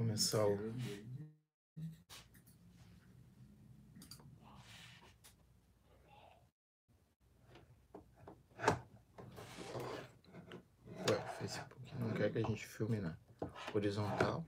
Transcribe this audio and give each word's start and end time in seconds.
começar 0.00 0.46
o. 0.46 0.56
Ué, 11.06 11.16
o 11.16 11.38
Facebook 11.38 11.94
não 11.98 12.10
quer 12.14 12.32
que 12.32 12.38
a 12.38 12.42
gente 12.42 12.66
filme 12.66 12.98
na 12.98 13.14
horizontal. 13.74 14.42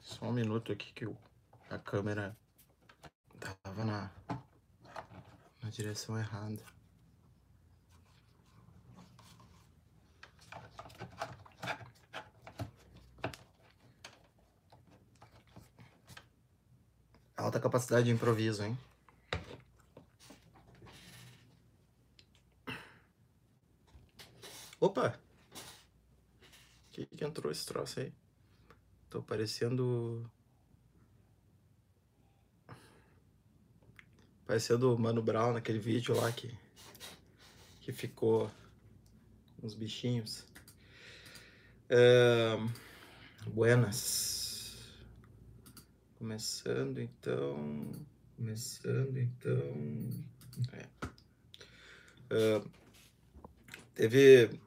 Só 0.00 0.24
um 0.24 0.32
minuto 0.32 0.72
aqui 0.72 0.90
que 0.94 1.04
a 1.68 1.78
câmera 1.78 2.34
tava 3.54 3.84
na, 3.84 4.10
na 5.62 5.70
direção 5.70 6.18
errada. 6.18 6.62
Alta 17.36 17.60
capacidade 17.60 18.06
de 18.06 18.12
improviso, 18.12 18.64
hein? 18.64 18.76
Opa! 24.80 25.18
O 26.88 26.92
que, 26.92 27.06
que 27.06 27.24
entrou 27.24 27.52
esse 27.52 27.64
troço 27.64 28.00
aí? 28.00 28.12
Tô 29.08 29.22
parecendo. 29.22 30.30
Parecendo 34.46 34.94
o 34.94 34.98
Mano 34.98 35.22
Brown 35.22 35.54
naquele 35.54 35.78
vídeo 35.78 36.14
lá 36.14 36.30
que. 36.30 36.56
Que 37.80 37.92
ficou. 37.92 38.50
Uns 39.62 39.74
bichinhos. 39.74 40.44
Ahn, 41.90 42.68
buenas. 43.48 44.76
Começando 46.18 47.00
então. 47.00 47.90
Começando 48.36 49.16
então. 49.16 50.10
É. 50.72 50.86
Ahn, 52.30 52.64
teve 53.94 54.60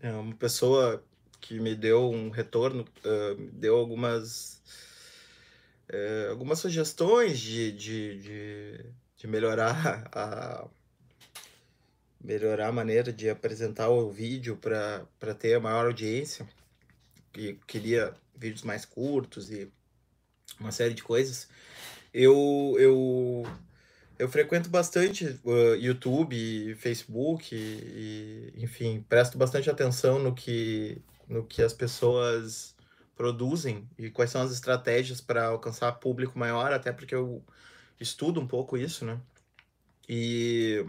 é, 0.00 0.12
uma 0.12 0.34
pessoa 0.36 1.02
que 1.40 1.58
me 1.58 1.74
deu 1.74 2.08
um 2.08 2.30
retorno, 2.30 2.84
deu 3.54 3.76
algumas, 3.76 4.61
eh, 5.92 6.28
algumas 6.30 6.58
sugestões 6.58 7.38
de, 7.38 7.72
de, 7.72 8.18
de, 8.20 8.84
de 9.16 9.26
melhorar 9.26 10.08
a 10.12 10.66
melhorar 12.24 12.68
a 12.68 12.72
maneira 12.72 13.12
de 13.12 13.28
apresentar 13.28 13.88
o 13.88 14.10
vídeo 14.10 14.56
para 14.56 15.06
para 15.20 15.34
ter 15.34 15.54
a 15.54 15.60
maior 15.60 15.86
audiência. 15.86 16.48
E 17.36 17.54
queria 17.66 18.14
vídeos 18.34 18.62
mais 18.62 18.84
curtos 18.84 19.50
e 19.50 19.70
uma 20.58 20.72
série 20.72 20.94
de 20.94 21.02
coisas. 21.02 21.48
Eu, 22.12 22.76
eu, 22.78 23.42
eu 24.18 24.28
frequento 24.28 24.68
bastante 24.68 25.40
uh, 25.44 25.74
YouTube, 25.76 26.74
Facebook, 26.76 27.54
e, 27.54 28.52
e, 28.56 28.64
enfim, 28.64 29.04
presto 29.08 29.38
bastante 29.38 29.70
atenção 29.70 30.18
no 30.18 30.34
que, 30.34 31.00
no 31.28 31.44
que 31.44 31.62
as 31.62 31.72
pessoas 31.72 32.74
produzem 33.22 33.88
e 33.96 34.10
quais 34.10 34.32
são 34.32 34.42
as 34.42 34.50
estratégias 34.50 35.20
para 35.20 35.44
alcançar 35.46 35.92
público 35.92 36.36
maior, 36.36 36.72
até 36.72 36.90
porque 36.90 37.14
eu 37.14 37.40
estudo 38.00 38.40
um 38.40 38.48
pouco 38.48 38.76
isso, 38.76 39.04
né? 39.04 39.20
E, 40.08 40.84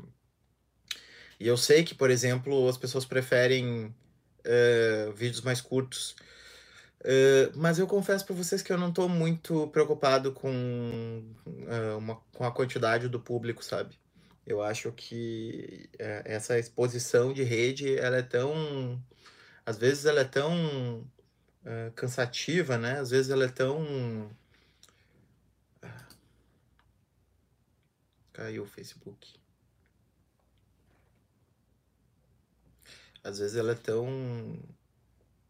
e 1.39 1.47
eu 1.47 1.55
sei 1.55 1.83
que, 1.83 1.93
por 1.93 2.09
exemplo, 2.09 2.67
as 2.67 2.75
pessoas 2.75 3.05
preferem 3.05 3.93
eh, 4.43 5.13
vídeos 5.15 5.41
mais 5.41 5.61
curtos. 5.61 6.15
Eh, 7.03 7.51
mas 7.53 7.77
eu 7.77 7.85
confesso 7.85 8.25
para 8.25 8.35
vocês 8.35 8.63
que 8.63 8.73
eu 8.73 8.79
não 8.79 8.89
estou 8.89 9.07
muito 9.07 9.67
preocupado 9.67 10.31
com, 10.31 11.23
eh, 11.67 11.93
uma, 11.99 12.15
com 12.33 12.45
a 12.45 12.51
quantidade 12.51 13.07
do 13.09 13.19
público, 13.19 13.63
sabe? 13.63 13.95
Eu 14.43 14.59
acho 14.59 14.91
que 14.91 15.87
essa 16.25 16.57
exposição 16.57 17.31
de 17.31 17.43
rede, 17.43 17.95
ela 17.95 18.17
é 18.17 18.23
tão 18.23 18.99
às 19.65 19.77
vezes 19.77 20.05
ela 20.05 20.21
é 20.21 20.25
tão 20.25 21.05
eh, 21.65 21.91
cansativa, 21.95 22.77
né? 22.77 22.99
Às 22.99 23.09
vezes 23.09 23.31
ela 23.31 23.45
é 23.45 23.47
tão. 23.49 24.29
Caiu 28.33 28.63
o 28.63 28.67
Facebook. 28.67 29.35
Às 33.23 33.39
vezes 33.39 33.55
ela 33.55 33.71
é 33.71 33.75
tão 33.75 34.59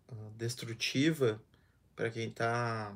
ah, 0.09 0.29
destrutiva 0.35 1.41
para 1.95 2.11
quem 2.11 2.29
está 2.29 2.95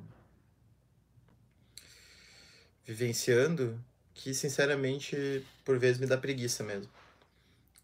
vivenciando 2.85 3.83
que, 4.13 4.33
sinceramente, 4.33 5.43
por 5.65 5.79
vezes 5.79 5.99
me 5.99 6.05
dá 6.05 6.17
preguiça 6.17 6.63
mesmo. 6.63 6.91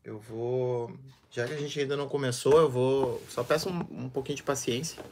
Eu 0.04 0.20
vou. 0.20 0.96
Já 1.32 1.48
que 1.48 1.54
a 1.54 1.58
gente 1.58 1.80
ainda 1.80 1.98
não 1.98 2.08
começou, 2.08 2.60
eu 2.60 2.70
vou. 2.70 3.24
Só 3.30 3.44
peço 3.44 3.70
um, 3.70 4.06
um 4.06 4.10
pouquinho 4.10 4.36
de 4.36 4.44
paciência. 4.44 5.04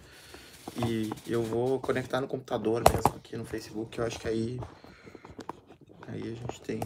E 0.87 1.09
eu 1.31 1.43
vou 1.43 1.79
conectar 1.79 2.21
no 2.21 2.27
computador 2.27 2.83
mesmo, 2.89 3.15
aqui 3.15 3.35
no 3.35 3.45
Facebook. 3.45 3.97
Eu 3.97 4.05
acho 4.05 4.19
que 4.19 4.27
aí. 4.27 4.59
Aí 6.07 6.21
a 6.21 6.35
gente 6.35 6.61
tem. 6.61 6.79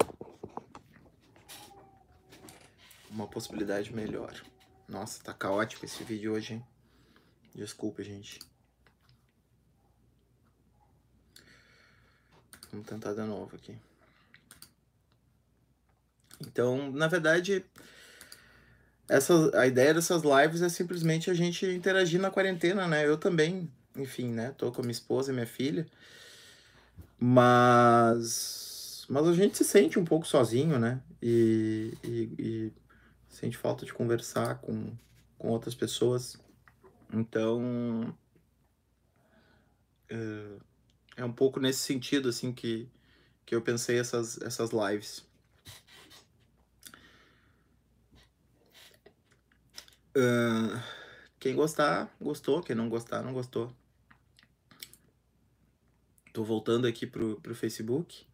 Uma 3.10 3.28
possibilidade 3.28 3.94
melhor. 3.94 4.34
Nossa, 4.88 5.24
tá 5.24 5.34
caótico 5.34 5.86
esse 5.86 6.04
vídeo 6.04 6.34
hoje, 6.34 6.56
hein? 6.56 6.66
Desculpa, 7.54 8.04
gente. 8.04 8.40
Vamos 12.72 12.88
tentar 12.88 13.14
de 13.14 13.22
novo 13.22 13.56
aqui. 13.56 13.78
Então, 16.42 16.92
na 16.92 17.08
verdade, 17.08 17.66
essa, 19.08 19.52
a 19.60 19.68
ideia 19.68 19.94
dessas 19.94 20.24
lives 20.24 20.62
é 20.62 20.70
simplesmente 20.70 21.30
a 21.30 21.34
gente 21.34 21.66
interagir 21.66 22.20
na 22.20 22.32
quarentena, 22.32 22.88
né? 22.88 23.06
Eu 23.06 23.18
também, 23.18 23.72
enfim, 23.96 24.32
né? 24.32 24.54
Tô 24.58 24.72
com 24.72 24.82
a 24.82 24.84
minha 24.84 24.92
esposa 24.92 25.32
e 25.32 25.34
minha 25.34 25.46
filha. 25.46 25.86
Mas. 27.20 29.06
Mas 29.08 29.28
a 29.28 29.34
gente 29.34 29.58
se 29.58 29.64
sente 29.64 30.00
um 30.00 30.06
pouco 30.06 30.26
sozinho, 30.26 30.80
né? 30.80 31.02
E, 31.22 31.94
e, 32.04 32.30
e 32.40 32.74
sente 33.30 33.56
falta 33.56 33.86
de 33.86 33.94
conversar 33.94 34.56
com, 34.56 34.92
com 35.38 35.50
outras 35.50 35.76
pessoas. 35.76 36.38
Então. 37.14 38.16
É, 40.10 40.58
é 41.18 41.26
um 41.26 41.32
pouco 41.32 41.60
nesse 41.60 41.80
sentido, 41.80 42.30
assim, 42.30 42.52
que, 42.52 42.90
que 43.46 43.56
eu 43.56 43.62
pensei 43.62 44.00
essas, 44.00 44.42
essas 44.42 44.72
lives. 44.72 45.25
Ah, 50.16 50.82
quem 51.40 51.56
gostar, 51.56 52.16
gostou. 52.22 52.62
Quem 52.62 52.76
não 52.76 52.90
gostar, 52.90 53.22
não 53.22 53.34
gostou. 53.34 53.72
Tô 56.32 56.44
voltando 56.44 56.88
aqui 56.88 57.06
pro, 57.06 57.40
pro 57.42 57.56
Facebook. 57.56 58.26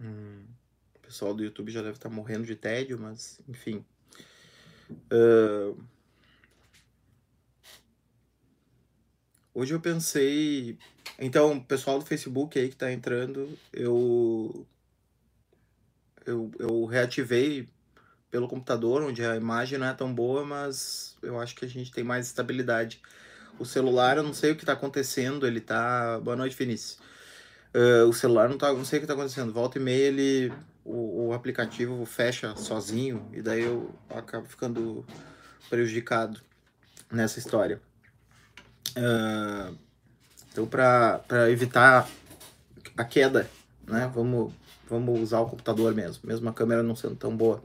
Hum, 0.00 0.44
o 0.96 0.98
pessoal 1.00 1.34
do 1.34 1.42
YouTube 1.42 1.72
já 1.72 1.82
deve 1.82 1.94
estar 1.94 2.08
morrendo 2.08 2.44
de 2.44 2.56
tédio, 2.56 2.98
mas 2.98 3.40
enfim. 3.48 3.84
Ah, 5.10 5.74
hoje 9.54 9.74
eu 9.74 9.80
pensei. 9.80 10.78
Então, 11.18 11.58
o 11.58 11.64
pessoal 11.64 11.98
do 11.98 12.06
Facebook 12.06 12.58
aí 12.58 12.68
que 12.68 12.76
tá 12.76 12.92
entrando, 12.92 13.56
eu. 13.72 14.66
Eu, 16.26 16.50
eu 16.58 16.84
reativei 16.84 17.66
pelo 18.30 18.48
computador, 18.48 19.02
onde 19.02 19.24
a 19.24 19.36
imagem 19.36 19.78
não 19.78 19.86
é 19.86 19.94
tão 19.94 20.12
boa, 20.12 20.44
mas 20.44 21.16
eu 21.22 21.40
acho 21.40 21.54
que 21.54 21.64
a 21.64 21.68
gente 21.68 21.90
tem 21.90 22.04
mais 22.04 22.26
estabilidade. 22.26 23.00
O 23.58 23.64
celular, 23.64 24.16
eu 24.16 24.22
não 24.22 24.34
sei 24.34 24.52
o 24.52 24.56
que 24.56 24.62
está 24.62 24.74
acontecendo, 24.74 25.46
ele 25.46 25.60
tá. 25.60 26.20
Boa 26.20 26.36
noite, 26.36 26.56
Vinícius. 26.56 26.98
Uh, 27.74 28.08
o 28.08 28.12
celular 28.12 28.48
não 28.48 28.56
tá. 28.56 28.72
Não 28.72 28.84
sei 28.84 28.98
o 28.98 29.00
que 29.00 29.04
está 29.04 29.14
acontecendo. 29.14 29.52
Volta 29.52 29.78
e 29.78 29.80
meia 29.80 30.06
ele. 30.06 30.52
O, 30.84 31.28
o 31.28 31.32
aplicativo 31.34 32.06
fecha 32.06 32.56
sozinho, 32.56 33.28
e 33.34 33.42
daí 33.42 33.62
eu 33.62 33.94
acabo 34.08 34.46
ficando 34.46 35.04
prejudicado 35.68 36.40
nessa 37.12 37.38
história. 37.38 37.78
Uh, 38.96 39.76
então, 40.50 40.66
para 40.66 41.50
evitar 41.50 42.08
a 42.96 43.04
queda, 43.04 43.50
né? 43.86 44.10
Vamos, 44.14 44.52
vamos 44.88 45.20
usar 45.20 45.40
o 45.40 45.46
computador 45.46 45.94
mesmo, 45.94 46.26
mesmo 46.26 46.48
a 46.48 46.54
câmera 46.54 46.82
não 46.82 46.96
sendo 46.96 47.16
tão 47.16 47.36
boa. 47.36 47.62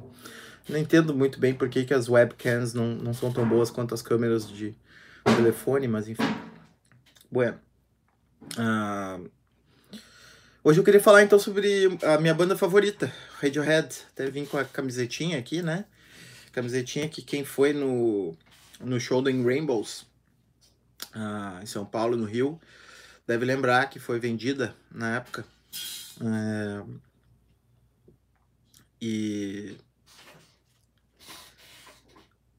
Não 0.67 0.79
entendo 0.79 1.13
muito 1.13 1.39
bem 1.39 1.53
por 1.53 1.67
que, 1.69 1.83
que 1.83 1.93
as 1.93 2.07
webcams 2.07 2.73
não, 2.73 2.95
não 2.95 3.13
são 3.13 3.31
tão 3.31 3.47
boas 3.47 3.69
quanto 3.69 3.93
as 3.93 4.01
câmeras 4.01 4.49
de 4.49 4.75
telefone, 5.23 5.87
mas 5.87 6.07
enfim. 6.07 6.23
Bueno. 7.29 7.59
Uh, 8.57 9.29
hoje 10.63 10.79
eu 10.79 10.83
queria 10.83 11.01
falar 11.01 11.23
então 11.23 11.37
sobre 11.37 11.97
a 12.03 12.17
minha 12.17 12.33
banda 12.33 12.57
favorita, 12.57 13.11
Radiohead. 13.41 13.89
Até 14.11 14.29
vim 14.29 14.45
com 14.45 14.57
a 14.57 14.63
camisetinha 14.63 15.37
aqui, 15.37 15.61
né? 15.61 15.85
Camisetinha 16.51 17.09
que 17.09 17.21
quem 17.21 17.43
foi 17.43 17.73
no, 17.73 18.35
no 18.79 18.99
show 18.99 19.21
do 19.21 19.29
In 19.29 19.43
Rainbows, 19.43 20.05
uh, 21.15 21.61
em 21.61 21.65
São 21.65 21.85
Paulo, 21.85 22.15
no 22.15 22.25
Rio, 22.25 22.59
deve 23.27 23.43
lembrar 23.43 23.89
que 23.89 23.99
foi 23.99 24.19
vendida 24.19 24.75
na 24.91 25.17
época. 25.17 25.45
Uh, 26.21 26.99
e 29.01 29.75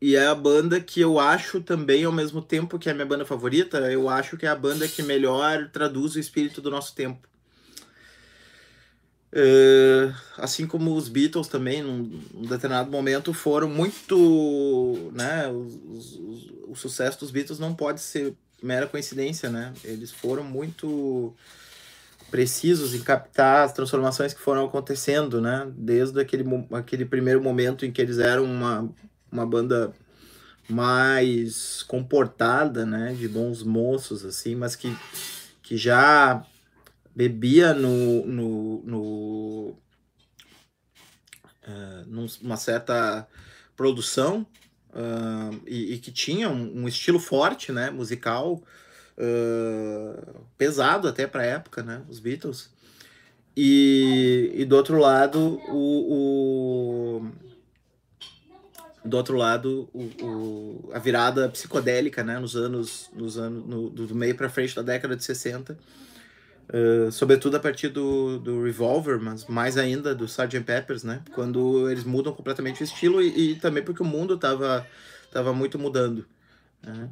e 0.04 0.16
é 0.16 0.26
a 0.26 0.34
banda 0.34 0.78
que 0.82 1.00
eu 1.00 1.18
acho 1.18 1.62
também, 1.62 2.04
ao 2.04 2.12
mesmo 2.12 2.42
tempo 2.42 2.78
que 2.78 2.90
é 2.90 2.92
a 2.92 2.94
minha 2.94 3.06
banda 3.06 3.24
favorita, 3.24 3.78
eu 3.90 4.06
acho 4.06 4.36
que 4.36 4.44
é 4.44 4.50
a 4.50 4.54
banda 4.54 4.86
que 4.86 5.02
melhor 5.02 5.70
traduz 5.72 6.14
o 6.14 6.18
espírito 6.18 6.60
do 6.60 6.70
nosso 6.70 6.94
tempo. 6.94 7.26
Uh, 9.32 10.14
assim 10.36 10.66
como 10.66 10.94
os 10.94 11.08
Beatles 11.08 11.48
também, 11.48 11.82
num, 11.82 12.20
num, 12.34 12.42
determinado 12.42 12.90
momento, 12.90 13.32
foram 13.32 13.66
muito. 13.66 15.10
Né, 15.14 15.48
os, 15.48 15.74
os, 16.16 16.52
o 16.68 16.76
sucesso 16.76 17.20
dos 17.20 17.30
Beatles 17.30 17.58
não 17.58 17.74
pode 17.74 18.02
ser 18.02 18.34
mera 18.62 18.86
coincidência, 18.86 19.48
né? 19.48 19.72
Eles 19.82 20.10
foram 20.10 20.44
muito 20.44 21.34
precisos 22.30 22.94
em 22.94 23.00
captar 23.00 23.64
as 23.64 23.72
transformações 23.72 24.34
que 24.34 24.40
foram 24.40 24.66
acontecendo, 24.66 25.40
né? 25.40 25.66
Desde 25.74 26.20
aquele, 26.20 26.44
aquele 26.74 27.06
primeiro 27.06 27.42
momento 27.42 27.86
em 27.86 27.90
que 27.90 28.02
eles 28.02 28.18
eram 28.18 28.44
uma 28.44 28.92
uma 29.34 29.44
banda 29.44 29.92
mais 30.68 31.82
comportada, 31.82 32.86
né, 32.86 33.14
de 33.18 33.28
bons 33.28 33.62
moços 33.62 34.24
assim, 34.24 34.54
mas 34.54 34.74
que, 34.74 34.96
que 35.62 35.76
já 35.76 36.42
bebia 37.14 37.74
no, 37.74 38.24
no, 38.24 38.82
no 38.82 39.68
uh, 41.66 42.06
numa 42.06 42.56
certa 42.56 43.28
produção 43.76 44.46
uh, 44.90 45.60
e, 45.66 45.94
e, 45.94 45.98
que 45.98 46.10
tinha 46.10 46.48
um, 46.48 46.82
um, 46.82 46.88
estilo 46.88 47.18
forte, 47.18 47.72
né, 47.72 47.90
musical 47.90 48.62
uh, 49.18 50.44
pesado 50.56 51.08
até 51.08 51.26
para 51.26 51.42
a 51.42 51.46
época, 51.46 51.82
né, 51.82 52.02
os 52.08 52.20
Beatles. 52.20 52.72
E, 53.56 54.50
e 54.54 54.64
do 54.64 54.74
outro 54.74 54.98
lado 54.98 55.60
o, 55.68 57.20
o 57.20 57.43
do 59.04 59.16
outro 59.16 59.36
lado 59.36 59.88
o, 59.92 60.02
o, 60.22 60.90
a 60.92 60.98
virada 60.98 61.48
psicodélica 61.50 62.24
né 62.24 62.38
nos 62.38 62.56
anos 62.56 63.10
nos 63.12 63.36
anos 63.36 63.66
no, 63.66 63.90
do 63.90 64.14
meio 64.14 64.34
para 64.34 64.48
frente 64.48 64.74
da 64.74 64.80
década 64.80 65.14
de 65.14 65.22
60 65.22 65.76
uh, 66.72 67.12
sobretudo 67.12 67.56
a 67.56 67.60
partir 67.60 67.88
do, 67.88 68.38
do 68.38 68.64
Revolver 68.64 69.20
mas 69.20 69.44
mais 69.44 69.76
ainda 69.76 70.14
do 70.14 70.24
Sgt. 70.24 70.60
Peppers 70.60 71.04
né 71.04 71.22
quando 71.34 71.90
eles 71.90 72.04
mudam 72.04 72.32
completamente 72.32 72.82
o 72.82 72.84
estilo 72.84 73.20
e, 73.20 73.52
e 73.52 73.54
também 73.56 73.82
porque 73.82 74.02
o 74.02 74.06
mundo 74.06 74.34
estava 74.34 74.86
tava 75.30 75.52
muito 75.52 75.78
mudando 75.78 76.24
né? 76.82 77.10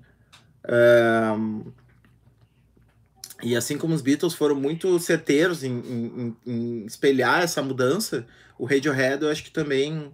e 3.43 3.57
assim 3.57 3.77
como 3.77 3.95
os 3.95 4.01
Beatles 4.01 4.33
foram 4.33 4.55
muito 4.55 4.99
certeiros 4.99 5.63
em, 5.63 5.73
em, 5.73 6.37
em 6.47 6.87
espelhar 6.87 7.43
essa 7.43 7.61
mudança 7.61 8.25
o 8.57 8.65
Radiohead 8.65 9.23
eu 9.23 9.31
acho 9.31 9.45
que 9.45 9.51
também 9.51 10.11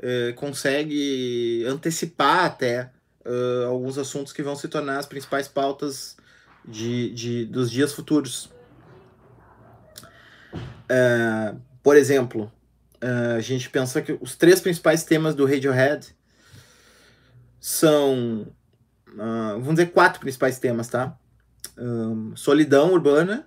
eh, 0.00 0.32
consegue 0.32 1.64
antecipar 1.66 2.44
até 2.44 2.90
uh, 3.24 3.68
alguns 3.68 3.96
assuntos 3.96 4.32
que 4.32 4.42
vão 4.42 4.56
se 4.56 4.68
tornar 4.68 4.98
as 4.98 5.06
principais 5.06 5.46
pautas 5.46 6.16
de, 6.66 7.10
de, 7.14 7.44
dos 7.46 7.70
dias 7.70 7.92
futuros. 7.92 8.50
Uh, 10.90 11.60
por 11.82 11.96
exemplo, 11.96 12.50
a 13.36 13.40
gente 13.40 13.68
pensa 13.68 14.00
que 14.00 14.16
os 14.18 14.34
três 14.34 14.62
principais 14.62 15.04
temas 15.04 15.34
do 15.34 15.44
Radiohead 15.44 16.16
são, 17.60 18.46
vamos 19.14 19.74
dizer, 19.74 19.92
quatro 19.92 20.20
principais 20.20 20.58
temas, 20.58 20.88
tá? 20.88 21.14
Um, 21.76 22.34
solidão 22.34 22.94
urbana, 22.94 23.46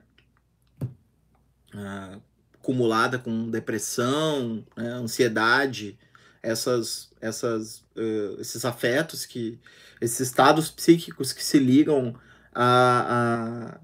acumulada 2.61 3.17
com 3.17 3.49
depressão, 3.49 4.63
né, 4.75 4.89
ansiedade, 4.89 5.97
essas, 6.41 7.11
essas, 7.19 7.79
uh, 7.95 8.39
esses 8.39 8.63
afetos, 8.65 9.25
que, 9.25 9.59
esses 9.99 10.19
estados 10.19 10.69
psíquicos 10.69 11.33
que 11.33 11.43
se 11.43 11.59
ligam 11.59 12.15
à, 12.53 13.79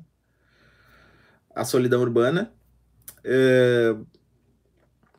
à, 1.55 1.61
à 1.61 1.65
solidão 1.65 2.01
urbana. 2.01 2.51
Uh, 3.25 4.05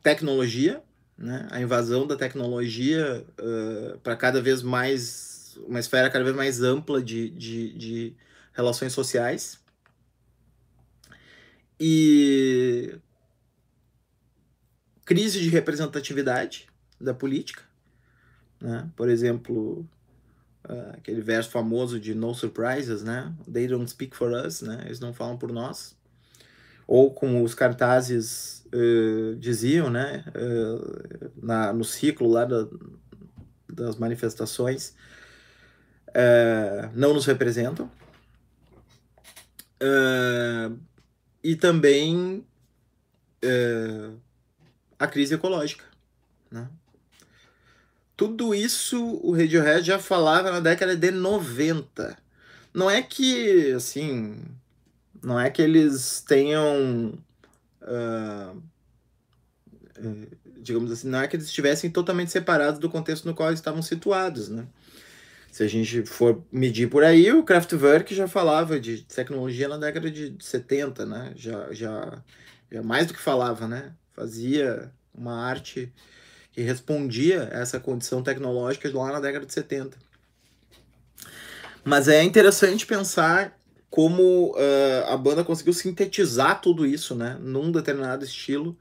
tecnologia, 0.02 0.82
né? 1.16 1.48
a 1.50 1.60
invasão 1.60 2.06
da 2.06 2.16
tecnologia 2.16 3.24
uh, 3.40 3.98
para 4.00 4.16
cada 4.16 4.40
vez 4.40 4.62
mais, 4.62 5.58
uma 5.66 5.80
esfera 5.80 6.10
cada 6.10 6.24
vez 6.24 6.36
mais 6.36 6.62
ampla 6.62 7.02
de, 7.02 7.30
de, 7.30 7.72
de 7.78 8.16
relações 8.52 8.92
sociais. 8.92 9.58
E 11.80 12.98
crise 15.04 15.40
de 15.40 15.48
representatividade, 15.48 16.68
da 17.00 17.14
política. 17.14 17.62
Né? 18.60 18.88
Por 18.96 19.08
exemplo, 19.08 19.86
uh, 20.68 20.90
aquele 20.94 21.20
verso 21.20 21.50
famoso 21.50 22.00
de 22.00 22.14
No 22.14 22.34
Surprises, 22.34 23.02
né? 23.02 23.32
They 23.50 23.66
don't 23.68 23.88
speak 23.90 24.16
for 24.16 24.32
us, 24.32 24.62
né? 24.62 24.82
Eles 24.86 25.00
não 25.00 25.12
falam 25.12 25.36
por 25.36 25.52
nós. 25.52 25.96
Ou 26.86 27.12
como 27.12 27.42
os 27.42 27.54
cartazes 27.54 28.64
uh, 28.66 29.36
diziam, 29.36 29.90
né? 29.90 30.24
Uh, 30.28 31.30
na, 31.42 31.72
no 31.72 31.84
ciclo 31.84 32.28
lá 32.28 32.44
da, 32.44 32.66
das 33.70 33.96
manifestações, 33.96 34.94
não 36.94 37.12
nos 37.12 37.26
representam. 37.26 37.90
e 41.42 41.56
também 41.56 42.46
a 44.96 45.06
crise 45.08 45.34
ecológica, 45.34 45.84
né? 46.50 46.68
Tudo 48.16 48.54
isso 48.54 49.02
o 49.22 49.32
Radiohead 49.32 49.86
já 49.86 49.98
falava 49.98 50.50
na 50.50 50.60
década 50.60 50.96
de 50.96 51.10
90. 51.10 52.16
Não 52.72 52.90
é 52.90 53.02
que, 53.02 53.72
assim, 53.72 54.36
não 55.22 55.38
é 55.38 55.50
que 55.50 55.62
eles 55.62 56.20
tenham, 56.20 57.18
uh, 57.82 58.62
digamos 60.60 60.92
assim, 60.92 61.08
não 61.08 61.20
é 61.20 61.28
que 61.28 61.36
eles 61.36 61.46
estivessem 61.46 61.90
totalmente 61.90 62.30
separados 62.30 62.78
do 62.78 62.90
contexto 62.90 63.26
no 63.26 63.34
qual 63.34 63.48
eles 63.48 63.60
estavam 63.60 63.82
situados, 63.82 64.48
né? 64.48 64.66
Se 65.50 65.62
a 65.62 65.68
gente 65.68 66.04
for 66.04 66.44
medir 66.50 66.90
por 66.90 67.04
aí, 67.04 67.32
o 67.32 67.44
Kraftwerk 67.44 68.12
já 68.12 68.26
falava 68.26 68.78
de 68.80 69.02
tecnologia 69.02 69.68
na 69.68 69.76
década 69.76 70.10
de 70.10 70.34
70, 70.40 71.06
né? 71.06 71.32
Já, 71.36 71.72
já, 71.72 72.22
já 72.72 72.82
mais 72.82 73.06
do 73.06 73.14
que 73.14 73.20
falava, 73.20 73.68
né? 73.68 73.92
Fazia 74.12 74.92
uma 75.14 75.46
arte 75.46 75.92
que 76.54 76.62
respondia 76.62 77.50
a 77.52 77.58
essa 77.58 77.80
condição 77.80 78.22
tecnológica 78.22 78.88
lá 78.96 79.12
na 79.12 79.20
década 79.20 79.44
de 79.44 79.52
70. 79.52 79.98
Mas 81.82 82.06
é 82.06 82.22
interessante 82.22 82.86
pensar 82.86 83.58
como 83.90 84.52
uh, 84.52 85.04
a 85.08 85.16
banda 85.16 85.44
conseguiu 85.44 85.72
sintetizar 85.72 86.60
tudo 86.60 86.86
isso 86.86 87.14
né, 87.14 87.36
num 87.40 87.72
determinado 87.72 88.24
estilo 88.24 88.76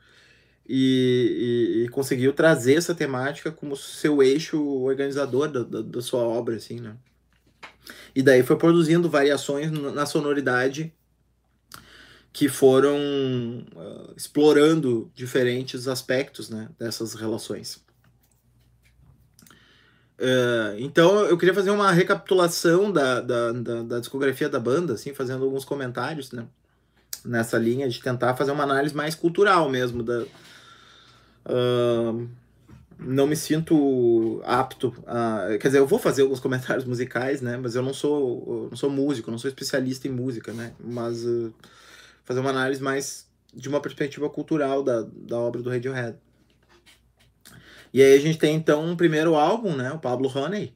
e, 0.67 1.81
e, 1.81 1.83
e, 1.83 1.89
conseguiu 1.89 2.31
trazer 2.31 2.75
essa 2.75 2.95
temática 2.95 3.51
como 3.51 3.75
seu 3.75 4.23
eixo 4.23 4.63
organizador 4.63 5.49
da, 5.49 5.63
da, 5.63 5.81
da 5.81 6.01
sua 6.01 6.21
obra. 6.21 6.55
Assim, 6.55 6.79
né? 6.79 6.95
E 8.15 8.21
daí 8.21 8.43
foi 8.43 8.55
produzindo 8.55 9.09
variações 9.09 9.71
na 9.71 10.05
sonoridade 10.05 10.93
que 12.33 12.49
foram 12.49 12.97
uh, 12.97 14.13
explorando 14.17 15.11
diferentes 15.13 15.87
aspectos 15.87 16.49
né, 16.49 16.67
dessas 16.79 17.13
relações. 17.13 17.75
Uh, 20.17 20.73
então 20.79 21.25
eu 21.25 21.37
queria 21.37 21.53
fazer 21.53 21.69
uma 21.69 21.91
recapitulação 21.91 22.91
da, 22.91 23.21
da, 23.21 23.51
da, 23.51 23.83
da, 23.83 23.99
discografia 23.99 24.49
da 24.49 24.59
banda, 24.59 24.93
assim, 24.93 25.13
fazendo 25.13 25.43
alguns 25.43 25.63
comentários 25.63 26.31
né, 26.31 26.45
nessa 27.23 27.57
linha 27.59 27.87
de 27.87 28.01
tentar 28.01 28.35
fazer 28.35 28.51
uma 28.51 28.63
análise 28.63 28.95
mais 28.95 29.13
cultural 29.13 29.69
mesmo. 29.69 30.01
Da, 30.01 30.23
uh, 31.45 32.27
não 32.97 33.27
me 33.27 33.35
sinto 33.35 34.41
apto 34.43 34.91
a. 35.05 35.49
Quer 35.59 35.67
dizer, 35.67 35.79
eu 35.79 35.87
vou 35.87 35.99
fazer 35.99 36.23
alguns 36.23 36.39
comentários 36.39 36.85
musicais, 36.85 37.41
né? 37.41 37.57
Mas 37.57 37.75
eu 37.75 37.83
não 37.83 37.93
sou, 37.93 38.69
não 38.71 38.77
sou 38.77 38.89
músico, 38.89 39.29
não 39.29 39.37
sou 39.37 39.49
especialista 39.49 40.07
em 40.07 40.11
música, 40.11 40.51
né? 40.51 40.73
Mas. 40.79 41.23
Fazer 42.23 42.39
uma 42.39 42.49
análise 42.49 42.81
mais 42.81 43.29
de 43.53 43.69
uma 43.69 43.79
perspectiva 43.79 44.29
cultural 44.29 44.83
da, 44.83 45.01
da 45.01 45.37
obra 45.37 45.61
do 45.61 45.69
Radiohead. 45.69 46.17
E 47.93 48.01
aí 48.01 48.15
a 48.15 48.19
gente 48.19 48.39
tem 48.39 48.55
então 48.55 48.83
um 48.83 48.95
primeiro 48.95 49.35
álbum, 49.35 49.75
né? 49.75 49.91
O 49.91 49.99
Pablo 49.99 50.27
Honey, 50.27 50.73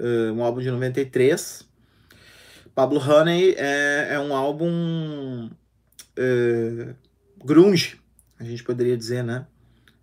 uh, 0.00 0.32
um 0.32 0.42
álbum 0.42 0.60
de 0.60 0.70
93. 0.70 1.68
Pablo 2.74 2.98
Honey 2.98 3.54
é, 3.58 4.14
é 4.14 4.20
um 4.20 4.34
álbum 4.34 5.50
uh, 6.18 6.94
grunge, 7.44 8.00
a 8.38 8.44
gente 8.44 8.64
poderia 8.64 8.96
dizer, 8.96 9.22
né? 9.22 9.46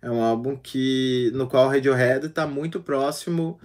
É 0.00 0.08
um 0.08 0.22
álbum 0.22 0.56
que 0.56 1.32
no 1.34 1.48
qual 1.48 1.66
o 1.66 1.70
Radiohead 1.70 2.26
está 2.26 2.46
muito 2.46 2.80
próximo 2.80 3.58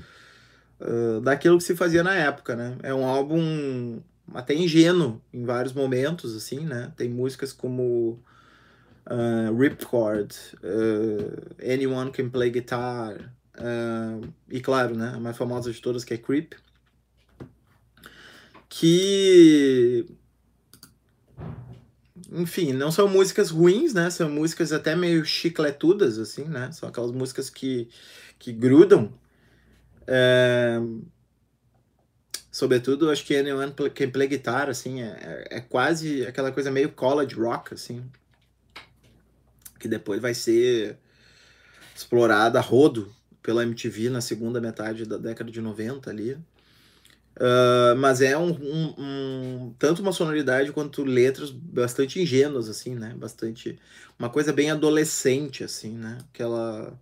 uh, 0.79 1.22
daquilo 1.22 1.60
que 1.60 1.63
se 1.63 1.75
fazia 1.75 2.01
na 2.01 2.15
época, 2.15 2.55
né? 2.55 2.75
É 2.81 2.91
um 2.91 3.05
álbum 3.05 4.01
até 4.34 4.53
ingênuo 4.53 5.22
em 5.34 5.46
vários 5.46 5.74
momentos, 5.74 6.36
assim, 6.36 6.60
né? 6.60 6.92
Tem 6.96 7.10
músicas 7.10 7.51
como 7.51 8.20
uh, 9.08 9.58
Ripcord, 9.58 10.36
uh, 10.63 11.72
Anyone 11.74 12.12
Can 12.12 12.30
Play 12.30 12.51
Guitar, 12.51 13.34
uh, 13.58 14.34
e 14.50 14.60
claro, 14.62 14.96
né? 14.96 15.13
A 15.15 15.20
mais 15.20 15.38
famosa 15.38 15.72
de 15.72 15.82
todas 15.82 16.03
que 16.03 16.13
é 16.13 16.18
Creep, 16.18 16.53
que 18.70 20.06
enfim, 22.32 22.74
não 22.74 22.92
são 22.92 23.08
músicas 23.08 23.51
ruins, 23.51 23.94
né? 23.94 24.10
São 24.10 24.30
músicas 24.30 24.72
até 24.72 24.96
meio 24.96 25.24
chicletudas, 25.24 26.18
assim, 26.18 26.46
né? 26.46 26.72
São 26.72 26.89
aquelas 26.89 27.12
músicas 27.12 27.50
que, 27.50 27.88
que 28.39 28.51
grudam. 28.51 29.13
Sobretudo, 32.53 33.10
acho 33.10 33.25
que 33.25 33.36
Anyone 33.36 33.74
Can 33.95 34.12
Play 34.12 34.27
Guitar, 34.27 34.69
assim, 34.69 35.01
é, 35.01 35.48
é 35.50 35.60
quase 35.60 36.24
aquela 36.24 36.51
coisa 36.51 36.69
meio 36.69 36.91
college 36.91 37.33
rock, 37.33 37.74
assim. 37.74 38.05
Que 39.79 39.88
depois 39.88 40.22
vai 40.22 40.36
ser 40.36 40.95
explorada 41.95 42.60
a 42.60 42.62
rodo 42.62 43.12
pela 43.41 43.63
MTV 43.63 44.12
na 44.12 44.22
segunda 44.22 44.62
metade 44.62 45.03
da 45.03 45.17
década 45.17 45.50
de 45.50 45.60
90 45.60 46.12
ali. 46.12 46.33
Uh, 46.33 47.98
mas 47.98 48.22
é 48.22 48.38
um, 48.38 48.51
um, 48.51 48.93
um, 49.00 49.75
tanto 49.79 50.03
uma 50.03 50.12
sonoridade 50.12 50.72
quanto 50.72 51.03
letras 51.03 51.50
bastante 51.50 52.22
ingênuas 52.22 52.69
assim 52.69 52.93
né 52.93 53.15
bastante 53.17 53.79
uma 54.19 54.29
coisa 54.29 54.53
bem 54.53 54.69
adolescente 54.69 55.63
assim 55.63 55.98
né 55.98 56.19
aquela 56.31 56.93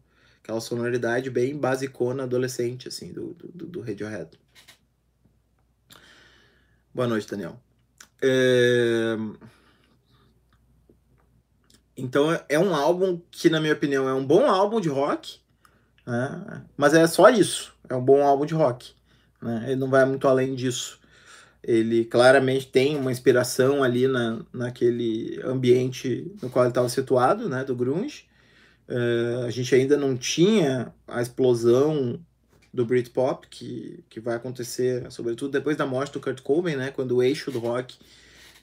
aquela 0.42 0.62
sonoridade 0.62 1.30
bem 1.30 1.58
basicona 1.58 2.24
adolescente 2.24 2.88
assim 2.88 3.12
do, 3.12 3.34
do, 3.34 3.66
do 3.68 3.82
Radiohead 3.82 4.30
boa 6.94 7.08
noite 7.08 7.28
Daniel 7.28 7.60
é... 8.22 9.16
então 11.98 12.28
é 12.48 12.60
um 12.60 12.76
álbum 12.76 13.20
que 13.32 13.50
na 13.50 13.60
minha 13.60 13.74
opinião 13.74 14.08
é 14.08 14.14
um 14.14 14.26
bom 14.26 14.48
álbum 14.48 14.80
de 14.80 14.90
rock 14.90 15.40
né? 16.06 16.64
mas 16.76 16.94
é 16.94 17.06
só 17.08 17.30
isso 17.30 17.74
é 17.90 17.96
um 17.96 18.04
bom 18.04 18.24
álbum 18.24 18.46
de 18.46 18.54
rock 18.54 18.94
né? 19.42 19.64
Ele 19.68 19.76
não 19.76 19.90
vai 19.90 20.06
muito 20.06 20.28
além 20.28 20.54
disso. 20.54 21.00
Ele 21.64 22.06
claramente 22.06 22.68
tem 22.68 22.96
uma 22.96 23.12
inspiração 23.12 23.84
ali 23.84 24.08
na, 24.08 24.44
naquele 24.54 25.40
ambiente 25.44 26.32
no 26.42 26.50
qual 26.50 26.66
ele 26.66 26.72
estava 26.72 26.90
situado, 26.90 27.50
né, 27.50 27.64
do 27.64 27.76
grunge. 27.76 28.26
Uh, 28.90 29.46
a 29.46 29.50
gente 29.50 29.74
ainda 29.74 29.96
não 29.96 30.18
tinha 30.18 30.94
a 31.08 31.22
explosão 31.22 32.20
do 32.74 32.86
Britpop 32.86 33.48
que, 33.48 34.04
que 34.10 34.20
vai 34.20 34.36
acontecer, 34.36 35.12
sobretudo 35.12 35.52
depois 35.52 35.76
da 35.76 35.86
morte 35.86 36.14
do 36.14 36.20
Kurt 36.20 36.42
Cobain, 36.42 36.76
né, 36.76 36.92
quando 36.92 37.18
o 37.18 37.24
eixo 37.24 37.52
do 37.52 37.60
rock 37.60 37.98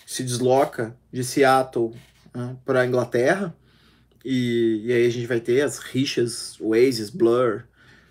se 0.06 0.22
desloca 0.22 0.96
de 1.12 1.22
Seattle 1.22 1.92
né, 2.34 2.56
para 2.64 2.80
a 2.80 2.86
Inglaterra. 2.86 3.54
E, 4.24 4.82
e 4.84 4.92
aí 4.92 5.06
a 5.06 5.10
gente 5.10 5.26
vai 5.26 5.40
ter 5.40 5.60
as 5.62 5.78
rixas 5.78 6.58
Oasis, 6.60 7.10
Blur, 7.10 7.64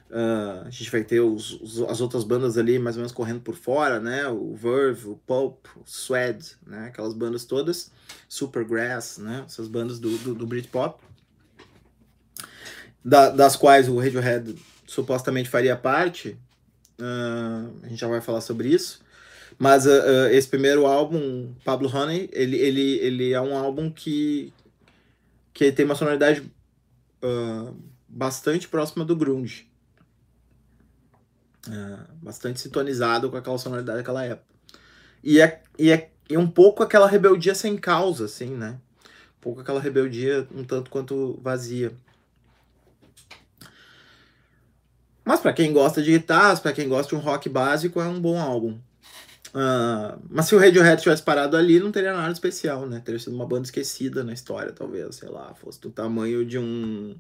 Uh, 0.09 0.65
a 0.65 0.69
gente 0.69 0.89
vai 0.89 1.03
ter 1.03 1.19
os, 1.19 1.59
os, 1.59 1.81
as 1.81 1.99
outras 1.99 2.23
bandas 2.23 2.57
ali 2.57 2.79
mais 2.79 2.95
ou 2.95 3.01
menos 3.01 3.11
correndo 3.11 3.41
por 3.41 3.55
fora, 3.55 3.99
né? 3.99 4.25
O 4.29 4.55
Verve, 4.55 5.09
o 5.09 5.17
Pulp, 5.27 5.65
o 5.75 5.83
Swed, 5.85 6.55
né? 6.65 6.87
Aquelas 6.87 7.13
bandas 7.13 7.43
todas, 7.43 7.91
Supergrass, 8.29 9.17
né? 9.17 9.43
Essas 9.45 9.67
bandas 9.67 9.99
do, 9.99 10.17
do, 10.19 10.33
do 10.33 10.47
Britpop, 10.47 11.03
da, 13.03 13.29
das 13.29 13.57
quais 13.57 13.89
o 13.89 13.99
Radiohead 13.99 14.55
supostamente 14.87 15.49
faria 15.49 15.75
parte. 15.75 16.37
Uh, 16.99 17.69
a 17.83 17.87
gente 17.87 17.99
já 17.99 18.07
vai 18.07 18.21
falar 18.21 18.41
sobre 18.41 18.69
isso. 18.69 19.01
Mas 19.59 19.85
uh, 19.85 20.27
esse 20.31 20.47
primeiro 20.47 20.87
álbum, 20.87 21.53
Pablo 21.63 21.93
Honey, 21.93 22.29
ele, 22.31 22.57
ele, 22.57 22.97
ele 22.99 23.33
é 23.33 23.41
um 23.41 23.55
álbum 23.55 23.91
que, 23.91 24.51
que 25.53 25.71
tem 25.71 25.85
uma 25.85 25.95
sonoridade 25.95 26.43
bastante 28.07 28.67
próxima 28.67 29.03
do 29.03 29.15
grunge. 29.15 29.67
Bastante 32.21 32.61
sintonizado 32.61 33.29
com 33.29 33.37
aquela 33.37 33.57
sonoridade 33.57 33.97
daquela 33.97 34.23
época. 34.23 34.47
E 35.23 35.41
é, 35.41 35.61
e 35.77 35.91
é, 35.91 36.09
é 36.29 36.37
um 36.37 36.47
pouco 36.49 36.83
aquela 36.83 37.07
rebeldia 37.07 37.53
sem 37.53 37.75
causa, 37.75 38.25
assim, 38.25 38.55
né? 38.55 38.79
Um 39.37 39.41
pouco 39.41 39.61
aquela 39.61 39.79
rebeldia 39.79 40.47
um 40.53 40.63
tanto 40.63 40.89
quanto 40.89 41.39
vazia. 41.41 41.91
Mas 45.27 45.41
para 45.41 45.51
quem 45.51 45.73
gosta 45.73 46.01
de 46.01 46.09
guitarras, 46.09 46.61
para 46.61 46.71
quem 46.71 46.87
gosta 46.87 47.09
de 47.09 47.21
um 47.21 47.23
rock 47.25 47.49
básico, 47.49 47.99
é 47.99 48.07
um 48.07 48.17
bom 48.17 48.39
álbum. 48.39 48.79
Uh, 49.49 50.17
mas 50.29 50.45
se 50.45 50.55
o 50.55 50.57
Radiohead 50.57 51.01
tivesse 51.01 51.21
parado 51.21 51.57
ali, 51.57 51.81
não 51.81 51.91
teria 51.91 52.13
nada 52.13 52.31
especial, 52.31 52.85
né? 52.87 53.01
Teria 53.03 53.19
sido 53.19 53.35
uma 53.35 53.45
banda 53.45 53.63
esquecida 53.63 54.23
na 54.23 54.31
história, 54.31 54.71
talvez, 54.71 55.17
sei 55.17 55.27
lá, 55.27 55.53
fosse 55.53 55.81
do 55.81 55.89
tamanho 55.89 56.45
de 56.45 56.57
um. 56.57 57.17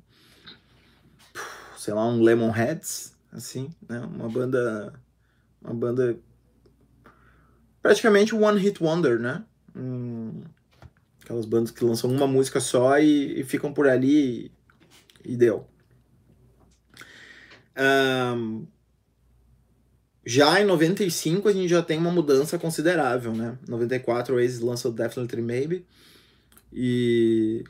Sei 1.77 1.93
lá, 1.93 2.07
um 2.07 2.21
Lemonheads, 2.21 3.13
assim, 3.29 3.69
né? 3.89 3.99
Uma 3.99 4.29
banda, 4.29 4.93
uma 5.61 5.73
banda 5.73 6.17
praticamente 7.81 8.33
one 8.33 8.57
hit 8.57 8.81
wonder, 8.81 9.19
né? 9.19 9.43
Hum, 9.75 10.43
aquelas 11.21 11.45
bandas 11.45 11.71
que 11.71 11.83
lançam 11.83 12.09
uma 12.09 12.25
música 12.25 12.61
só 12.61 12.97
e, 12.99 13.41
e 13.41 13.43
ficam 13.43 13.73
por 13.73 13.85
ali 13.85 14.51
e, 15.25 15.31
e 15.33 15.35
deu. 15.35 15.67
Um, 17.77 18.65
já 20.25 20.59
em 20.59 20.65
95 20.65 21.47
a 21.47 21.53
gente 21.53 21.69
já 21.69 21.81
tem 21.81 21.97
uma 21.97 22.11
mudança 22.11 22.57
considerável, 22.59 23.33
né? 23.33 23.57
94 23.67 24.33
o 24.33 24.37
Oasis 24.37 24.59
lança 24.59 24.89
o 24.89 24.91
Definitely 24.91 25.41
Maybe 25.41 25.85
e 26.73 27.63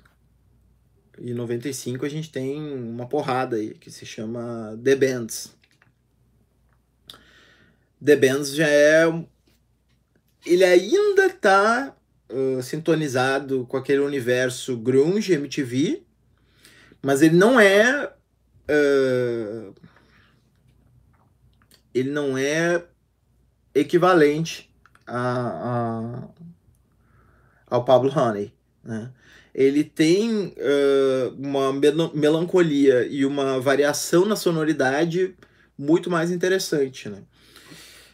em 1.20 1.34
95 1.34 2.06
a 2.06 2.10
gente 2.10 2.32
tem 2.32 2.60
uma 2.60 3.08
porrada 3.08 3.58
aí 3.58 3.74
que 3.74 3.92
se 3.92 4.06
chama 4.06 4.80
The 4.84 4.96
Bands. 4.96 5.56
The 8.04 8.16
Bands 8.16 8.56
já 8.56 8.68
é. 8.68 9.04
Ele 10.46 10.64
ainda 10.64 11.30
tá 11.30 11.96
uh, 12.30 12.62
sintonizado 12.62 13.66
com 13.66 13.78
aquele 13.78 14.00
universo 14.00 14.78
grunge 14.78 15.34
MTV, 15.34 16.04
mas 17.02 17.22
ele 17.22 17.36
não 17.36 17.60
é. 17.60 18.14
Uh, 18.70 19.74
ele 22.00 22.12
não 22.12 22.38
é 22.38 22.84
equivalente 23.74 24.70
a, 25.06 25.20
a, 25.20 26.28
ao 27.68 27.86
Pablo 27.86 28.12
Honey. 28.12 28.54
Né? 28.84 29.10
Ele 29.54 29.84
tem 29.84 30.54
uh, 30.58 31.36
uma 31.38 31.74
melancolia 32.14 33.06
e 33.08 33.26
uma 33.26 33.60
variação 33.60 34.26
na 34.26 34.36
sonoridade 34.36 35.36
muito 35.78 36.10
mais 36.10 36.32
interessante. 36.32 37.10
Né? 37.10 37.24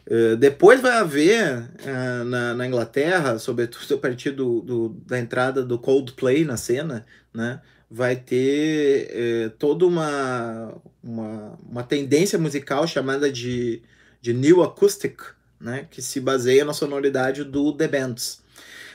Uh, 0.07 0.37
depois 0.37 0.81
vai 0.81 0.97
haver 0.97 1.59
uh, 1.59 2.23
na, 2.25 2.53
na, 2.53 2.67
Inglaterra, 2.67 3.39
sobretudo 3.39 3.95
a 3.95 3.97
partir 3.97 4.31
do, 4.31 4.61
do, 4.61 4.89
da 5.05 5.19
entrada 5.19 5.63
do 5.63 5.79
Coldplay 5.79 6.45
na 6.45 6.57
cena, 6.57 7.05
né, 7.33 7.61
vai 7.95 8.15
ter 8.15 9.11
uh, 9.11 9.49
toda 9.51 9.85
uma, 9.85 10.73
uma, 11.03 11.59
uma 11.69 11.83
tendência 11.83 12.39
musical 12.39 12.87
chamada 12.87 13.31
de, 13.31 13.83
de 14.19 14.33
New 14.33 14.63
Acoustic, 14.63 15.21
né, 15.61 15.85
que 15.91 16.01
se 16.01 16.19
baseia 16.19 16.65
na 16.65 16.73
sonoridade 16.73 17.43
do 17.43 17.71
The 17.71 17.87
Bands. 17.87 18.41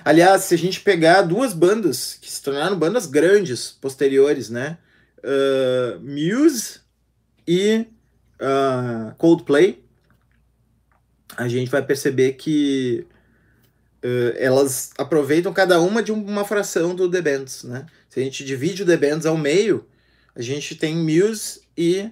Aliás, 0.04 0.42
se 0.42 0.54
a 0.54 0.58
gente 0.58 0.80
pegar 0.80 1.22
duas 1.22 1.52
bandas 1.52 2.18
que 2.20 2.28
se 2.28 2.42
tornaram 2.42 2.76
bandas 2.76 3.06
grandes 3.06 3.70
posteriores, 3.70 4.50
né, 4.50 4.78
Muse 6.00 6.80
e 7.46 7.86
Coldplay, 9.16 9.80
a 11.36 11.46
gente 11.46 11.70
vai 11.70 11.84
perceber 11.84 12.32
que 12.32 13.06
uh, 14.04 14.34
elas 14.36 14.90
aproveitam 14.98 15.52
cada 15.52 15.80
uma 15.80 16.02
de 16.02 16.10
uma 16.10 16.44
fração 16.44 16.96
do 16.96 17.08
The 17.08 17.22
Bands, 17.22 17.62
né? 17.62 17.86
Se 18.08 18.20
a 18.20 18.22
gente 18.22 18.44
divide 18.44 18.82
o 18.82 18.86
The 18.86 18.96
Bands 18.96 19.26
ao 19.26 19.36
meio, 19.36 19.86
a 20.34 20.42
gente 20.42 20.74
tem 20.74 20.96
Muse 20.96 21.62
e 21.76 22.10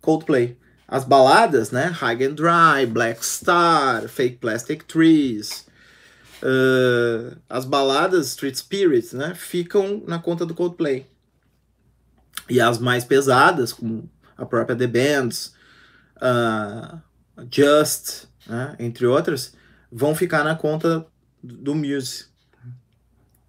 Coldplay. 0.00 0.56
As 0.88 1.04
baladas, 1.04 1.70
né? 1.70 1.86
High 1.86 2.24
and 2.24 2.34
Dry, 2.34 2.86
Black 2.86 3.24
Star, 3.24 4.08
Fake 4.08 4.36
Plastic 4.36 4.84
Trees, 4.84 5.66
uh, 6.42 7.36
as 7.48 7.64
baladas 7.64 8.28
Street 8.28 8.56
Spirits, 8.56 9.12
né? 9.12 9.34
Ficam 9.34 10.02
na 10.06 10.18
conta 10.18 10.44
do 10.44 10.54
Coldplay. 10.54 11.06
E 12.48 12.60
as 12.60 12.78
mais 12.78 13.04
pesadas, 13.04 13.72
como 13.72 14.10
a 14.36 14.44
própria 14.44 14.76
The 14.76 14.86
Bands, 14.86 15.54
uh, 16.16 17.00
Just, 17.50 18.24
né, 18.46 18.76
entre 18.78 19.06
outras, 19.06 19.54
vão 19.90 20.14
ficar 20.14 20.44
na 20.44 20.54
conta 20.54 21.06
do 21.42 21.74
Muse. 21.74 22.26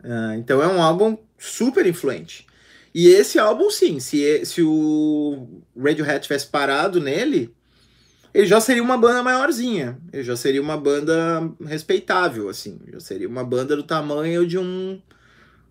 Uh, 0.04 0.34
então 0.38 0.62
é 0.62 0.68
um 0.68 0.82
álbum 0.82 1.18
super 1.44 1.86
influente. 1.86 2.48
E 2.94 3.08
esse 3.08 3.40
álbum, 3.40 3.70
sim, 3.70 4.00
se, 4.00 4.46
se 4.46 4.62
o 4.62 5.48
Radiohead 5.76 6.22
tivesse 6.22 6.48
parado 6.48 7.02
nele, 7.02 7.54
ele 8.34 8.46
já 8.46 8.62
seria 8.62 8.84
uma 8.84 8.98
banda 8.98 9.24
maiorzinha. 9.24 9.98
Ele 10.12 10.24
já 10.24 10.36
seria 10.36 10.62
uma 10.62 10.78
banda 10.78 11.52
respeitável, 11.66 12.50
assim. 12.50 12.80
Já 12.92 13.00
seria 13.00 13.28
uma 13.28 13.44
banda 13.44 13.76
do 13.76 13.84
tamanho 13.84 14.48
de 14.48 14.58
um 14.58 15.02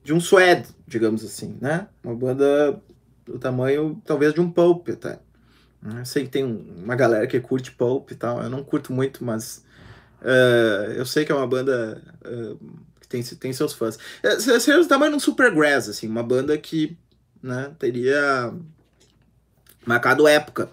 de 0.04 0.12
um 0.12 0.18
Suede, 0.18 0.68
digamos 0.86 1.24
assim, 1.24 1.56
né? 1.60 1.86
Uma 2.02 2.14
banda 2.14 2.80
do 3.24 3.38
tamanho, 3.38 4.02
talvez, 4.04 4.34
de 4.34 4.40
um 4.40 4.50
Pulp 4.50 4.88
até. 4.88 5.20
Eu 5.98 6.04
sei 6.04 6.24
que 6.24 6.30
tem 6.30 6.44
uma 6.44 6.96
galera 6.96 7.26
que 7.26 7.38
curte 7.40 7.70
Pulp 7.70 8.10
e 8.10 8.16
tal, 8.16 8.42
eu 8.42 8.50
não 8.50 8.64
curto 8.64 8.92
muito, 8.92 9.24
mas 9.24 9.64
uh, 10.22 10.90
eu 10.92 11.06
sei 11.06 11.24
que 11.24 11.30
é 11.30 11.34
uma 11.34 11.46
banda 11.46 12.02
uh, 12.24 12.58
tem, 13.12 13.22
tem 13.22 13.52
seus 13.52 13.72
fãs. 13.72 13.98
É, 14.22 14.38
seria 14.38 14.80
o 14.80 14.86
tamanho 14.86 15.12
de 15.12 15.16
um 15.16 15.20
Supergrass, 15.20 15.88
assim, 15.88 16.08
uma 16.08 16.22
banda 16.22 16.56
que 16.56 16.96
né, 17.42 17.72
teria 17.78 18.52
marcado 19.84 20.26
época 20.26 20.70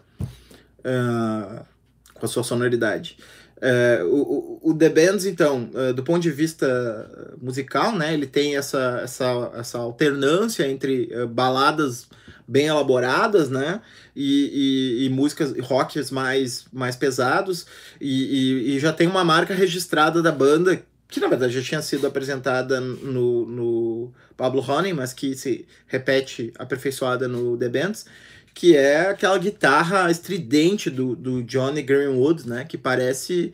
uh, 0.80 1.66
com 2.14 2.26
a 2.26 2.30
sua 2.30 2.44
sonoridade. 2.44 3.18
Uh, 3.58 4.06
o, 4.06 4.70
o, 4.70 4.74
The 4.74 4.88
Bands, 4.88 5.26
então, 5.26 5.70
uh, 5.74 5.94
do 5.94 6.02
ponto 6.02 6.22
de 6.22 6.32
vista 6.32 7.36
musical, 7.42 7.94
né, 7.94 8.14
ele 8.14 8.26
tem 8.26 8.56
essa, 8.56 9.02
essa, 9.04 9.52
essa 9.56 9.78
alternância 9.80 10.66
entre 10.66 11.10
uh, 11.14 11.28
baladas 11.28 12.08
bem 12.48 12.68
elaboradas, 12.68 13.50
né, 13.50 13.82
e, 14.16 15.02
e, 15.02 15.06
e, 15.06 15.10
músicas 15.10 15.54
rocks 15.60 16.10
mais, 16.10 16.66
mais 16.72 16.96
pesados, 16.96 17.66
e, 18.00 18.76
e, 18.76 18.80
já 18.80 18.94
tem 18.94 19.08
uma 19.08 19.26
marca 19.26 19.54
registrada 19.54 20.22
da 20.22 20.32
banda, 20.32 20.82
que 21.10 21.20
na 21.20 21.28
verdade 21.28 21.54
já 21.54 21.62
tinha 21.62 21.82
sido 21.82 22.06
apresentada 22.06 22.80
no, 22.80 23.46
no 23.46 24.14
Pablo 24.38 24.62
Honey, 24.62 24.94
mas 24.94 25.12
que 25.12 25.36
se 25.36 25.66
repete 25.88 26.54
aperfeiçoada 26.58 27.28
no 27.28 27.58
The 27.58 27.68
Bands, 27.68 28.06
que 28.54 28.78
é 28.78 29.10
aquela 29.10 29.38
guitarra 29.40 30.12
estridente 30.12 30.90
do, 30.90 31.16
do 31.16 31.44
Johnny 31.44 31.82
Greenwood, 31.82 32.48
né? 32.48 32.64
Que 32.64 32.78
parece 32.78 33.54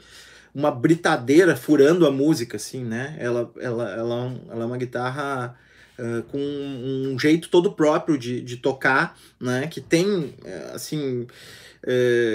uma 0.53 0.69
britadeira 0.69 1.55
furando 1.55 2.05
a 2.05 2.11
música, 2.11 2.57
assim, 2.57 2.83
né? 2.83 3.15
Ela, 3.19 3.49
ela, 3.59 3.91
ela, 3.91 4.25
é 4.25 4.51
ela 4.51 4.63
é 4.63 4.65
uma 4.65 4.77
guitarra 4.77 5.55
uh, 5.97 6.23
com 6.23 6.39
um 6.39 7.17
jeito 7.17 7.49
todo 7.49 7.71
próprio 7.71 8.17
de, 8.17 8.41
de 8.41 8.57
tocar, 8.57 9.17
né? 9.39 9.67
Que 9.67 9.79
tem, 9.79 10.35
assim, 10.73 11.21
uh, 11.21 11.27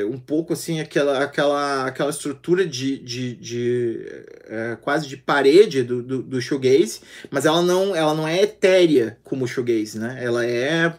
um 0.09 0.19
pouco, 0.19 0.53
assim, 0.53 0.81
aquela, 0.81 1.25
aquela, 1.25 1.87
aquela 1.87 2.11
estrutura 2.11 2.65
de, 2.65 2.99
de, 2.99 3.35
de 3.35 4.07
uh, 4.47 4.77
quase 4.81 5.09
de 5.09 5.17
parede 5.17 5.83
do, 5.83 6.03
do, 6.03 6.23
do 6.23 6.41
shoegaze, 6.41 7.01
mas 7.31 7.47
ela 7.47 7.61
não, 7.61 7.95
ela 7.95 8.15
não 8.15 8.29
é 8.29 8.43
etérea 8.43 9.19
como 9.25 9.45
o 9.45 9.49
shoegaze, 9.49 9.99
né? 9.99 10.19
Ela 10.23 10.47
é 10.47 10.95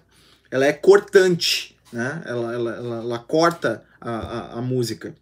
ela 0.51 0.65
é 0.65 0.73
cortante, 0.73 1.77
né? 1.93 2.21
Ela, 2.25 2.53
ela, 2.53 2.75
ela, 2.75 2.95
ela 2.97 3.19
corta 3.19 3.83
a, 4.01 4.11
a, 4.11 4.59
a 4.59 4.61
música 4.61 5.15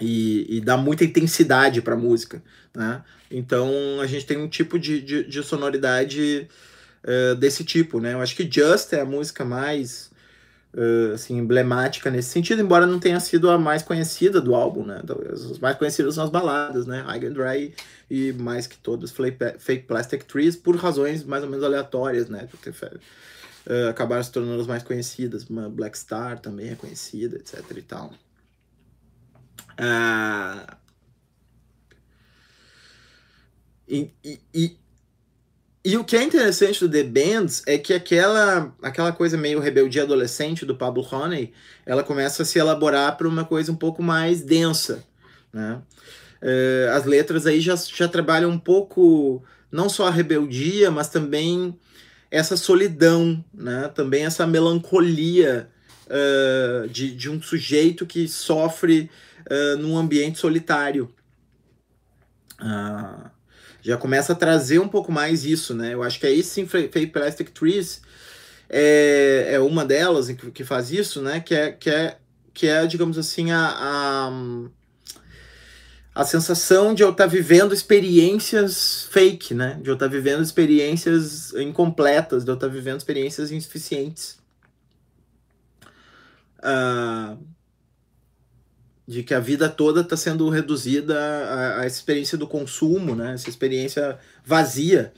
e, 0.00 0.46
e, 0.56 0.60
dá 0.60 0.76
muita 0.76 1.04
intensidade 1.04 1.82
para 1.82 1.94
a 1.94 1.98
música, 1.98 2.40
né? 2.74 3.02
Então 3.30 4.00
a 4.00 4.06
gente 4.06 4.24
tem 4.24 4.38
um 4.38 4.48
tipo 4.48 4.78
de, 4.78 5.02
de, 5.02 5.24
de 5.24 5.42
sonoridade 5.42 6.48
uh, 7.02 7.34
desse 7.34 7.64
tipo, 7.64 8.00
né? 8.00 8.14
Eu 8.14 8.20
acho 8.20 8.36
que 8.36 8.48
Just 8.48 8.92
é 8.92 9.00
a 9.00 9.04
música 9.04 9.44
mais 9.44 10.07
uh, 10.74 11.14
assim, 11.14 11.36
emblemática 11.36 12.10
nesse 12.10 12.30
sentido, 12.30 12.62
embora 12.62 12.86
não 12.86 12.98
tenha 12.98 13.18
sido 13.20 13.50
a 13.50 13.58
mais 13.58 13.82
conhecida 13.82 14.40
do 14.40 14.54
álbum, 14.54 14.84
né? 14.84 15.02
As 15.32 15.58
mais 15.58 15.76
conhecidas 15.76 16.14
são 16.14 16.24
as 16.24 16.30
baladas, 16.30 16.86
né? 16.86 17.02
High 17.02 17.26
and 17.26 17.32
Dry 17.32 17.74
e 18.10 18.32
mais 18.32 18.66
que 18.66 18.76
todas 18.78 19.10
Fake 19.10 19.86
Plastic 19.86 20.24
Trees, 20.24 20.56
por 20.56 20.76
razões 20.76 21.24
mais 21.24 21.42
ou 21.42 21.50
menos 21.50 21.64
aleatórias, 21.64 22.28
né? 22.28 22.48
Porque 22.50 22.70
uh, 22.70 23.88
acabaram 23.90 24.22
se 24.22 24.32
tornando 24.32 24.60
as 24.60 24.66
mais 24.66 24.82
conhecidas. 24.82 25.44
Black 25.44 25.98
Star 25.98 26.38
também 26.38 26.70
é 26.70 26.74
conhecida, 26.74 27.36
etc 27.36 27.64
e 27.76 27.82
tal. 27.82 28.12
Uh, 29.80 30.76
e, 33.88 34.12
e, 34.52 34.78
e, 35.84 35.96
o 35.96 36.04
que 36.04 36.16
é 36.16 36.22
interessante 36.22 36.80
do 36.80 36.90
The 36.90 37.04
Bands 37.04 37.62
é 37.66 37.78
que 37.78 37.94
aquela, 37.94 38.74
aquela 38.82 39.12
coisa 39.12 39.36
meio 39.36 39.60
rebeldia 39.60 40.02
adolescente 40.02 40.66
do 40.66 40.74
Pablo 40.74 41.06
Honey, 41.10 41.52
ela 41.86 42.02
começa 42.02 42.42
a 42.42 42.46
se 42.46 42.58
elaborar 42.58 43.16
para 43.16 43.28
uma 43.28 43.44
coisa 43.44 43.72
um 43.72 43.76
pouco 43.76 44.02
mais 44.02 44.42
densa, 44.42 45.04
né? 45.52 45.80
Uh, 46.40 46.92
as 46.92 47.04
letras 47.04 47.46
aí 47.46 47.60
já, 47.60 47.74
já 47.74 48.06
trabalham 48.06 48.50
um 48.50 48.58
pouco, 48.58 49.42
não 49.72 49.88
só 49.88 50.06
a 50.06 50.10
rebeldia, 50.10 50.88
mas 50.88 51.08
também 51.08 51.76
essa 52.30 52.56
solidão, 52.56 53.44
né? 53.52 53.90
também 53.94 54.24
essa 54.24 54.46
melancolia 54.46 55.68
uh, 56.06 56.88
de, 56.88 57.14
de 57.14 57.30
um 57.30 57.40
sujeito 57.40 58.06
que 58.06 58.28
sofre 58.28 59.10
uh, 59.50 59.76
num 59.78 59.96
ambiente 59.96 60.38
solitário. 60.38 61.12
Uh, 62.60 63.30
já 63.82 63.96
começa 63.96 64.32
a 64.32 64.36
trazer 64.36 64.78
um 64.78 64.88
pouco 64.88 65.10
mais 65.12 65.44
isso, 65.44 65.74
né? 65.74 65.94
Eu 65.94 66.02
acho 66.02 66.18
que 66.18 66.26
aí 66.26 66.42
sim, 66.42 66.66
Fake 66.66 67.08
Plastic 67.08 67.50
Trees 67.50 68.02
é, 68.68 69.50
é 69.52 69.60
uma 69.60 69.84
delas 69.84 70.28
que, 70.28 70.50
que 70.50 70.64
faz 70.64 70.90
isso, 70.90 71.22
né? 71.22 71.40
Que 71.40 71.54
é, 71.54 71.72
que 71.72 71.90
é, 71.90 72.16
que 72.52 72.66
é 72.66 72.86
digamos 72.86 73.18
assim, 73.18 73.50
a, 73.50 73.68
a 73.78 74.30
a 76.18 76.24
sensação 76.24 76.94
de 76.94 77.04
eu 77.04 77.10
estar 77.10 77.24
tá 77.24 77.30
vivendo 77.30 77.72
experiências 77.72 79.04
fake, 79.12 79.54
né? 79.54 79.78
De 79.80 79.88
eu 79.88 79.94
estar 79.94 80.06
tá 80.06 80.12
vivendo 80.12 80.42
experiências 80.42 81.54
incompletas, 81.54 82.44
de 82.44 82.50
eu 82.50 82.54
estar 82.54 82.66
tá 82.66 82.72
vivendo 82.72 82.98
experiências 82.98 83.52
insuficientes. 83.52 84.36
Uh, 86.58 87.38
de 89.08 89.22
que 89.22 89.32
a 89.32 89.40
vida 89.40 89.70
toda 89.70 90.02
está 90.02 90.18
sendo 90.18 90.46
reduzida 90.50 91.18
essa 91.78 91.96
experiência 91.96 92.36
do 92.36 92.46
consumo, 92.46 93.16
né? 93.16 93.32
Essa 93.32 93.48
experiência 93.48 94.18
vazia, 94.44 95.14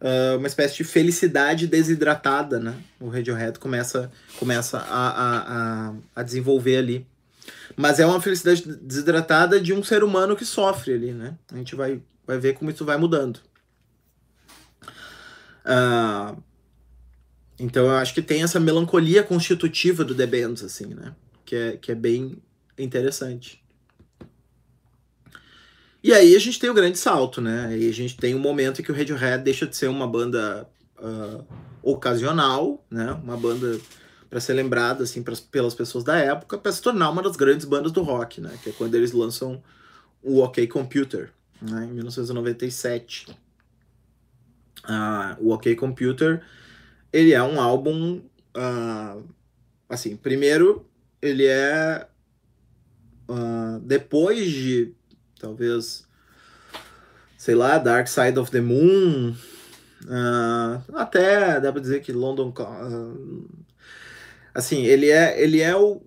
uh, 0.00 0.38
uma 0.38 0.46
espécie 0.46 0.76
de 0.76 0.84
felicidade 0.84 1.66
desidratada, 1.66 2.60
né? 2.60 2.72
O 3.00 3.08
Radiohead 3.08 3.58
começa, 3.58 4.12
começa 4.38 4.78
a, 4.78 5.08
a, 5.08 5.88
a, 5.88 5.94
a 6.14 6.22
desenvolver 6.22 6.76
ali. 6.76 7.04
Mas 7.76 7.98
é 7.98 8.06
uma 8.06 8.20
felicidade 8.20 8.62
desidratada 8.80 9.60
de 9.60 9.72
um 9.72 9.82
ser 9.82 10.04
humano 10.04 10.36
que 10.36 10.44
sofre 10.44 10.94
ali, 10.94 11.12
né? 11.12 11.34
A 11.52 11.56
gente 11.56 11.74
vai, 11.74 12.00
vai 12.24 12.38
ver 12.38 12.52
como 12.52 12.70
isso 12.70 12.84
vai 12.84 12.96
mudando. 12.96 13.40
Uh, 15.66 16.40
então 17.58 17.86
eu 17.86 17.96
acho 17.96 18.14
que 18.14 18.22
tem 18.22 18.44
essa 18.44 18.60
melancolia 18.60 19.24
constitutiva 19.24 20.04
do 20.04 20.14
The 20.14 20.26
Bands, 20.28 20.62
assim, 20.62 20.94
né? 20.94 21.12
Que 21.44 21.56
é, 21.56 21.76
que 21.76 21.90
é 21.90 21.94
bem 21.96 22.40
interessante. 22.78 23.62
E 26.02 26.12
aí 26.12 26.34
a 26.34 26.38
gente 26.38 26.58
tem 26.58 26.68
o 26.68 26.74
grande 26.74 26.98
salto, 26.98 27.40
né? 27.40 27.66
Aí 27.66 27.88
a 27.88 27.92
gente 27.92 28.16
tem 28.16 28.34
um 28.34 28.38
momento 28.38 28.80
em 28.80 28.84
que 28.84 28.90
o 28.90 28.94
Radiohead 28.94 29.44
deixa 29.44 29.66
de 29.66 29.76
ser 29.76 29.86
uma 29.86 30.06
banda 30.06 30.68
uh, 30.98 31.44
ocasional, 31.82 32.84
né? 32.90 33.12
Uma 33.12 33.36
banda 33.36 33.78
para 34.28 34.40
ser 34.40 34.54
lembrada 34.54 35.04
assim 35.04 35.22
pras, 35.22 35.38
pelas 35.38 35.74
pessoas 35.74 36.02
da 36.02 36.16
época 36.16 36.58
para 36.58 36.72
se 36.72 36.82
tornar 36.82 37.10
uma 37.10 37.22
das 37.22 37.36
grandes 37.36 37.66
bandas 37.66 37.92
do 37.92 38.02
rock, 38.02 38.40
né? 38.40 38.58
Que 38.62 38.70
é 38.70 38.72
quando 38.72 38.94
eles 38.96 39.12
lançam 39.12 39.62
o 40.20 40.40
OK 40.40 40.66
Computer, 40.66 41.30
né? 41.60 41.84
Em 41.84 41.92
1997. 41.92 43.28
Ah, 44.82 45.36
o 45.38 45.52
OK 45.52 45.76
Computer 45.76 46.42
ele 47.12 47.32
é 47.32 47.42
um 47.42 47.60
álbum 47.60 48.22
ah, 48.54 49.18
assim, 49.88 50.16
primeiro 50.16 50.84
ele 51.20 51.46
é 51.46 52.08
ah, 53.28 53.78
depois 53.82 54.50
de 54.50 54.94
talvez 55.38 56.06
sei 57.42 57.56
lá, 57.56 57.76
Dark 57.76 58.06
Side 58.06 58.38
of 58.38 58.52
the 58.52 58.60
Moon, 58.60 59.34
uh, 60.04 60.94
até 60.94 61.60
dá 61.60 61.72
para 61.72 61.80
dizer 61.80 62.00
que 62.00 62.12
London 62.12 62.54
uh, 62.56 63.48
Assim, 64.54 64.84
ele 64.84 65.10
é, 65.10 65.42
ele 65.42 65.60
é 65.60 65.74
o, 65.74 66.00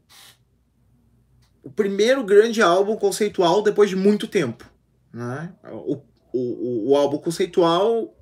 o 1.61 1.69
primeiro 1.69 2.23
grande 2.23 2.61
álbum 2.61 2.95
conceitual 2.95 3.61
depois 3.61 3.89
de 3.89 3.97
muito 3.97 4.27
tempo. 4.29 4.63
Né? 5.11 5.53
O, 5.73 6.01
o, 6.31 6.91
o 6.91 6.95
álbum 6.95 7.17
conceitual 7.17 8.15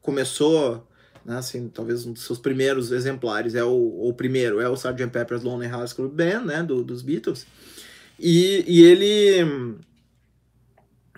começou, 0.00 0.86
né, 1.28 1.36
assim, 1.36 1.68
talvez 1.68 2.06
um 2.06 2.14
dos 2.14 2.24
seus 2.24 2.38
primeiros 2.38 2.90
exemplares, 2.90 3.54
é 3.54 3.62
o, 3.62 4.08
o 4.08 4.14
primeiro, 4.14 4.60
é 4.60 4.68
o 4.68 4.72
Sgt. 4.72 5.08
Pepper's 5.08 5.42
Lonely 5.42 5.70
Hearts 5.70 5.92
Club 5.92 6.10
Band, 6.10 6.46
né, 6.46 6.62
do, 6.62 6.82
dos 6.82 7.02
Beatles, 7.02 7.46
e, 8.18 8.64
e 8.66 8.82
ele 8.82 9.78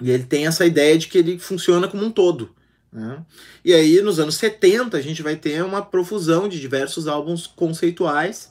e 0.01 0.11
ele 0.11 0.25
tem 0.25 0.47
essa 0.47 0.67
ideia 0.67 0.99
de 0.99 1.07
que 1.07 1.19
ele 1.19 1.39
funciona 1.39 1.87
como 1.87 2.05
um 2.05 2.11
todo, 2.11 2.51
Né? 2.93 3.25
E 3.65 3.73
aí, 3.73 4.03
nos 4.03 4.19
anos 4.19 4.35
70, 4.35 4.97
a 4.97 5.01
gente 5.01 5.23
vai 5.23 5.37
ter 5.37 5.63
uma 5.63 5.81
profusão 5.81 6.49
de 6.49 6.59
diversos 6.59 7.07
álbuns 7.07 7.47
conceituais, 7.47 8.51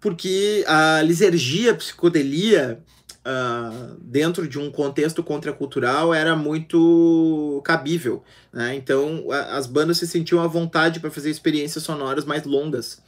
porque 0.00 0.64
a 0.68 1.02
lisergia, 1.02 1.72
a 1.72 1.74
psicodelia, 1.74 2.80
uh, 3.26 3.96
dentro 4.00 4.46
de 4.46 4.58
um 4.58 4.70
contexto 4.70 5.22
contracultural, 5.22 6.12
era 6.12 6.36
muito 6.36 7.60
cabível. 7.64 8.22
Né? 8.52 8.74
Então, 8.74 9.26
a, 9.30 9.56
as 9.56 9.66
bandas 9.66 9.98
se 9.98 10.06
sentiam 10.06 10.40
à 10.40 10.46
vontade 10.46 11.00
para 11.00 11.10
fazer 11.10 11.30
experiências 11.30 11.84
sonoras 11.84 12.24
mais 12.24 12.44
longas, 12.44 13.02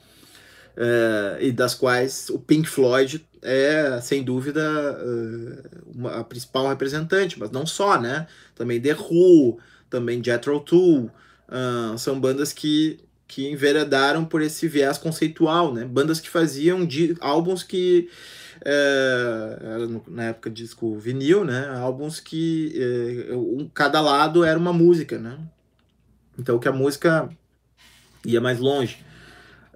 uh, 0.77 1.41
e 1.41 1.53
das 1.53 1.75
quais 1.75 2.29
o 2.31 2.39
Pink 2.39 2.69
Floyd 2.69 3.25
é, 3.45 4.01
sem 4.01 4.23
dúvida, 4.23 4.63
uh, 4.63 5.93
uma, 5.95 6.21
a 6.21 6.25
principal 6.25 6.69
representante, 6.69 7.39
mas 7.39 7.51
não 7.51 7.67
só, 7.67 8.01
né? 8.01 8.27
Também 8.55 8.81
The 8.81 8.95
Who, 8.95 9.59
também 9.91 10.25
Jethro 10.25 10.59
Tull, 10.61 11.11
uh, 11.49 11.99
são 11.99 12.19
bandas 12.19 12.55
que, 12.55 12.99
que 13.29 13.47
enveredaram 13.51 14.25
por 14.25 14.41
esse 14.41 14.67
viés 14.67 14.97
conceitual, 14.97 15.75
né? 15.75 15.85
Bandas 15.85 16.21
que 16.21 16.31
faziam 16.31 16.89
álbuns 17.21 17.63
que 17.63 18.09
era 18.65 19.87
no, 19.87 20.03
na 20.09 20.25
época 20.25 20.49
disco 20.49 20.97
vinil, 20.99 21.45
né? 21.45 21.69
Álbuns 21.77 22.19
que 22.19 22.73
é, 23.31 23.35
um, 23.35 23.69
cada 23.73 24.01
lado 24.01 24.43
era 24.43 24.59
uma 24.59 24.73
música, 24.73 25.19
né? 25.19 25.39
Então 26.39 26.59
que 26.59 26.69
a 26.69 26.73
música 26.73 27.29
ia 28.25 28.41
mais 28.41 28.59
longe. 28.59 29.05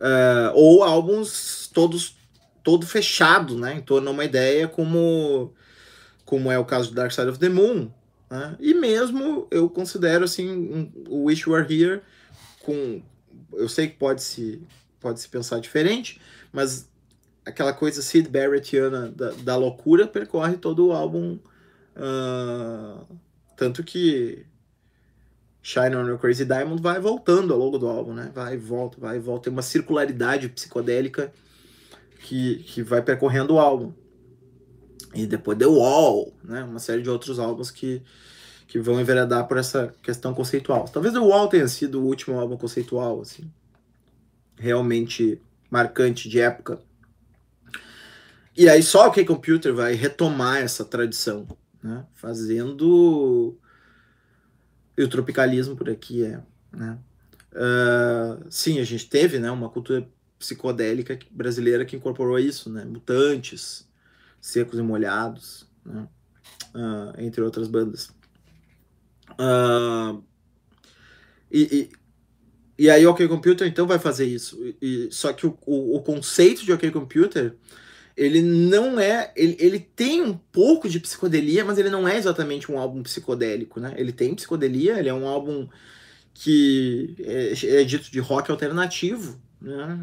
É, 0.00 0.52
ou 0.54 0.82
álbuns 0.82 1.70
todos 1.72 2.16
todo 2.62 2.86
fechado, 2.86 3.58
né? 3.58 3.74
Em 3.74 3.82
torno 3.82 4.08
de 4.08 4.12
uma 4.14 4.24
ideia 4.24 4.66
como 4.66 5.52
como 6.24 6.52
é 6.52 6.58
o 6.58 6.64
caso 6.64 6.90
do 6.90 6.94
Dark 6.94 7.10
Side 7.10 7.28
of 7.28 7.38
the 7.38 7.48
Moon, 7.48 7.90
né? 8.30 8.56
E 8.58 8.74
mesmo 8.74 9.46
eu 9.50 9.68
considero 9.68 10.24
assim 10.24 10.90
o 11.08 11.24
Wish 11.24 11.48
You 11.48 11.54
Were 11.54 11.66
Here 11.72 12.00
com 12.60 13.02
eu 13.52 13.68
sei 13.68 13.88
que 13.88 13.96
pode 13.96 14.22
se 14.22 14.62
pode 15.00 15.20
se 15.20 15.28
pensar 15.28 15.60
diferente, 15.60 16.20
mas 16.52 16.88
aquela 17.48 17.72
coisa 17.72 18.02
Sid 18.02 18.28
Barrettiana 18.28 19.10
da, 19.10 19.30
da 19.32 19.56
loucura 19.56 20.06
percorre 20.06 20.56
todo 20.56 20.86
o 20.86 20.92
álbum 20.92 21.38
uh, 21.96 23.04
tanto 23.56 23.82
que 23.82 24.46
Shine 25.60 25.96
on 25.96 26.06
Your 26.06 26.18
Crazy 26.18 26.44
Diamond 26.44 26.80
vai 26.80 27.00
voltando 27.00 27.52
ao 27.52 27.58
longo 27.58 27.76
do 27.76 27.88
álbum, 27.88 28.14
né? 28.14 28.30
Vai 28.34 28.54
e 28.54 28.56
volta, 28.56 28.98
vai 28.98 29.16
e 29.16 29.20
volta. 29.20 29.44
Tem 29.44 29.52
uma 29.52 29.62
circularidade 29.62 30.48
psicodélica 30.48 31.32
que, 32.20 32.56
que 32.60 32.82
vai 32.82 33.02
percorrendo 33.02 33.54
o 33.54 33.58
álbum. 33.58 33.92
E 35.14 35.26
depois 35.26 35.58
The 35.58 35.66
Wall, 35.66 36.32
né? 36.42 36.62
Uma 36.64 36.78
série 36.78 37.02
de 37.02 37.10
outros 37.10 37.38
álbuns 37.38 37.70
que, 37.70 38.00
que 38.66 38.78
vão 38.78 39.00
enveredar 39.00 39.46
por 39.46 39.58
essa 39.58 39.92
questão 40.02 40.32
conceitual. 40.32 40.88
Talvez 40.88 41.12
The 41.12 41.20
Wall 41.20 41.48
tenha 41.48 41.68
sido 41.68 42.00
o 42.00 42.06
último 42.06 42.38
álbum 42.38 42.56
conceitual, 42.56 43.20
assim, 43.20 43.50
realmente 44.56 45.40
marcante 45.70 46.28
de 46.28 46.40
época. 46.40 46.78
E 48.58 48.68
aí 48.68 48.82
só 48.82 49.06
o 49.06 49.12
K-Computer 49.12 49.72
vai 49.72 49.94
retomar 49.94 50.58
essa 50.58 50.84
tradição, 50.84 51.46
né? 51.80 52.04
Fazendo 52.12 53.56
e 54.96 55.02
o 55.04 55.08
tropicalismo 55.08 55.76
por 55.76 55.88
aqui 55.88 56.24
é, 56.24 56.42
né? 56.72 56.98
Uh, 57.52 58.44
sim, 58.50 58.80
a 58.80 58.84
gente 58.84 59.08
teve, 59.08 59.38
né, 59.38 59.48
uma 59.48 59.70
cultura 59.70 60.06
psicodélica 60.38 61.16
brasileira 61.30 61.84
que 61.84 61.94
incorporou 61.94 62.36
isso, 62.36 62.68
né? 62.68 62.84
Mutantes, 62.84 63.88
Secos 64.40 64.76
e 64.76 64.82
Molhados, 64.82 65.64
né? 65.86 66.08
Uh, 66.74 67.20
entre 67.20 67.40
outras 67.40 67.68
bandas. 67.68 68.10
Uh, 69.38 70.20
e, 71.48 71.90
e, 72.76 72.84
e, 72.86 72.90
aí 72.90 73.06
o 73.06 73.10
OK 73.10 73.26
Computer 73.28 73.68
então 73.68 73.86
vai 73.86 74.00
fazer 74.00 74.26
isso. 74.26 74.58
E, 74.82 75.08
só 75.12 75.32
que 75.32 75.46
o, 75.46 75.56
o, 75.64 75.96
o, 75.96 76.02
conceito 76.02 76.64
de 76.64 76.72
OK 76.72 76.90
Computer 76.90 77.56
ele 78.18 78.42
não 78.42 78.98
é. 78.98 79.32
Ele, 79.36 79.56
ele 79.60 79.78
tem 79.78 80.20
um 80.20 80.36
pouco 80.36 80.88
de 80.88 80.98
psicodelia, 80.98 81.64
mas 81.64 81.78
ele 81.78 81.88
não 81.88 82.06
é 82.06 82.16
exatamente 82.16 82.70
um 82.70 82.76
álbum 82.76 83.00
psicodélico, 83.00 83.78
né? 83.78 83.94
Ele 83.96 84.12
tem 84.12 84.34
psicodelia, 84.34 84.98
ele 84.98 85.08
é 85.08 85.14
um 85.14 85.26
álbum 85.26 85.68
que 86.34 87.14
é, 87.20 87.80
é 87.80 87.84
dito 87.84 88.10
de 88.10 88.18
rock 88.18 88.50
alternativo, 88.50 89.40
né? 89.62 90.00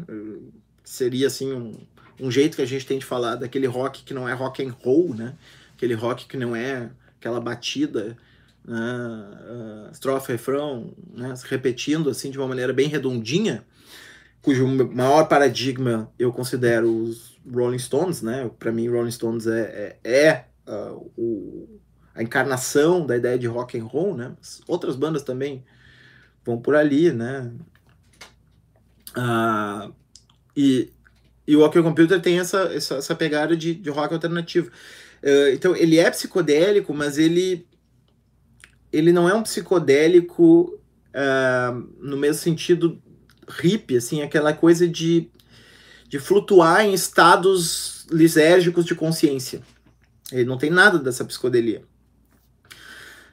Seria 0.82 1.26
assim 1.26 1.52
um, 1.52 1.78
um 2.18 2.30
jeito 2.30 2.56
que 2.56 2.62
a 2.62 2.66
gente 2.66 2.86
tem 2.86 2.98
de 2.98 3.04
falar 3.04 3.36
daquele 3.36 3.66
rock 3.66 4.02
que 4.02 4.14
não 4.14 4.26
é 4.26 4.32
rock 4.32 4.64
and 4.64 4.72
roll, 4.72 5.14
né? 5.14 5.34
Aquele 5.76 5.92
rock 5.92 6.26
que 6.26 6.38
não 6.38 6.56
é 6.56 6.90
aquela 7.18 7.38
batida, 7.38 8.16
né? 8.64 9.88
Uh, 9.88 9.92
estrofe, 9.92 10.32
refrão, 10.32 10.94
né? 11.12 11.34
repetindo 11.44 12.08
assim 12.08 12.30
de 12.30 12.38
uma 12.38 12.48
maneira 12.48 12.72
bem 12.72 12.88
redondinha, 12.88 13.62
cujo 14.46 14.64
maior 14.94 15.24
paradigma 15.24 16.08
eu 16.16 16.32
considero 16.32 16.88
os 16.88 17.36
Rolling 17.52 17.80
Stones, 17.80 18.22
né? 18.22 18.48
Para 18.56 18.70
mim, 18.70 18.88
Rolling 18.88 19.10
Stones 19.10 19.44
é, 19.48 19.98
é, 20.04 20.22
é 20.24 20.44
uh, 20.70 21.10
o, 21.16 21.80
a 22.14 22.22
encarnação 22.22 23.04
da 23.04 23.16
ideia 23.16 23.36
de 23.36 23.48
rock 23.48 23.76
and 23.76 23.84
roll, 23.84 24.16
né? 24.16 24.36
outras 24.68 24.94
bandas 24.94 25.24
também 25.24 25.64
vão 26.44 26.60
por 26.60 26.76
ali, 26.76 27.10
né? 27.10 27.50
Uh, 29.16 29.92
e, 30.56 30.92
e 31.44 31.56
o 31.56 31.64
OK 31.64 31.82
Computer 31.82 32.22
tem 32.22 32.38
essa, 32.38 32.72
essa, 32.72 32.94
essa 32.98 33.16
pegada 33.16 33.56
de, 33.56 33.74
de 33.74 33.90
rock 33.90 34.14
alternativo. 34.14 34.70
Uh, 35.24 35.50
então, 35.54 35.74
ele 35.74 35.98
é 35.98 36.08
psicodélico, 36.08 36.94
mas 36.94 37.18
ele, 37.18 37.66
ele 38.92 39.10
não 39.10 39.28
é 39.28 39.34
um 39.34 39.42
psicodélico 39.42 40.80
uh, 41.10 41.88
no 42.00 42.16
mesmo 42.16 42.40
sentido 42.40 43.02
hippie, 43.48 43.96
assim, 43.96 44.22
aquela 44.22 44.52
coisa 44.52 44.86
de, 44.88 45.28
de 46.08 46.18
flutuar 46.18 46.84
em 46.84 46.94
estados 46.94 48.06
lisérgicos 48.10 48.84
de 48.84 48.94
consciência. 48.94 49.62
Ele 50.32 50.44
não 50.44 50.58
tem 50.58 50.70
nada 50.70 50.98
dessa 50.98 51.24
psicodelia. 51.24 51.82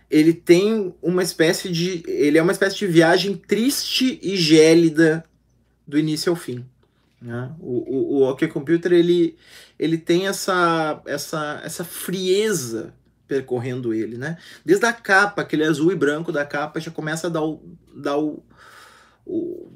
Ele 0.09 0.33
tem 0.33 0.93
uma 1.01 1.23
espécie 1.23 1.69
de. 1.69 2.03
Ele 2.07 2.37
é 2.37 2.41
uma 2.41 2.51
espécie 2.51 2.77
de 2.77 2.85
viagem 2.85 3.35
triste 3.35 4.19
e 4.21 4.37
gélida 4.37 5.25
do 5.87 5.97
início 5.97 6.29
ao 6.29 6.35
fim. 6.35 6.63
Né? 7.19 7.51
O, 7.59 7.95
o, 7.95 8.13
o 8.17 8.29
OK 8.29 8.47
Computer 8.47 8.91
ele, 8.91 9.37
ele 9.79 9.97
tem 9.97 10.27
essa, 10.27 11.01
essa, 11.05 11.61
essa 11.63 11.83
frieza 11.83 12.93
percorrendo 13.27 13.93
ele, 13.93 14.17
né? 14.17 14.37
Desde 14.63 14.85
a 14.85 14.93
capa, 14.93 15.41
aquele 15.41 15.63
azul 15.63 15.91
e 15.91 15.95
branco 15.95 16.31
da 16.31 16.45
capa 16.45 16.79
já 16.79 16.91
começa 16.91 17.27
a 17.27 17.29
dar 17.29 17.43
o, 17.43 17.63
dar 17.95 18.17
o, 18.17 18.43
o, 19.25 19.71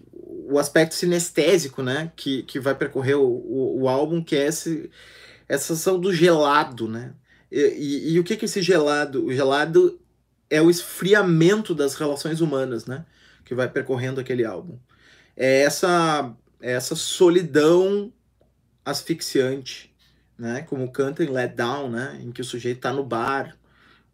o 0.50 0.60
aspecto 0.60 0.96
sinestésico, 0.96 1.84
né? 1.84 2.12
Que, 2.16 2.44
que 2.44 2.60
vai 2.60 2.76
percorrer 2.76 3.16
o, 3.16 3.26
o, 3.26 3.82
o 3.84 3.90
álbum, 3.90 4.24
que 4.24 4.36
é 4.36 4.48
esse, 4.48 4.90
essa 5.48 5.74
ação 5.74 6.00
do 6.00 6.14
gelado, 6.14 6.88
né? 6.88 7.14
E, 7.52 7.60
e, 7.60 8.14
e, 8.14 8.20
o 8.20 8.24
que, 8.24 8.36
que 8.36 8.46
esse 8.46 8.62
gelado? 8.62 9.26
O 9.26 9.34
gelado 9.34 10.00
é 10.50 10.62
o 10.62 10.70
esfriamento 10.70 11.74
das 11.76 11.96
relações 11.96 12.42
humanas, 12.42 12.86
né? 12.86 13.06
Que 13.46 13.56
vai 13.56 13.70
percorrendo 13.70 14.20
aquele 14.20 14.46
álbum 14.46 14.78
é 15.38 15.62
essa, 15.62 16.36
é 16.60 16.72
essa 16.72 16.96
solidão 16.96 18.12
asfixiante, 18.84 19.96
né? 20.38 20.64
Como 20.64 20.92
canta 20.92 21.24
em 21.24 21.30
Let 21.30 21.56
Down, 21.56 21.92
né? 21.92 22.20
Em 22.24 22.32
que 22.32 22.42
o 22.42 22.46
sujeito 22.46 22.78
está 22.78 22.92
no 22.92 23.06
bar, 23.06 23.56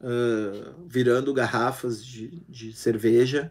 uh, 0.02 0.74
virando 0.86 1.34
garrafas 1.34 2.06
de, 2.06 2.44
de 2.50 2.74
cerveja 2.74 3.50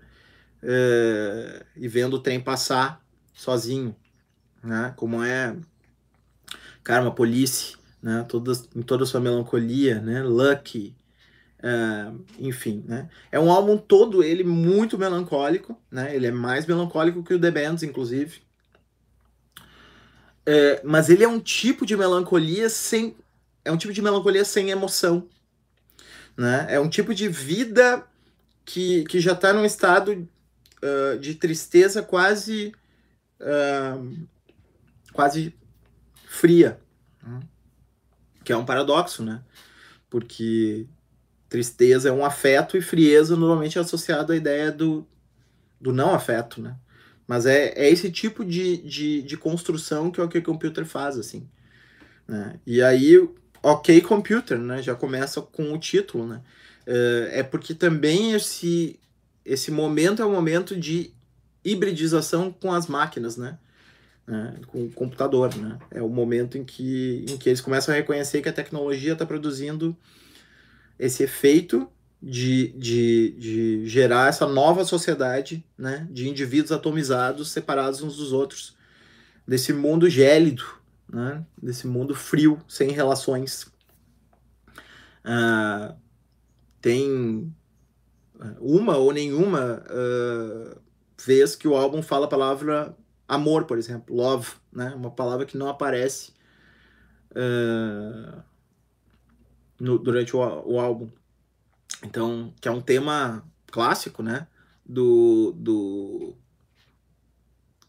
uh, 0.63 1.65
e 1.77 1.89
vendo 1.89 2.15
o 2.15 2.21
trem 2.21 2.41
passar 2.41 3.01
sozinho, 3.35 3.95
né? 4.63 4.93
Como 4.97 5.23
é 5.23 5.57
Karma 6.83 7.15
Police, 7.15 7.77
né? 8.03 8.25
Todas, 8.29 8.69
em 8.75 8.83
toda 8.83 9.05
a 9.05 9.07
sua 9.07 9.21
melancolia, 9.21 10.01
né? 10.01 10.23
Lucky, 10.23 10.95
Uh, 11.63 12.25
enfim, 12.41 12.83
né? 12.89 13.09
É 13.31 13.39
um 13.39 13.49
álbum 13.49 13.79
todo 13.79 14.21
ele 14.21 14.43
muito 14.43 14.99
melancólico, 14.99 15.81
né? 15.89 16.13
Ele 16.13 16.27
é 16.27 16.33
mais 16.33 16.67
melancólico 16.67 17.23
que 17.23 17.35
o 17.35 17.41
The 17.41 17.53
Bands, 17.53 17.85
inclusive. 17.85 18.43
É, 20.45 20.83
mas 20.85 21.09
ele 21.09 21.23
é 21.23 21.29
um 21.29 21.39
tipo 21.39 21.87
de 21.87 21.97
melancolia 21.97 22.69
sem 22.69 23.17
é 23.65 23.71
um 23.71 23.77
tipo 23.77 23.93
de 23.93 24.03
melancolia 24.03 24.45
sem 24.45 24.71
emoção, 24.71 25.29
né? 26.37 26.67
É 26.69 26.81
um 26.81 26.89
tipo 26.89 27.15
de 27.15 27.29
vida 27.29 28.05
que, 28.65 29.05
que 29.05 29.21
já 29.21 29.33
está 29.33 29.53
num 29.53 29.65
estado 29.65 30.29
uh, 30.83 31.19
de 31.19 31.35
tristeza 31.35 32.03
quase 32.03 32.73
uh, 33.41 34.27
quase 35.13 35.55
fria, 36.27 36.79
né? 37.23 37.41
que 38.45 38.53
é 38.53 38.57
um 38.57 38.65
paradoxo, 38.65 39.23
né? 39.23 39.43
Porque 40.11 40.87
Tristeza 41.53 42.09
é 42.09 42.13
um 42.13 42.25
afeto 42.25 42.79
e 42.79 42.81
frieza 42.81 43.37
normalmente 43.37 43.77
é 43.77 43.81
associado 43.83 44.33
à 44.33 44.37
ideia 44.37 44.73
do, 44.73 45.07
do 45.79 45.93
não 45.93 46.15
afeto, 46.15 46.63
né? 46.63 46.75
Mas 47.27 47.45
é, 47.45 47.75
é 47.77 47.91
esse 47.91 48.11
tipo 48.11 48.43
de, 48.43 48.79
de, 48.79 49.21
de 49.21 49.37
construção 49.37 50.11
que 50.11 50.19
o 50.19 50.25
OK 50.25 50.41
Computer 50.41 50.87
faz, 50.87 51.19
assim. 51.19 51.47
Né? 52.27 52.59
E 52.67 52.83
aí, 52.83 53.19
OK 53.63 54.01
Computer, 54.01 54.59
né? 54.59 54.81
Já 54.81 54.95
começa 54.95 55.43
com 55.43 55.75
o 55.75 55.79
título, 55.79 56.27
né? 56.27 56.41
É, 56.87 57.41
é 57.41 57.43
porque 57.43 57.75
também 57.75 58.33
esse, 58.33 58.99
esse 59.45 59.71
momento 59.71 60.23
é 60.23 60.25
o 60.25 60.31
momento 60.31 60.79
de 60.79 61.13
hibridização 61.65 62.53
com 62.53 62.73
as 62.73 62.87
máquinas, 62.87 63.37
né? 63.37 63.59
né? 64.27 64.57
Com 64.67 64.85
o 64.85 64.91
computador, 64.91 65.55
né? 65.57 65.79
É 65.91 66.03
o 66.03 66.09
momento 66.09 66.57
em 66.57 66.65
que, 66.65 67.25
em 67.29 67.37
que 67.37 67.49
eles 67.49 67.61
começam 67.61 67.93
a 67.95 67.97
reconhecer 67.97 68.43
que 68.43 68.49
a 68.49 68.53
tecnologia 68.53 69.13
está 69.13 69.27
produzindo 69.27 69.97
esse 70.99 71.23
efeito 71.23 71.89
de, 72.23 72.69
de, 72.73 73.35
de 73.39 73.87
gerar 73.89 74.29
essa 74.29 74.47
nova 74.47 74.85
sociedade, 74.85 75.65
né? 75.77 76.07
De 76.11 76.29
indivíduos 76.29 76.73
atomizados, 76.73 77.51
separados 77.51 78.03
uns 78.03 78.17
dos 78.17 78.33
outros, 78.33 78.77
desse 79.47 79.73
mundo 79.73 80.09
gélido, 80.09 80.65
né? 81.13 81.45
Desse 81.61 81.87
mundo 81.87 82.15
frio, 82.15 82.61
sem 82.69 82.91
relações. 82.91 83.67
Uh, 85.25 85.95
tem 86.81 87.55
uma 88.61 88.97
ou 88.97 89.13
nenhuma 89.13 89.83
uh, 89.89 90.81
vez 91.25 91.55
que 91.57 91.69
o 91.69 91.77
álbum 91.77 92.03
fala 92.03 92.27
a 92.27 92.29
palavra 92.29 92.97
amor, 93.29 93.65
por 93.65 93.79
exemplo, 93.79 94.15
love, 94.15 94.53
né? 94.73 94.95
Uma 94.95 95.11
palavra 95.11 95.47
que 95.47 95.57
não 95.57 95.69
aparece 95.69 96.33
uh, 97.31 98.43
no, 99.81 99.99
durante 99.99 100.37
o, 100.37 100.41
o, 100.41 100.81
álbum. 100.81 101.11
Então, 102.05 102.53
que 102.61 102.69
é 102.69 102.71
um 102.71 102.81
tema 102.81 103.45
clássico, 103.71 104.23
né? 104.23 104.47
Do 104.85 105.53
do 105.53 106.37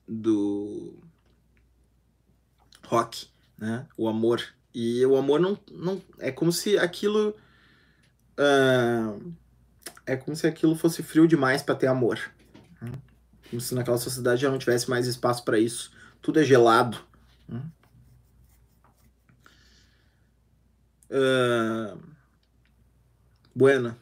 do 0.07 0.99
rock, 2.85 3.27
né? 3.57 3.87
O 3.97 4.07
amor 4.07 4.41
e 4.73 5.05
o 5.05 5.15
amor 5.15 5.39
não, 5.39 5.57
não 5.71 6.01
é 6.19 6.31
como 6.31 6.51
se 6.51 6.77
aquilo 6.77 7.35
uh, 8.39 9.33
é 10.05 10.15
como 10.15 10.35
se 10.35 10.45
aquilo 10.47 10.75
fosse 10.75 11.01
frio 11.01 11.27
demais 11.27 11.61
para 11.61 11.75
ter 11.75 11.87
amor. 11.87 12.19
Como 13.49 13.61
se 13.61 13.75
naquela 13.75 13.97
sociedade 13.97 14.41
já 14.41 14.49
não 14.49 14.57
tivesse 14.57 14.89
mais 14.89 15.07
espaço 15.07 15.43
para 15.43 15.59
isso. 15.59 15.91
Tudo 16.21 16.39
é 16.39 16.43
gelado. 16.43 16.99
Uh, 21.09 21.99
buena. 23.53 23.97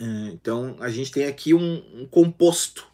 Uh, 0.00 0.28
então 0.32 0.76
a 0.80 0.88
gente 0.88 1.12
tem 1.12 1.26
aqui 1.26 1.54
um, 1.54 2.02
um 2.02 2.06
composto 2.06 2.86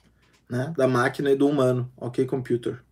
né, 0.48 0.74
da 0.76 0.86
máquina 0.86 1.30
e 1.30 1.36
do 1.36 1.48
humano, 1.48 1.90
ok, 1.96 2.26
computer. 2.26 2.82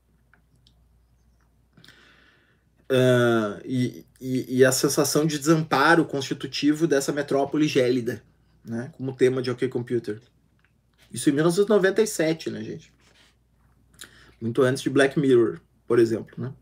Uh, 2.91 3.61
e, 3.67 4.07
e, 4.19 4.59
e, 4.59 4.65
a 4.65 4.73
sensação 4.73 5.27
de 5.27 5.39
desamparo 5.39 6.07
constitutivo 6.07 6.87
dessa 6.87 7.13
metrópole 7.13 7.69
gélida, 7.69 8.23
né, 8.65 8.91
como 8.97 9.13
tema 9.13 9.43
de 9.43 9.51
OK 9.51 9.69
Computer. 9.69 10.19
Isso 11.13 11.29
em 11.29 11.35
1997, 11.35 12.49
né, 12.49 12.63
gente? 12.65 12.91
Muito 14.41 14.63
antes 14.63 14.83
de 14.83 14.89
Black 14.89 15.19
Mirror, 15.19 15.61
por 15.87 15.99
exemplo, 15.99 16.35
né? 16.39 16.53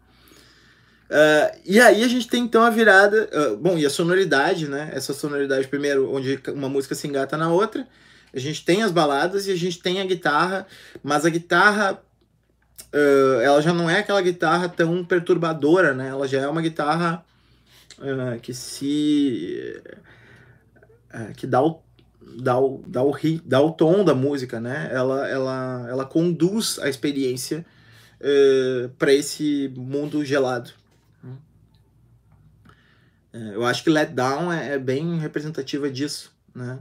Uh, 1.09 1.61
e 1.65 1.79
aí 1.79 2.03
a 2.03 2.09
gente 2.09 2.27
tem 2.27 2.43
então 2.43 2.63
a 2.63 2.71
virada, 2.71 3.31
uh, 3.33 3.57
bom, 3.57 3.79
e 3.79 3.87
a 3.87 3.91
sonoridade, 3.91 4.69
né? 4.69 4.91
Essa 4.93 5.15
sonoridade 5.15 5.69
primeiro, 5.69 6.13
onde 6.13 6.41
uma 6.49 6.69
música 6.69 6.97
se 6.97 7.07
engata 7.07 7.37
na 7.37 7.49
outra. 7.49 7.87
A 8.35 8.39
gente 8.41 8.65
tem 8.65 8.83
as 8.83 8.91
baladas 8.91 9.47
e 9.47 9.53
a 9.53 9.57
gente 9.57 9.79
tem 9.79 10.01
a 10.01 10.05
guitarra, 10.05 10.67
mas 11.03 11.25
a 11.25 11.31
guitarra 11.31 12.03
uh, 12.97 13.41
ela 13.41 13.61
já 13.61 13.75
não 13.75 13.91
é 13.91 13.99
aquela 13.99 14.23
guitarra 14.23 14.69
tão 14.69 15.05
perturbadora, 15.05 15.95
né? 15.95 16.09
Ela 16.09 16.27
já 16.27 16.41
é 16.41 16.49
uma 16.49 16.63
guitarra 16.63 17.25
uh, 17.99 18.41
que 18.41 18.55
se 18.55 19.83
uh, 21.15 21.35
que 21.35 21.47
dá 21.47 21.63
o 21.63 21.83
dá 22.39 22.59
o, 22.59 22.83
dá 22.87 23.03
o 23.03 23.15
dá 23.45 23.61
o 23.61 23.73
tom 23.73 24.05
da 24.05 24.15
música, 24.15 24.61
né? 24.61 24.89
Ela 24.91 25.29
ela 25.29 25.87
ela 25.89 26.05
conduz 26.05 26.79
a 26.79 26.89
experiência 26.89 27.65
para 28.99 29.13
esse 29.13 29.73
mundo 29.77 30.25
gelado. 30.25 30.71
Eu 33.53 33.67
acho 33.67 33.85
que 33.85 33.91
Let 33.91 34.13
Down 34.13 34.51
é, 34.51 34.73
é 34.73 34.79
bem 34.79 35.19
representativa 35.19 35.91
disso, 35.91 36.33
né? 36.55 36.79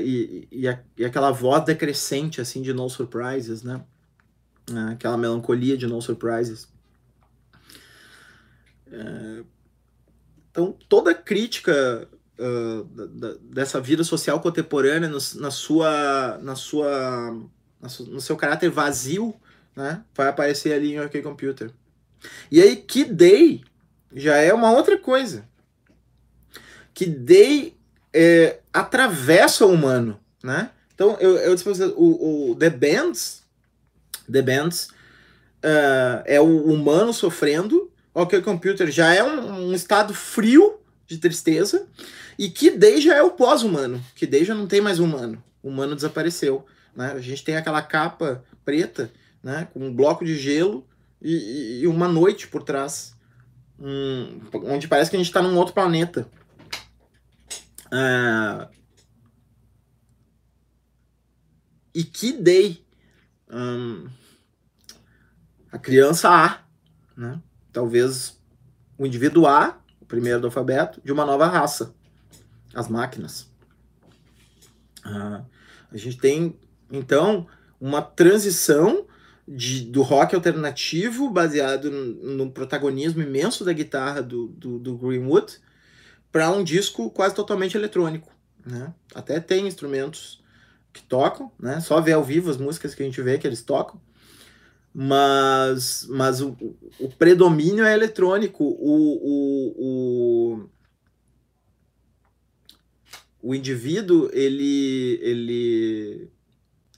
e, 0.00 0.46
e, 0.52 0.68
a, 0.68 0.78
e 0.96 1.04
aquela 1.04 1.32
voz 1.32 1.64
decrescente 1.64 2.40
assim 2.40 2.62
de 2.62 2.72
No 2.72 2.88
Surprises, 2.88 3.64
né? 3.64 3.82
Né? 4.68 4.92
aquela 4.92 5.16
melancolia 5.16 5.76
de 5.76 5.86
No 5.86 6.00
Surprises. 6.00 6.68
É... 8.90 9.44
Então, 10.50 10.76
toda 10.88 11.14
crítica 11.14 12.08
uh, 12.38 12.84
da, 12.84 13.34
dessa 13.40 13.80
vida 13.80 14.02
social 14.02 14.40
contemporânea 14.40 15.08
no, 15.08 15.18
na 15.36 15.50
sua, 15.50 16.38
na 16.42 16.56
sua, 16.56 17.30
na 17.80 17.88
no 18.08 18.20
seu 18.20 18.36
caráter 18.36 18.68
vazio, 18.68 19.34
né, 19.76 20.02
vai 20.14 20.28
aparecer 20.28 20.72
ali 20.72 20.94
em 20.94 21.00
OK 21.00 21.22
Computer. 21.22 21.70
E 22.50 22.60
aí, 22.60 22.76
que 22.76 23.04
Day 23.04 23.62
já 24.12 24.36
é 24.36 24.52
uma 24.52 24.72
outra 24.72 24.98
coisa. 24.98 25.48
Que 26.92 27.06
Day 27.06 27.76
é, 28.12 28.58
atravessa 28.72 29.64
o 29.64 29.72
humano, 29.72 30.18
né? 30.42 30.70
Então, 30.94 31.16
eu, 31.20 31.36
eu 31.36 31.54
o, 31.96 32.50
o 32.50 32.56
The 32.56 32.68
Bands 32.68 33.39
The 34.30 34.42
Bands, 34.42 34.88
uh, 35.64 36.22
é 36.24 36.40
o 36.40 36.64
humano 36.64 37.12
sofrendo, 37.12 37.90
OK 38.14 38.40
Computer 38.42 38.90
já 38.90 39.14
é 39.14 39.22
um, 39.22 39.68
um, 39.68 39.74
estado 39.74 40.14
frio 40.14 40.78
de 41.06 41.18
tristeza, 41.18 41.86
e 42.38 42.48
que 42.48 42.70
Day 42.70 43.00
já 43.00 43.16
é 43.16 43.22
o 43.22 43.32
pós-humano, 43.32 44.02
que 44.14 44.26
Day 44.26 44.44
já 44.44 44.54
não 44.54 44.66
tem 44.66 44.80
mais 44.80 44.98
humano, 44.98 45.42
o 45.62 45.68
humano 45.68 45.94
desapareceu. 45.94 46.64
Né? 46.94 47.12
A 47.12 47.20
gente 47.20 47.44
tem 47.44 47.56
aquela 47.56 47.82
capa 47.82 48.44
preta, 48.64 49.10
né, 49.42 49.68
com 49.72 49.80
um 49.80 49.94
bloco 49.94 50.24
de 50.24 50.36
gelo 50.36 50.86
e, 51.20 51.80
e 51.80 51.86
uma 51.86 52.06
noite 52.06 52.46
por 52.46 52.62
trás, 52.62 53.16
um, 53.78 54.40
onde 54.64 54.86
parece 54.86 55.10
que 55.10 55.16
a 55.16 55.18
gente 55.18 55.28
está 55.28 55.40
num 55.40 55.56
outro 55.56 55.74
planeta. 55.74 56.28
Uh, 57.86 58.68
e 61.94 62.04
que 62.04 62.32
Day 62.32 62.84
um, 63.50 64.06
a 65.70 65.78
criança 65.78 66.28
A, 66.28 66.60
né? 67.16 67.40
talvez 67.72 68.40
o 68.98 69.06
indivíduo 69.06 69.46
A, 69.46 69.78
o 70.00 70.04
primeiro 70.04 70.40
do 70.40 70.46
alfabeto, 70.46 71.00
de 71.04 71.12
uma 71.12 71.24
nova 71.24 71.46
raça, 71.46 71.94
as 72.74 72.88
máquinas. 72.88 73.50
Ah, 75.04 75.42
a 75.90 75.96
gente 75.96 76.18
tem, 76.18 76.58
então, 76.90 77.46
uma 77.80 78.02
transição 78.02 79.06
de, 79.46 79.84
do 79.84 80.02
rock 80.02 80.34
alternativo, 80.34 81.30
baseado 81.30 81.90
no, 81.90 82.36
no 82.36 82.50
protagonismo 82.50 83.22
imenso 83.22 83.64
da 83.64 83.72
guitarra 83.72 84.22
do, 84.22 84.48
do, 84.48 84.78
do 84.78 84.96
Greenwood, 84.96 85.58
para 86.30 86.50
um 86.50 86.62
disco 86.62 87.10
quase 87.10 87.34
totalmente 87.34 87.76
eletrônico. 87.76 88.30
Né? 88.64 88.92
Até 89.14 89.40
tem 89.40 89.66
instrumentos 89.66 90.40
que 90.92 91.02
tocam, 91.02 91.50
né? 91.58 91.80
só 91.80 92.00
ver 92.00 92.12
ao 92.12 92.22
vivo 92.22 92.50
as 92.50 92.56
músicas 92.56 92.94
que 92.94 93.02
a 93.02 93.06
gente 93.06 93.20
vê 93.22 93.38
que 93.38 93.46
eles 93.46 93.62
tocam, 93.62 94.00
mas, 94.92 96.06
mas 96.08 96.40
o, 96.40 96.56
o 96.98 97.08
predomínio 97.08 97.84
é 97.84 97.94
eletrônico. 97.94 98.64
O, 98.64 98.96
o, 99.22 99.74
o, 99.78 100.68
o 103.42 103.54
indivíduo, 103.54 104.28
ele, 104.32 105.18
ele, 105.22 106.28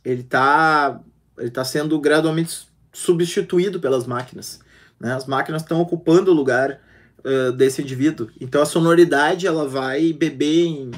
ele 0.04 0.22
tá, 0.22 1.00
ele 1.38 1.50
tá 1.50 1.64
sendo 1.64 2.00
gradualmente 2.00 2.66
substituído 2.92 3.78
pelas 3.78 4.06
máquinas. 4.06 4.60
Né? 4.98 5.14
As 5.14 5.26
máquinas 5.26 5.62
estão 5.62 5.80
ocupando 5.80 6.30
o 6.30 6.34
lugar 6.34 6.80
uh, 7.24 7.52
desse 7.52 7.82
indivíduo. 7.82 8.30
Então 8.40 8.62
a 8.62 8.66
sonoridade 8.66 9.46
ela 9.46 9.68
vai 9.68 10.12
beber 10.12 10.64
em 10.64 10.90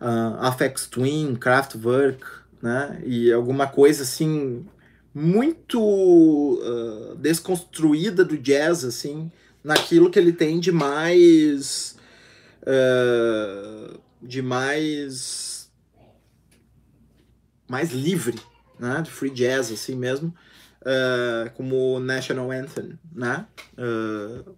uh, 0.00 0.36
Afex 0.40 0.86
Twin, 0.86 1.34
Kraftwerk, 1.34 2.24
né? 2.62 3.00
E 3.04 3.32
alguma 3.32 3.68
coisa 3.68 4.02
assim 4.02 4.66
muito 5.14 5.80
uh, 5.80 7.16
desconstruída 7.16 8.24
do 8.24 8.36
jazz, 8.36 8.84
assim, 8.84 9.30
naquilo 9.62 10.10
que 10.10 10.18
ele 10.18 10.32
tem 10.32 10.60
de 10.60 10.70
mais. 10.70 11.96
Uh, 12.62 13.98
de 14.22 14.42
mais. 14.42 15.70
mais 17.68 17.92
livre, 17.92 18.38
né? 18.78 19.02
De 19.02 19.10
free 19.10 19.30
jazz, 19.30 19.72
assim 19.72 19.96
mesmo. 19.96 20.34
Uh, 20.82 21.50
como 21.54 21.98
National 21.98 22.50
Anthem, 22.50 22.98
né? 23.12 23.46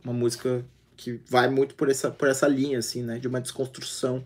Uma 0.04 0.12
música 0.12 0.64
que 0.96 1.18
vai 1.26 1.48
muito 1.48 1.74
por 1.74 1.88
essa, 1.88 2.10
por 2.10 2.28
essa 2.28 2.46
linha, 2.46 2.78
assim, 2.78 3.02
né? 3.02 3.18
De 3.18 3.26
uma 3.26 3.40
desconstrução, 3.40 4.24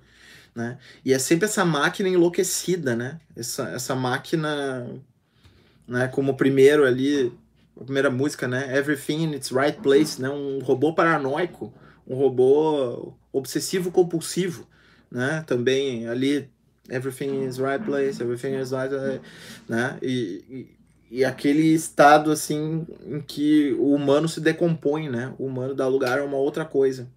né? 0.55 0.79
E 1.05 1.13
é 1.13 1.19
sempre 1.19 1.45
essa 1.47 1.65
máquina 1.65 2.09
enlouquecida, 2.09 2.97
né? 2.97 3.21
Essa, 3.37 3.69
essa 3.71 3.95
máquina 3.95 4.87
né? 5.87 6.09
Como 6.09 6.33
o 6.33 6.37
primeiro 6.37 6.85
ali, 6.85 7.33
a 7.81 7.85
primeira 7.85 8.11
música, 8.11 8.49
né? 8.49 8.77
Everything 8.77 9.25
in 9.25 9.35
its 9.35 9.51
right 9.51 9.79
place, 9.81 10.21
né? 10.21 10.29
Um 10.29 10.59
robô 10.61 10.95
paranoico, 10.95 11.73
um 12.07 12.15
robô 12.15 13.15
obsessivo 13.33 13.91
compulsivo, 13.91 14.67
né? 15.11 15.45
Também 15.47 16.07
ali 16.09 16.49
everything 16.89 17.45
is 17.45 17.59
right 17.59 17.83
place, 17.85 18.21
everything 18.21 18.55
is 18.61 18.71
right, 18.73 18.93
né? 19.69 19.99
E, 20.03 20.45
e, 21.11 21.19
e, 21.19 21.25
aquele 21.25 21.73
estado 21.73 22.31
assim 22.31 22.87
em 23.07 23.21
que 23.21 23.73
o 23.79 23.95
humano 23.95 24.29
se 24.29 24.41
decompõe, 24.41 25.09
né? 25.09 25.35
O 25.39 25.47
humano 25.47 25.75
dá 25.75 25.87
lugar 25.89 26.19
a 26.19 26.25
uma 26.25 26.37
outra 26.37 26.65
coisa. 26.65 27.09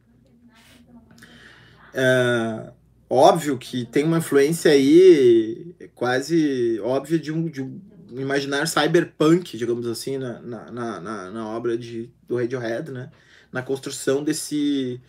É, 1.94 2.72
óbvio 3.10 3.58
que 3.58 3.86
tem 3.86 4.04
uma 4.04 4.20
influência 4.20 4.72
aí 4.72 5.76
quase 5.96 6.80
óbvia 6.82 7.18
de 7.18 7.32
um, 7.32 7.50
de 7.50 7.62
um 7.62 7.80
imaginário 8.12 8.68
cyberpunk, 8.68 9.58
digamos 9.58 9.88
assim, 9.88 10.18
na, 10.18 10.40
na, 10.40 10.72
na, 11.02 11.32
na 11.32 11.48
obra 11.48 11.78
de, 11.78 12.10
do 12.28 12.38
Radiohead, 12.38 12.92
né? 12.92 13.12
Na 13.52 13.62
construção 13.62 14.24
desse 14.24 15.02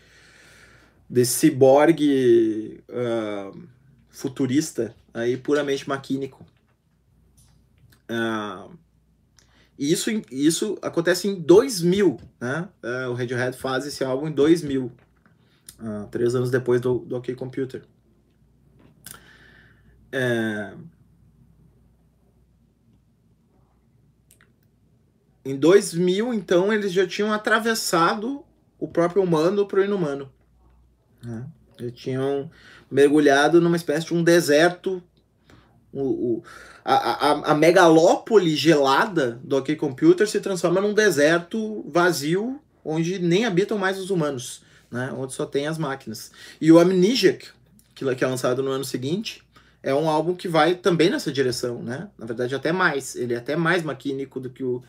desse 1.08 1.32
ciborgue 1.32 2.84
uh, 2.90 3.58
futurista 4.11 4.94
aí 5.14 5.37
puramente 5.37 5.88
maquínico. 5.88 6.44
Uh, 8.11 8.76
isso, 9.78 10.11
isso 10.30 10.78
acontece 10.82 11.28
em 11.28 11.40
2000, 11.40 12.20
né? 12.40 12.68
Uh, 12.82 13.11
o 13.11 13.14
Radiohead 13.14 13.56
faz 13.56 13.87
esse 13.87 14.04
álbum 14.04 14.28
em 14.28 14.32
2000, 14.32 14.87
uh, 14.87 16.06
três 16.11 16.34
anos 16.34 16.50
depois 16.50 16.80
do, 16.80 16.98
do 16.98 17.16
OK 17.16 17.34
Computer. 17.34 17.82
É... 20.11 20.72
Em 25.48 25.56
2000, 25.56 26.34
então, 26.34 26.70
eles 26.70 26.92
já 26.92 27.06
tinham 27.06 27.32
atravessado 27.32 28.44
o 28.78 28.87
próprio 28.87 29.22
humano 29.22 29.66
para 29.66 29.80
o 29.80 29.84
inumano. 29.84 30.30
Né? 31.24 31.46
Já 31.80 31.90
tinham 31.90 32.50
mergulhado 32.90 33.58
numa 33.58 33.76
espécie 33.76 34.08
de 34.08 34.14
um 34.14 34.22
deserto. 34.22 35.02
O, 35.90 36.02
o, 36.02 36.42
a, 36.84 36.94
a, 36.94 37.52
a 37.52 37.54
megalópole 37.54 38.54
gelada 38.54 39.40
do 39.42 39.56
OK 39.56 39.74
Computer 39.76 40.28
se 40.28 40.38
transforma 40.38 40.82
num 40.82 40.92
deserto 40.92 41.82
vazio 41.88 42.61
onde 42.84 43.18
nem 43.18 43.46
habitam 43.46 43.78
mais 43.78 43.98
os 43.98 44.11
humanos, 44.11 44.62
né? 44.90 45.11
onde 45.16 45.32
só 45.32 45.46
tem 45.46 45.66
as 45.66 45.78
máquinas. 45.78 46.30
E 46.61 46.70
o 46.70 46.78
Amnesiac, 46.78 47.48
que, 47.94 48.04
é 48.04 48.26
lançado 48.26 48.62
no 48.62 48.70
ano 48.70 48.84
seguinte, 48.84 49.42
é 49.82 49.94
um 49.94 50.11
álbum 50.11 50.34
que 50.34 50.46
vai 50.46 50.74
também 50.74 51.08
nessa 51.08 51.32
direção, 51.32 51.82
né? 51.82 52.08
Na 52.18 52.26
verdade, 52.26 52.54
até 52.54 52.70
mais. 52.70 53.16
Ele 53.16 53.32
é 53.32 53.38
até 53.38 53.56
mais 53.56 53.82
maquínico 53.82 54.38
do 54.40 54.50
que 54.50 54.62
o, 54.62 54.82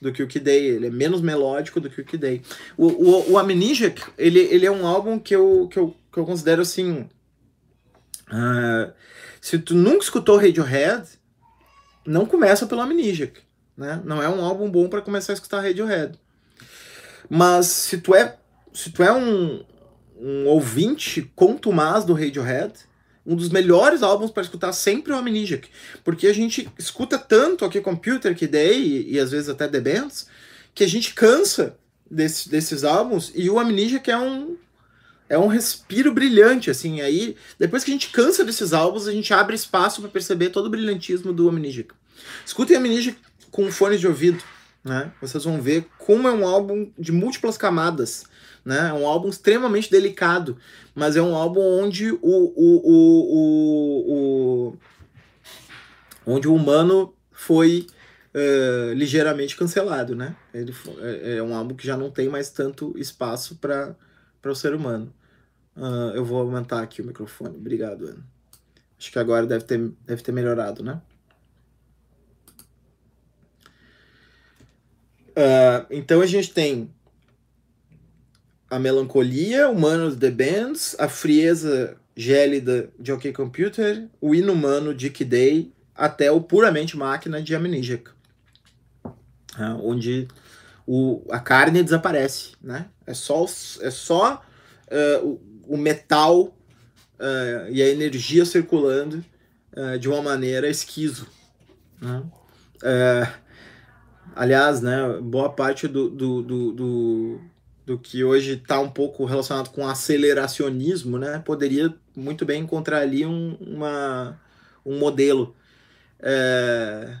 do 0.00 0.12
que 0.12 0.22
o 0.22 0.26
Kid 0.26 0.44
Day. 0.44 0.66
Ele 0.66 0.86
é 0.86 0.90
menos 0.90 1.20
melódico 1.20 1.80
do 1.80 1.90
que 1.90 2.00
o 2.00 2.04
Kid 2.04 2.20
Day. 2.20 2.42
O, 2.76 2.86
o, 2.86 3.32
o 3.32 3.38
Amnesiac, 3.38 4.02
ele, 4.16 4.40
ele 4.40 4.66
é 4.66 4.70
um 4.70 4.86
álbum 4.86 5.18
que 5.18 5.34
eu, 5.34 5.68
que 5.70 5.78
eu, 5.78 5.96
que 6.12 6.18
eu 6.18 6.24
considero 6.24 6.62
assim 6.62 7.08
Uh, 8.26 8.92
se 9.40 9.58
tu 9.58 9.74
nunca 9.74 10.02
escutou 10.02 10.36
Radiohead, 10.36 11.06
não 12.04 12.26
começa 12.26 12.66
pelo 12.66 12.80
Amnesiac, 12.80 13.40
né? 13.76 14.00
Não 14.04 14.22
é 14.22 14.28
um 14.28 14.44
álbum 14.44 14.70
bom 14.70 14.88
para 14.88 15.02
começar 15.02 15.32
a 15.32 15.34
escutar 15.34 15.60
Radiohead. 15.60 16.18
Mas 17.28 17.66
se 17.66 17.98
tu 17.98 18.14
é, 18.14 18.36
se 18.72 18.90
tu 18.90 19.02
é 19.02 19.12
um, 19.12 19.64
um 20.18 20.46
ouvinte 20.46 21.22
contumaz 21.34 22.04
do 22.04 22.14
Radiohead, 22.14 22.74
um 23.26 23.34
dos 23.34 23.48
melhores 23.48 24.02
álbuns 24.02 24.30
para 24.30 24.42
escutar 24.42 24.72
sempre 24.72 25.12
é 25.12 25.16
o 25.16 25.18
Amnesiac, 25.18 25.68
porque 26.04 26.28
a 26.28 26.32
gente 26.32 26.68
escuta 26.78 27.18
tanto 27.18 27.64
aqui 27.64 27.80
Computer, 27.80 28.34
que 28.36 28.46
Day 28.46 28.80
e, 28.80 29.14
e 29.14 29.18
às 29.18 29.30
vezes 29.32 29.48
até 29.48 29.66
The 29.66 29.80
Bands, 29.80 30.28
que 30.74 30.84
a 30.84 30.88
gente 30.88 31.12
cansa 31.14 31.76
desse, 32.08 32.48
desses 32.48 32.84
álbuns 32.84 33.32
e 33.34 33.50
o 33.50 33.58
Amnesiac 33.58 34.10
é 34.10 34.16
um 34.16 34.56
é 35.28 35.36
um 35.36 35.48
respiro 35.48 36.12
brilhante, 36.12 36.70
assim. 36.70 37.00
Aí, 37.00 37.36
depois 37.58 37.82
que 37.82 37.90
a 37.90 37.94
gente 37.94 38.10
cansa 38.10 38.44
desses 38.44 38.72
álbuns, 38.72 39.08
a 39.08 39.12
gente 39.12 39.34
abre 39.34 39.56
espaço 39.56 40.00
para 40.00 40.08
perceber 40.08 40.50
todo 40.50 40.66
o 40.66 40.70
brilhantismo 40.70 41.32
do 41.32 41.48
Amnesiac. 41.48 41.90
Escutem 42.44 42.76
Amnesiac 42.76 43.18
com 43.50 43.70
fones 43.72 43.98
de 43.98 44.06
ouvido, 44.06 44.42
né? 44.84 45.10
Vocês 45.20 45.42
vão 45.42 45.60
ver 45.60 45.86
como 45.98 46.28
é 46.28 46.32
um 46.32 46.46
álbum 46.46 46.90
de 46.96 47.10
múltiplas 47.10 47.58
camadas, 47.58 48.24
né? 48.66 48.90
É 48.90 48.92
um 48.92 49.06
álbum 49.06 49.28
extremamente 49.28 49.90
delicado, 49.90 50.58
mas 50.94 51.16
é 51.16 51.22
um 51.22 51.34
álbum 51.34 51.60
onde 51.60 52.10
o, 52.10 52.18
o, 52.20 52.82
o, 52.84 54.12
o, 54.66 54.76
onde 56.26 56.48
o 56.48 56.54
humano 56.54 57.14
foi 57.30 57.86
uh, 58.34 58.92
ligeiramente 58.92 59.56
cancelado, 59.56 60.16
né? 60.16 60.34
Ele 60.52 60.74
é, 61.00 61.36
é 61.36 61.42
um 61.42 61.54
álbum 61.54 61.74
que 61.74 61.86
já 61.86 61.96
não 61.96 62.10
tem 62.10 62.28
mais 62.28 62.50
tanto 62.50 62.92
espaço 62.98 63.56
para 63.56 63.94
para 64.46 64.52
o 64.52 64.54
ser 64.54 64.74
humano. 64.74 65.12
Uh, 65.76 66.14
eu 66.14 66.24
vou 66.24 66.40
aumentar 66.40 66.80
aqui 66.80 67.02
o 67.02 67.04
microfone. 67.04 67.56
Obrigado, 67.56 68.06
Ana. 68.06 68.24
Acho 68.98 69.10
que 69.10 69.18
agora 69.18 69.44
deve 69.44 69.64
ter, 69.64 69.92
deve 70.06 70.22
ter 70.22 70.30
melhorado, 70.30 70.84
né? 70.84 71.02
Uh, 75.30 75.84
então 75.90 76.20
a 76.20 76.26
gente 76.26 76.54
tem 76.54 76.90
a 78.70 78.78
melancolia, 78.78 79.68
humanos 79.68 80.16
The 80.16 80.30
Bands, 80.30 80.96
a 80.98 81.08
frieza 81.08 81.96
gélida 82.16 82.90
de 82.98 83.12
OK 83.12 83.32
Computer, 83.32 84.08
o 84.20 84.34
inumano 84.34 84.94
Dick 84.94 85.24
Day, 85.24 85.72
até 85.94 86.30
o 86.30 86.40
puramente 86.40 86.96
máquina 86.96 87.42
de 87.42 87.54
Amnesiac. 87.54 88.10
Uh, 89.04 89.80
onde 89.82 90.28
o, 90.86 91.22
a 91.30 91.38
carne 91.38 91.82
desaparece, 91.82 92.52
né? 92.62 92.86
É 93.06 93.14
só, 93.14 93.44
é 93.80 93.90
só 93.90 94.42
uh, 94.86 95.26
o, 95.26 95.74
o, 95.74 95.76
metal 95.76 96.42
uh, 96.42 97.70
e 97.70 97.82
a 97.82 97.88
energia 97.88 98.44
circulando 98.44 99.24
uh, 99.76 99.98
de 99.98 100.08
uma 100.08 100.22
maneira 100.22 100.68
esquizo. 100.68 101.26
Né? 102.00 102.22
aliás, 104.34 104.82
né, 104.82 105.18
boa 105.22 105.50
parte 105.50 105.88
do, 105.88 106.10
do, 106.10 106.42
do, 106.42 106.72
do, 106.72 107.40
do 107.86 107.96
que 107.96 108.24
hoje 108.24 108.54
está 108.54 108.80
um 108.80 108.90
pouco 108.90 109.24
relacionado 109.24 109.70
com 109.70 109.86
aceleracionismo, 109.86 111.18
né, 111.18 111.38
poderia 111.38 111.94
muito 112.16 112.44
bem 112.44 112.62
encontrar 112.62 112.98
ali 112.98 113.24
um, 113.24 113.54
uma, 113.60 114.38
um 114.84 114.98
modelo. 114.98 115.54
É, 116.18 117.18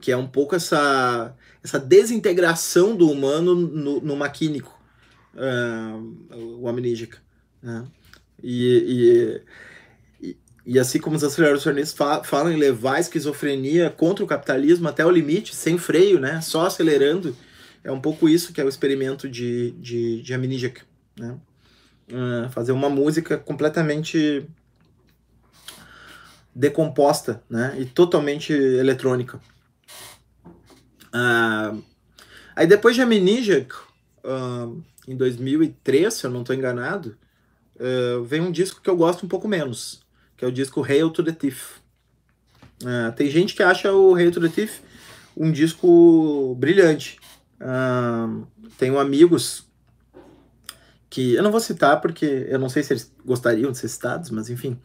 que 0.00 0.10
é 0.10 0.16
um 0.16 0.26
pouco 0.26 0.56
essa, 0.56 1.34
essa 1.62 1.78
desintegração 1.78 2.96
do 2.96 3.10
humano 3.10 3.54
no, 3.54 4.00
no 4.00 4.16
maquínico, 4.16 4.80
uh, 5.34 6.58
o 6.58 6.66
amnígica. 6.66 7.18
Né? 7.62 7.84
E, 8.42 9.42
e, 10.22 10.28
e, 10.28 10.36
e, 10.64 10.78
assim 10.78 10.98
como 10.98 11.16
os 11.16 11.24
aceleracionistas 11.24 11.92
fa 11.92 12.24
falam 12.24 12.52
em 12.52 12.56
levar 12.56 12.96
a 12.96 13.00
esquizofrenia 13.00 13.90
contra 13.90 14.24
o 14.24 14.28
capitalismo 14.28 14.88
até 14.88 15.04
o 15.04 15.10
limite, 15.10 15.54
sem 15.54 15.76
freio, 15.76 16.18
né? 16.18 16.40
só 16.40 16.66
acelerando, 16.66 17.36
é 17.82 17.90
um 17.90 18.00
pouco 18.00 18.28
isso 18.28 18.52
que 18.52 18.60
é 18.60 18.64
o 18.64 18.68
experimento 18.68 19.28
de, 19.28 19.72
de, 19.72 20.22
de 20.22 20.34
amnígica. 20.34 20.82
Né? 21.18 21.36
Uh, 22.10 22.50
fazer 22.50 22.72
uma 22.72 22.88
música 22.88 23.38
completamente 23.38 24.46
decomposta 26.54 27.42
né? 27.48 27.76
e 27.78 27.84
totalmente 27.86 28.52
eletrônica. 28.52 29.40
Uh, 31.14 31.82
aí 32.54 32.66
depois 32.66 32.94
de 32.94 33.02
Amnesiac, 33.02 33.72
uh, 34.24 34.82
em 35.08 35.16
2003, 35.16 36.12
se 36.12 36.24
eu 36.24 36.30
não 36.30 36.40
estou 36.40 36.54
enganado, 36.54 37.16
uh, 37.76 38.22
vem 38.24 38.40
um 38.40 38.52
disco 38.52 38.80
que 38.80 38.90
eu 38.90 38.96
gosto 38.96 39.24
um 39.24 39.28
pouco 39.28 39.48
menos, 39.48 40.02
que 40.36 40.44
é 40.44 40.48
o 40.48 40.52
disco 40.52 40.84
Hail 40.84 41.10
to 41.10 41.24
the 41.24 41.32
Thief. 41.32 41.78
Uh, 42.82 43.12
tem 43.16 43.28
gente 43.28 43.54
que 43.54 43.62
acha 43.62 43.92
o 43.92 44.14
Hail 44.14 44.30
to 44.30 44.40
the 44.40 44.48
Thief 44.48 44.80
um 45.36 45.50
disco 45.50 46.54
brilhante. 46.58 47.18
Tenho 48.78 48.98
amigos 48.98 49.68
que 51.10 51.34
eu 51.34 51.42
não 51.42 51.50
vou 51.50 51.60
citar 51.60 52.00
porque 52.00 52.46
eu 52.48 52.58
não 52.58 52.68
sei 52.68 52.84
se 52.84 52.92
eles 52.92 53.12
gostariam 53.24 53.72
de 53.72 53.78
ser 53.78 53.88
citados, 53.88 54.30
mas 54.30 54.48
enfim. 54.48 54.80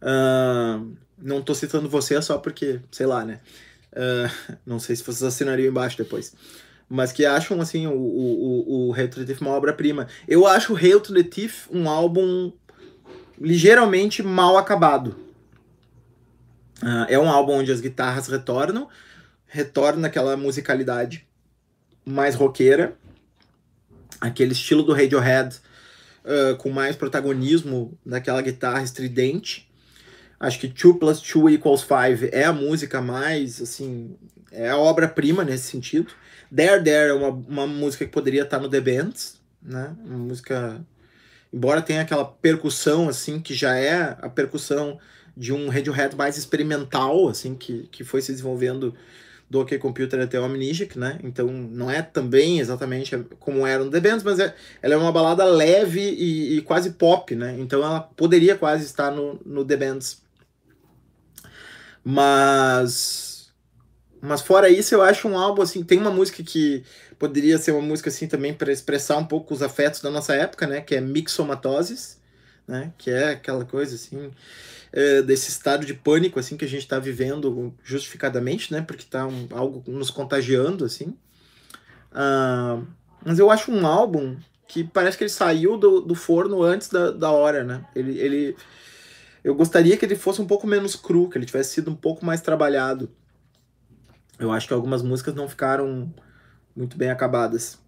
Uh, 0.00 0.96
não 1.18 1.40
estou 1.40 1.54
citando 1.54 1.88
você 1.88 2.20
só 2.22 2.38
porque, 2.38 2.80
sei 2.90 3.04
lá, 3.04 3.24
né? 3.24 3.40
Uh, 3.92 4.56
não 4.64 4.78
sei 4.78 4.94
se 4.94 5.02
vocês 5.02 5.22
assinariam 5.22 5.68
embaixo 5.68 5.98
depois. 5.98 6.34
Mas 6.88 7.12
que 7.12 7.26
acham, 7.26 7.60
assim, 7.60 7.86
o, 7.86 7.92
o, 7.92 8.88
o 8.88 8.94
Hail 8.94 9.08
the 9.08 9.24
Thief 9.24 9.40
uma 9.40 9.50
obra-prima. 9.50 10.08
Eu 10.26 10.46
acho 10.46 10.72
o 10.72 10.76
Hail 10.76 11.00
to 11.00 11.12
the 11.12 11.22
Thief 11.22 11.68
um 11.70 11.88
álbum 11.88 12.52
ligeiramente 13.40 14.22
mal 14.22 14.56
acabado. 14.56 15.16
Uh, 16.82 17.06
é 17.08 17.18
um 17.18 17.28
álbum 17.28 17.54
onde 17.54 17.70
as 17.70 17.80
guitarras 17.80 18.28
retornam, 18.28 18.88
retorna 19.46 20.06
aquela 20.06 20.36
musicalidade 20.36 21.28
mais 22.04 22.34
roqueira, 22.34 22.96
aquele 24.20 24.52
estilo 24.52 24.82
do 24.82 24.92
Radiohead 24.92 25.56
uh, 26.24 26.56
com 26.56 26.70
mais 26.70 26.96
protagonismo 26.96 27.98
daquela 28.04 28.42
guitarra 28.42 28.82
estridente. 28.82 29.68
Acho 30.38 30.58
que 30.58 30.68
2 30.68 30.98
plus 30.98 31.20
2 31.20 31.54
equals 31.54 31.80
5 31.80 32.30
é 32.32 32.44
a 32.44 32.52
música 32.52 33.00
mais, 33.00 33.60
assim, 33.60 34.16
é 34.50 34.70
a 34.70 34.78
obra-prima 34.78 35.44
nesse 35.44 35.70
sentido. 35.70 36.12
There 36.54 36.82
There 36.82 37.10
é 37.10 37.12
uma, 37.12 37.28
uma 37.28 37.66
música 37.66 38.04
que 38.04 38.10
poderia 38.10 38.42
estar 38.42 38.58
no 38.58 38.68
The 38.68 38.80
Bands, 38.80 39.38
né? 39.62 39.94
Uma 40.04 40.18
música 40.18 40.84
embora 41.52 41.82
tenha 41.82 42.02
aquela 42.02 42.24
percussão, 42.24 43.08
assim, 43.08 43.40
que 43.40 43.54
já 43.54 43.76
é 43.76 44.16
a 44.20 44.28
percussão 44.28 44.98
de 45.36 45.52
um 45.52 45.68
Radiohead 45.68 46.16
mais 46.16 46.36
experimental, 46.36 47.28
assim, 47.28 47.54
que, 47.54 47.88
que 47.90 48.04
foi 48.04 48.22
se 48.22 48.32
desenvolvendo 48.32 48.94
do 49.50 49.60
OK 49.60 49.76
Computer 49.78 50.20
até 50.20 50.38
o 50.38 50.44
Amnesiac, 50.44 50.96
né? 50.96 51.18
Então 51.24 51.48
não 51.48 51.90
é 51.90 52.00
também 52.00 52.60
exatamente 52.60 53.18
como 53.40 53.66
era 53.66 53.84
no 53.84 53.90
The 53.90 53.98
Bands, 53.98 54.22
mas 54.22 54.38
é, 54.38 54.54
ela 54.80 54.94
é 54.94 54.96
uma 54.96 55.10
balada 55.10 55.44
leve 55.44 56.00
e, 56.00 56.58
e, 56.58 56.62
quase 56.62 56.90
pop, 56.92 57.34
né? 57.34 57.56
Então 57.58 57.82
ela 57.82 58.00
poderia 58.00 58.56
quase 58.56 58.84
estar 58.84 59.10
no, 59.10 59.40
no 59.44 59.64
The 59.64 59.76
Bands. 59.76 60.22
Mas 62.04 63.50
mas 64.22 64.42
fora 64.42 64.68
isso, 64.68 64.94
eu 64.94 65.02
acho 65.02 65.26
um 65.26 65.36
álbum 65.36 65.62
assim, 65.62 65.82
tem 65.82 65.98
uma 65.98 66.10
música 66.10 66.42
que 66.42 66.84
poderia 67.18 67.58
ser 67.58 67.72
uma 67.72 67.82
música 67.82 68.08
assim 68.08 68.28
também 68.28 68.54
para 68.54 68.70
expressar 68.70 69.16
um 69.16 69.24
pouco 69.24 69.52
os 69.52 69.62
afetos 69.62 70.00
da 70.00 70.10
nossa 70.10 70.34
época, 70.34 70.66
né, 70.66 70.80
que 70.80 70.94
é 70.94 71.00
Mixomatoses, 71.00 72.19
né, 72.70 72.92
que 72.96 73.10
é 73.10 73.30
aquela 73.30 73.64
coisa 73.64 73.96
assim, 73.96 74.30
é, 74.92 75.22
desse 75.22 75.50
estado 75.50 75.84
de 75.84 75.92
pânico 75.92 76.38
assim 76.38 76.56
que 76.56 76.64
a 76.64 76.68
gente 76.68 76.82
está 76.82 76.98
vivendo 76.98 77.74
justificadamente, 77.82 78.72
né? 78.72 78.80
Porque 78.80 79.02
está 79.02 79.26
um, 79.26 79.48
algo 79.50 79.82
nos 79.88 80.10
contagiando 80.10 80.84
assim. 80.84 81.16
Uh, 82.12 82.86
mas 83.24 83.38
eu 83.38 83.50
acho 83.50 83.70
um 83.70 83.86
álbum 83.86 84.36
que 84.66 84.84
parece 84.84 85.18
que 85.18 85.24
ele 85.24 85.30
saiu 85.30 85.76
do, 85.76 86.00
do 86.00 86.14
forno 86.14 86.62
antes 86.62 86.88
da, 86.88 87.10
da 87.10 87.30
hora, 87.30 87.64
né? 87.64 87.84
Ele, 87.94 88.18
ele, 88.18 88.56
eu 89.42 89.54
gostaria 89.54 89.96
que 89.96 90.04
ele 90.04 90.16
fosse 90.16 90.40
um 90.40 90.46
pouco 90.46 90.66
menos 90.66 90.94
cru, 90.94 91.28
que 91.28 91.36
ele 91.36 91.46
tivesse 91.46 91.74
sido 91.74 91.90
um 91.90 91.96
pouco 91.96 92.24
mais 92.24 92.40
trabalhado. 92.40 93.10
Eu 94.38 94.52
acho 94.52 94.68
que 94.68 94.74
algumas 94.74 95.02
músicas 95.02 95.34
não 95.34 95.48
ficaram 95.48 96.12
muito 96.74 96.96
bem 96.96 97.10
acabadas. 97.10 97.78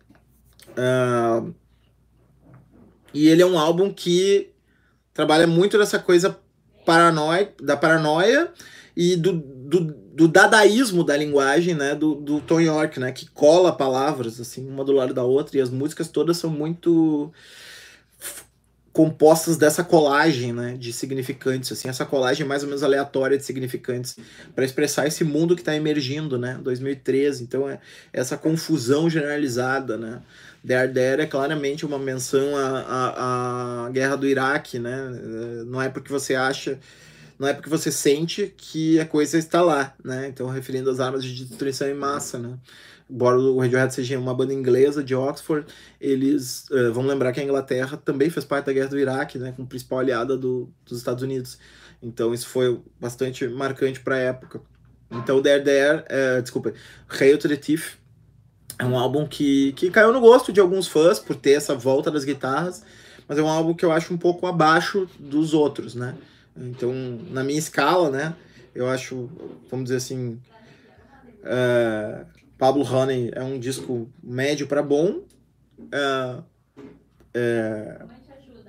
Uh, 0.71 1.55
e 3.15 3.29
ele 3.29 3.43
é 3.43 3.47
um 3.47 3.59
álbum 3.59 3.93
que 3.93 4.52
trabalha 5.15 5.47
muito 5.47 5.79
dessa 5.79 5.99
coisa 5.99 6.39
paranoia, 6.85 7.53
da 7.61 7.77
paranoia 7.77 8.53
e 8.97 9.17
do, 9.17 9.33
do, 9.33 9.81
do, 10.15 10.29
dadaísmo 10.29 11.05
da 11.05 11.17
linguagem, 11.17 11.75
né, 11.75 11.95
do, 11.95 12.15
do 12.15 12.41
Tom 12.41 12.61
York, 12.61 13.01
né, 13.01 13.13
que 13.13 13.29
cola 13.31 13.73
palavras, 13.73 14.41
assim, 14.41 14.69
uma 14.69 14.85
do 14.85 14.93
lado 14.93 15.15
da 15.15 15.23
outra, 15.23 15.57
e 15.57 15.61
as 15.61 15.71
músicas 15.71 16.09
todas 16.09 16.37
são 16.37 16.51
muito 16.51 17.33
compostas 18.93 19.57
dessa 19.57 19.83
colagem, 19.83 20.53
né, 20.53 20.77
de 20.77 20.93
significantes, 20.93 21.73
assim, 21.73 21.89
essa 21.89 22.05
colagem 22.05 22.47
mais 22.47 22.63
ou 22.63 22.69
menos 22.69 22.83
aleatória 22.83 23.39
de 23.39 23.45
significantes, 23.45 24.19
para 24.55 24.65
expressar 24.65 25.07
esse 25.07 25.25
mundo 25.25 25.55
que 25.55 25.63
está 25.63 25.75
emergindo, 25.75 26.39
né, 26.39 26.59
2013, 26.63 27.43
então 27.43 27.67
é 27.69 27.81
essa 28.13 28.37
confusão 28.37 29.09
generalizada, 29.09 29.97
né, 29.97 30.21
There 30.67 30.93
There 30.93 31.23
é 31.23 31.27
claramente 31.27 31.85
uma 31.85 31.99
menção 31.99 32.57
à, 32.57 32.81
à, 32.81 33.87
à 33.87 33.91
guerra 33.91 34.17
do 34.17 34.27
Iraque, 34.27 34.79
né? 34.79 35.11
Não 35.67 35.83
é 35.83 35.89
porque 35.89 36.11
você 36.11 36.35
acha, 36.37 36.79
não 37.39 37.49
é 37.49 37.53
porque 37.53 37.69
você 37.69 37.91
sente 37.91 38.55
que 38.57 39.01
a 39.01 39.07
coisa 39.07 39.37
está 39.39 39.61
lá, 39.61 39.95
né? 40.05 40.29
Então, 40.29 40.49
referindo 40.49 40.89
às 40.89 41.01
armas 41.01 41.25
de 41.25 41.45
destruição 41.45 41.89
em 41.89 41.95
massa, 41.95 42.39
né? 42.39 42.57
Embora 43.11 43.39
o 43.39 43.61
Radiohead 43.61 43.93
seja 43.93 44.19
uma 44.19 44.33
banda 44.33 44.55
inglesa 44.55 45.03
de 45.03 45.15
Oxford, 45.15 45.67
eles 46.01 46.67
uh, 46.71 46.93
vão 46.93 47.05
lembrar 47.05 47.33
que 47.33 47.41
a 47.41 47.45
Inglaterra 47.45 47.97
também 47.97 48.31
fez 48.31 48.45
parte 48.45 48.67
da 48.67 48.73
guerra 48.73 48.89
do 48.89 48.99
Iraque, 48.99 49.39
né? 49.39 49.53
Como 49.55 49.69
principal 49.69 49.99
aliada 49.99 50.37
do, 50.37 50.73
dos 50.87 50.99
Estados 50.99 51.23
Unidos. 51.23 51.59
Então, 52.01 52.33
isso 52.33 52.49
foi 52.49 52.81
bastante 53.01 53.47
marcante 53.49 54.01
para 54.01 54.15
a 54.15 54.19
época. 54.19 54.63
Então, 55.11 55.43
There 55.43 55.63
There, 55.63 56.05
uh, 56.05 56.41
desculpa, 56.41 56.73
Hail 57.09 57.37
to 57.37 57.49
the 57.49 57.57
Thief 57.57 57.97
é 58.83 58.85
um 58.85 58.99
álbum 58.99 59.27
que, 59.29 59.73
que 59.75 59.91
caiu 59.91 60.13
no 60.13 60.21
gosto 60.21 60.53
de 60.53 60.59
alguns 60.59 60.89
fãs 60.89 61.21
por 61.21 61.37
ter 61.37 61.53
essa 61.53 61.73
volta 61.73 62.11
das 62.11 62.25
guitarras, 62.25 62.83
mas 63.29 63.39
é 63.39 63.43
um 63.43 63.49
álbum 63.49 63.75
que 63.75 63.85
eu 63.85 63.93
acho 63.93 64.13
um 64.13 64.19
pouco 64.19 64.45
abaixo 64.45 65.09
dos 65.21 65.55
outros, 65.55 65.95
né? 65.95 66.17
Então, 66.57 66.93
na 67.31 67.45
minha 67.45 67.61
escala, 67.61 68.11
né? 68.11 68.35
Eu 68.75 68.89
acho, 68.89 69.31
vamos 69.71 69.85
dizer 69.85 69.99
assim, 69.99 70.41
uh, 71.45 72.27
Pablo 72.59 72.83
Honey 72.83 73.31
é 73.33 73.43
um 73.45 73.57
disco 73.57 74.11
médio 74.21 74.67
para 74.67 74.83
bom. 74.83 75.21
Uh, 75.79 76.43
uh, 77.37 78.09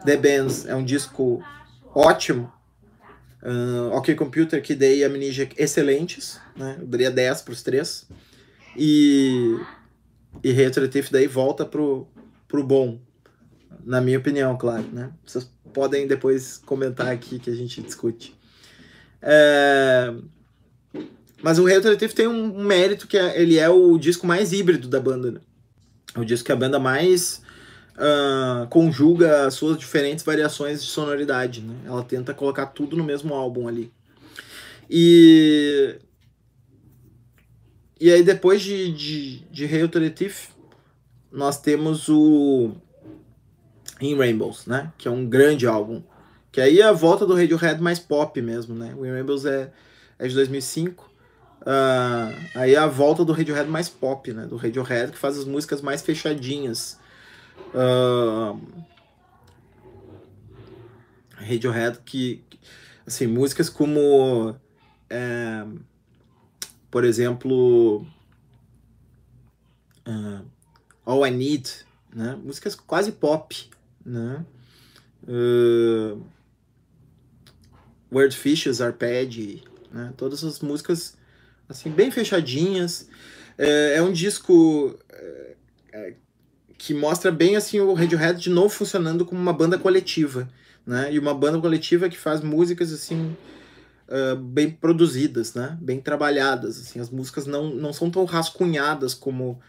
The 0.06 0.16
Bands 0.16 0.68
é 0.68 0.76
um 0.76 0.86
disco 0.86 1.44
ótimo. 1.94 2.54
Uh, 3.42 3.90
ok 3.94 4.14
Computer, 4.14 4.62
que 4.62 4.76
dei 4.76 5.04
Amnesiac 5.04 5.56
excelentes, 5.58 6.40
né? 6.56 6.78
Eu 6.80 6.86
daria 6.86 7.10
10 7.10 7.42
para 7.42 7.52
os 7.52 7.64
três. 7.64 8.08
E 8.78 9.58
e 10.44 10.52
Retroactive 10.52 11.10
daí 11.12 11.28
volta 11.28 11.66
pro, 11.66 12.08
pro 12.48 12.64
bom, 12.64 13.00
na 13.84 14.00
minha 14.00 14.18
opinião, 14.18 14.58
claro, 14.58 14.86
né? 14.92 15.12
Vocês 15.26 15.50
podem 15.74 16.08
depois 16.08 16.58
comentar 16.66 17.08
aqui 17.08 17.40
que 17.40 17.50
a 17.50 17.56
gente 17.56 17.82
discute. 17.82 18.36
É... 19.22 20.14
Mas 21.42 21.60
o 21.60 21.66
Retroactive 21.66 22.14
tem 22.14 22.28
um 22.28 22.64
mérito 22.64 23.08
que 23.08 23.18
é, 23.18 23.42
ele 23.42 23.58
é 23.58 23.70
o 23.70 23.98
disco 23.98 24.26
mais 24.26 24.54
híbrido 24.54 24.88
da 24.88 25.00
banda, 25.00 25.32
né? 25.32 25.42
É 26.16 26.20
o 26.20 26.26
disco 26.26 26.46
que 26.46 26.52
a 26.52 26.56
banda 26.56 26.80
mais 26.80 27.42
uh, 27.96 28.68
conjuga 28.68 29.48
as 29.48 29.56
suas 29.56 29.78
diferentes 29.78 30.24
variações 30.24 30.82
de 30.82 30.90
sonoridade, 30.90 31.62
né? 31.62 31.76
Ela 31.86 32.04
tenta 32.04 32.34
colocar 32.34 32.68
tudo 32.68 32.96
no 32.96 33.04
mesmo 33.04 33.34
álbum 33.34 33.68
ali. 33.68 33.92
E 34.90 35.98
e 38.00 38.12
aí 38.12 38.24
depois 38.24 38.62
de, 38.62 38.92
de, 38.92 39.40
de 39.52 39.66
Hail 39.66 39.88
to 39.88 40.00
the 40.00 40.10
Thief, 40.10 40.50
nós 41.32 41.60
temos 41.60 42.10
o 42.10 42.72
In 44.02 44.16
Rainbows, 44.16 44.66
né? 44.66 44.92
Que 44.98 45.08
é 45.08 45.12
um 45.12 45.26
grande 45.28 45.66
álbum. 45.66 46.04
Que 46.52 46.62
aí 46.62 46.80
é 46.80 46.84
a 46.84 46.92
volta 46.92 47.26
do 47.26 47.36
Radiohead 47.36 47.82
mais 47.82 47.98
pop 47.98 48.40
mesmo, 48.42 48.76
né? 48.76 48.94
O 48.96 49.06
In 49.06 49.12
Rainbows 49.12 49.46
é, 49.46 49.72
é 50.20 50.28
de 50.28 50.36
2005. 50.36 51.04
Uh, 51.04 51.66
ah, 51.66 52.32
aí 52.56 52.76
é 52.76 52.78
a 52.78 52.88
volta 52.88 53.24
do 53.24 53.32
Radiohead 53.32 53.70
mais 53.70 53.90
pop, 53.90 54.32
né? 54.32 54.46
Do 54.46 54.58
Radiohead 54.58 55.12
que 55.14 55.18
faz 55.18 55.38
as 55.38 55.46
músicas 55.46 55.82
mais 55.82 56.02
fechadinhas. 56.02 57.00
Uh, 57.74 58.60
Radiohead 61.36 62.00
que, 62.06 62.44
assim, 63.08 63.28
músicas 63.28 63.70
como... 63.70 64.56
É, 65.10 65.66
por 66.94 67.04
exemplo, 67.04 68.06
uh, 70.08 70.46
All 71.04 71.26
I 71.26 71.32
Need, 71.32 71.68
né? 72.14 72.38
músicas 72.46 72.76
quase 72.76 73.14
pop, 73.14 73.68
né? 74.06 74.46
Uh, 75.24 76.22
Word 78.12 78.38
Fishes, 78.38 78.80
Arpeggi, 78.80 79.64
né? 79.92 80.14
todas 80.16 80.44
as 80.44 80.60
músicas 80.60 81.18
assim 81.68 81.90
bem 81.90 82.12
fechadinhas. 82.12 83.10
É, 83.58 83.96
é 83.96 84.02
um 84.04 84.14
disco 84.14 84.96
é, 85.10 85.56
é, 85.94 86.14
que 86.78 86.94
mostra 86.94 87.32
bem 87.32 87.56
assim 87.56 87.80
o 87.80 87.96
Radiohead 87.96 88.40
de 88.40 88.52
novo 88.52 88.70
funcionando 88.70 89.26
como 89.26 89.42
uma 89.42 89.54
banda 89.54 89.80
coletiva, 89.80 90.48
né? 90.86 91.12
E 91.12 91.18
uma 91.18 91.34
banda 91.34 91.60
coletiva 91.60 92.08
que 92.08 92.20
faz 92.20 92.42
músicas 92.42 92.94
assim 92.94 93.36
uh, 94.08 94.36
bem 94.36 94.70
produzidas, 94.70 95.54
né? 95.54 95.78
Bem 95.82 96.00
trabalhadas, 96.00 96.80
assim. 96.80 97.00
As 97.00 97.10
músicas 97.10 97.46
não, 97.46 97.70
não 97.70 97.94
são 97.94 98.10
tão 98.10 98.26
rascunhadas 98.26 99.14
como 99.14 99.60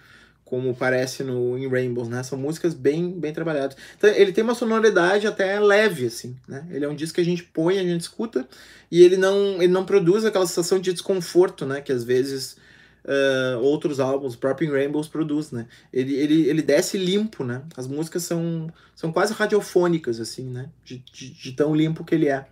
como 0.45 0.75
parece 0.75 1.25
no 1.25 1.59
In 1.59 1.69
Rainbows, 1.69 2.07
né? 2.07 2.23
São 2.23 2.39
músicas 2.39 2.75
bem 2.75 3.11
bem 3.19 3.33
trabalhadas. 3.33 3.77
Então, 3.97 4.11
ele 4.11 4.31
tem 4.31 4.45
uma 4.45 4.55
sonoridade 4.55 5.27
até 5.27 5.59
leve, 5.59 6.07
assim, 6.07 6.37
né? 6.47 6.67
Ele 6.71 6.85
é 6.85 6.89
um 6.89 6.95
disco 6.95 7.15
que 7.15 7.21
a 7.21 7.25
gente 7.25 7.43
põe, 7.43 7.79
a 7.79 7.83
gente 7.83 8.03
escuta 8.03 8.47
e 8.91 9.03
ele 9.03 9.17
não 9.17 9.63
ele 9.63 9.73
não 9.73 9.85
produz 9.85 10.25
aquela 10.25 10.47
sensação 10.47 10.79
de 10.79 10.93
desconforto, 10.93 11.65
né? 11.65 11.81
Que 11.81 11.93
às 11.93 12.05
vezes 12.05 12.57
Uh, 13.05 13.61
outros 13.61 14.01
álbuns, 14.01 14.33
o 14.33 14.39
próprio 14.39 14.67
In 14.67 14.73
Rainbows 14.73 15.09
produz, 15.09 15.51
né? 15.51 15.67
Ele, 15.93 16.15
ele, 16.15 16.49
ele 16.49 16.63
desce 16.63 16.97
limpo, 16.97 17.45
né? 17.45 17.61
As 17.77 17.87
músicas 17.87 18.23
são, 18.23 18.73
são 18.97 19.13
quase 19.13 19.35
radiofônicas, 19.35 20.19
assim, 20.19 20.45
né? 20.45 20.71
De, 20.83 21.05
de, 21.13 21.29
de, 21.29 21.53
tão 21.53 21.75
limpo 21.75 22.03
que 22.03 22.15
ele 22.15 22.29
é. 22.29 22.47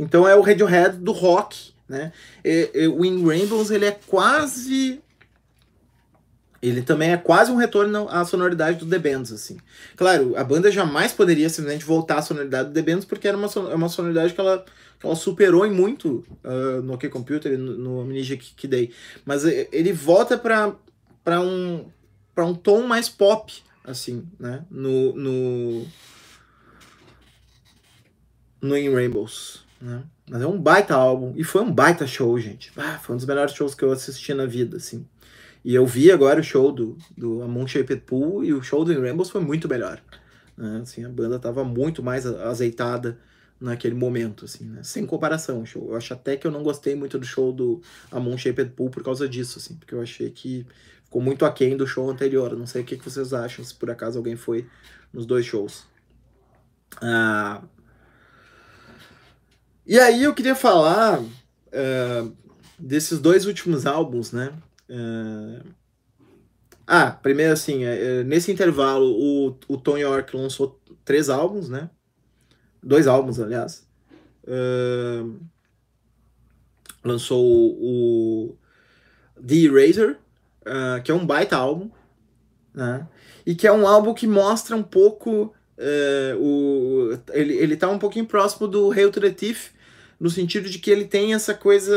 Então 0.00 0.26
é 0.26 0.34
o 0.34 0.40
Radiohead 0.40 0.96
do 0.96 1.12
rock, 1.12 1.74
né? 1.86 2.10
E, 2.42 2.70
e, 2.72 2.88
o 2.88 3.04
In 3.04 3.22
Rainbows 3.22 3.70
ele 3.70 3.84
é 3.84 3.90
quase 3.90 4.98
ele 6.62 6.80
também 6.80 7.12
é 7.12 7.18
quase 7.18 7.50
um 7.50 7.56
retorno 7.56 8.08
à 8.08 8.24
sonoridade 8.24 8.78
do 8.78 8.86
The 8.86 8.98
Bands, 8.98 9.30
assim. 9.30 9.58
Claro, 9.96 10.36
a 10.36 10.44
banda 10.44 10.70
jamais 10.70 11.12
poderia 11.12 11.48
simplesmente 11.48 11.84
voltar 11.84 12.18
à 12.18 12.22
sonoridade 12.22 12.68
do 12.68 12.74
The 12.74 12.82
Bands, 12.82 13.04
porque 13.04 13.28
era 13.28 13.36
uma, 13.36 13.48
é 13.70 13.74
uma 13.74 13.88
sonoridade 13.88 14.34
que 14.34 14.40
ela, 14.40 14.64
que 14.98 15.06
ela 15.06 15.16
superou 15.16 15.66
em 15.66 15.70
muito 15.70 16.24
uh, 16.44 16.82
no 16.82 16.94
OK 16.94 17.08
Computer, 17.08 17.58
no, 17.58 17.76
no 17.78 18.00
Amnesia 18.00 18.38
Day. 18.64 18.90
Mas 19.24 19.44
ele 19.44 19.92
volta 19.92 20.36
para 20.36 21.40
um, 21.40 21.86
pra 22.34 22.44
um 22.44 22.54
tom 22.54 22.82
mais 22.86 23.08
pop, 23.08 23.52
assim, 23.82 24.26
né? 24.38 24.64
No, 24.70 25.14
no, 25.14 25.86
no 28.60 28.76
In 28.76 28.94
Rainbows. 28.94 29.69
Né? 29.80 30.02
Mas 30.28 30.42
é 30.42 30.46
um 30.46 30.60
baita 30.60 30.94
álbum. 30.94 31.32
E 31.36 31.42
foi 31.42 31.62
um 31.62 31.72
baita 31.72 32.06
show, 32.06 32.38
gente. 32.38 32.72
Ah, 32.76 32.98
foi 32.98 33.14
um 33.14 33.16
dos 33.16 33.26
melhores 33.26 33.54
shows 33.54 33.74
que 33.74 33.82
eu 33.82 33.92
assisti 33.92 34.34
na 34.34 34.46
vida, 34.46 34.76
assim. 34.76 35.06
E 35.64 35.74
eu 35.74 35.86
vi 35.86 36.10
agora 36.10 36.40
o 36.40 36.44
show 36.44 36.72
do, 36.72 36.96
do 37.16 37.42
Amon 37.42 37.66
Shaped 37.66 38.02
Pool 38.02 38.44
e 38.44 38.52
o 38.52 38.62
show 38.62 38.84
do 38.84 38.92
In 38.92 39.00
Rainbows 39.00 39.30
foi 39.30 39.40
muito 39.40 39.68
melhor. 39.68 40.00
Né? 40.56 40.80
Assim, 40.82 41.04
a 41.04 41.08
banda 41.08 41.36
estava 41.36 41.64
muito 41.64 42.02
mais 42.02 42.26
azeitada 42.26 43.18
naquele 43.60 43.94
momento, 43.94 44.46
assim, 44.46 44.64
né? 44.64 44.82
Sem 44.82 45.04
comparação, 45.04 45.66
show. 45.66 45.90
Eu 45.90 45.96
acho 45.96 46.14
até 46.14 46.34
que 46.34 46.46
eu 46.46 46.50
não 46.50 46.62
gostei 46.62 46.94
muito 46.94 47.18
do 47.18 47.26
show 47.26 47.52
do 47.52 47.82
Amon 48.10 48.36
Shaped 48.38 48.70
Pool 48.70 48.88
por 48.88 49.02
causa 49.02 49.28
disso, 49.28 49.58
assim, 49.58 49.74
porque 49.74 49.94
eu 49.94 50.00
achei 50.00 50.30
que 50.30 50.66
ficou 51.04 51.20
muito 51.20 51.44
aquém 51.44 51.76
do 51.76 51.86
show 51.86 52.08
anterior. 52.08 52.56
Não 52.56 52.66
sei 52.66 52.80
o 52.80 52.84
que, 52.84 52.96
que 52.96 53.04
vocês 53.04 53.34
acham, 53.34 53.62
se 53.62 53.74
por 53.74 53.90
acaso 53.90 54.16
alguém 54.16 54.34
foi 54.34 54.66
nos 55.12 55.26
dois 55.26 55.44
shows. 55.44 55.84
Ah, 57.02 57.62
e 59.90 59.98
aí 59.98 60.22
eu 60.22 60.32
queria 60.32 60.54
falar 60.54 61.20
uh, 61.20 62.36
desses 62.78 63.18
dois 63.18 63.44
últimos 63.44 63.86
álbuns, 63.86 64.30
né? 64.30 64.52
Uh, 64.88 65.66
ah, 66.86 67.10
primeiro 67.10 67.52
assim, 67.52 67.84
uh, 67.84 68.22
nesse 68.24 68.52
intervalo 68.52 69.10
o, 69.10 69.58
o 69.66 69.76
Tom 69.76 69.98
York 69.98 70.36
lançou 70.36 70.80
três 71.04 71.28
álbuns, 71.28 71.68
né? 71.68 71.90
Dois 72.80 73.08
álbuns, 73.08 73.40
aliás. 73.40 73.84
lançou 77.02 77.44
o, 77.44 78.50
o 78.52 78.58
The 79.44 79.56
Eraser, 79.56 80.18
que 81.02 81.10
é 81.10 81.14
um 81.14 81.26
baita 81.26 81.56
álbum, 81.56 81.90
né? 82.72 83.08
E 83.44 83.56
que 83.56 83.66
é 83.66 83.72
um 83.72 83.88
álbum 83.88 84.14
que 84.14 84.28
mostra 84.28 84.76
um 84.76 84.84
pouco 84.84 85.52
o, 86.38 87.18
ele, 87.32 87.54
ele 87.54 87.76
tá 87.76 87.90
um 87.90 87.98
pouquinho 87.98 88.26
próximo 88.26 88.68
do 88.68 88.92
Hail 88.92 89.10
to 89.10 89.20
the 89.20 89.30
Thief, 89.30 89.72
no 90.20 90.28
sentido 90.28 90.68
de 90.68 90.78
que 90.78 90.90
ele 90.90 91.06
tem 91.06 91.32
essa 91.32 91.54
coisa 91.54 91.96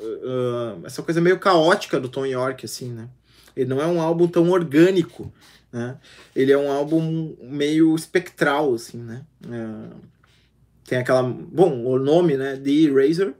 uh, 0.00 0.84
essa 0.84 1.02
coisa 1.02 1.20
meio 1.20 1.38
caótica 1.38 2.00
do 2.00 2.08
Tom 2.08 2.26
York 2.26 2.64
assim 2.64 2.92
né? 2.92 3.08
Ele 3.56 3.68
não 3.68 3.80
é 3.80 3.86
um 3.86 4.00
álbum 4.00 4.26
tão 4.26 4.50
orgânico 4.50 5.32
né? 5.72 5.96
Ele 6.34 6.50
é 6.50 6.58
um 6.58 6.70
álbum 6.70 7.36
meio 7.40 7.94
espectral 7.94 8.74
assim 8.74 8.98
né? 8.98 9.22
Uh, 9.46 9.94
tem 10.84 10.98
aquela 10.98 11.22
bom 11.22 11.84
o 11.84 11.98
nome 11.98 12.36
né 12.36 12.56
The 12.56 12.70
Eraser 12.70 13.34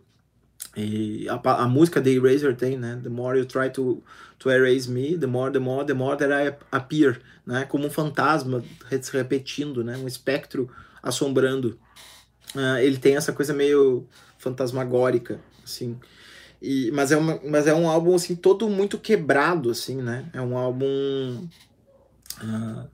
e 0.77 1.27
a, 1.29 1.41
a 1.65 1.69
música 1.69 2.01
The 2.01 2.11
Eraser 2.11 2.55
tem 2.55 2.79
né? 2.79 3.01
The 3.03 3.09
more 3.09 3.37
you 3.37 3.47
try 3.47 3.71
to 3.71 4.01
to 4.39 4.51
erase 4.51 4.89
me 4.89 5.19
the 5.19 5.27
more 5.27 5.53
the 5.53 5.59
more 5.59 5.85
the 5.85 5.95
more 5.95 6.17
that 6.17 6.33
I 6.33 6.55
appear 6.71 7.21
né? 7.45 7.65
Como 7.65 7.87
um 7.87 7.91
fantasma 7.91 8.63
se 9.01 9.13
repetindo 9.13 9.83
né? 9.83 9.97
Um 9.97 10.07
espectro 10.07 10.71
assombrando 11.03 11.79
Uh, 12.55 12.79
ele 12.79 12.99
tem 12.99 13.17
essa 13.17 13.33
coisa 13.33 13.55
meio 13.55 14.07
fantasmagórica, 14.37 15.41
assim. 15.63 15.99
E, 16.61 16.91
mas, 16.91 17.13
é 17.13 17.17
uma, 17.17 17.41
mas 17.45 17.67
é 17.67 17.75
um 17.75 17.89
álbum, 17.89 18.15
assim, 18.15 18.35
todo 18.35 18.69
muito 18.69 18.99
quebrado, 18.99 19.71
assim, 19.71 19.97
né? 20.03 20.29
É 20.33 20.41
um 20.41 20.59
álbum... 20.59 21.47
Uh, 22.43 22.89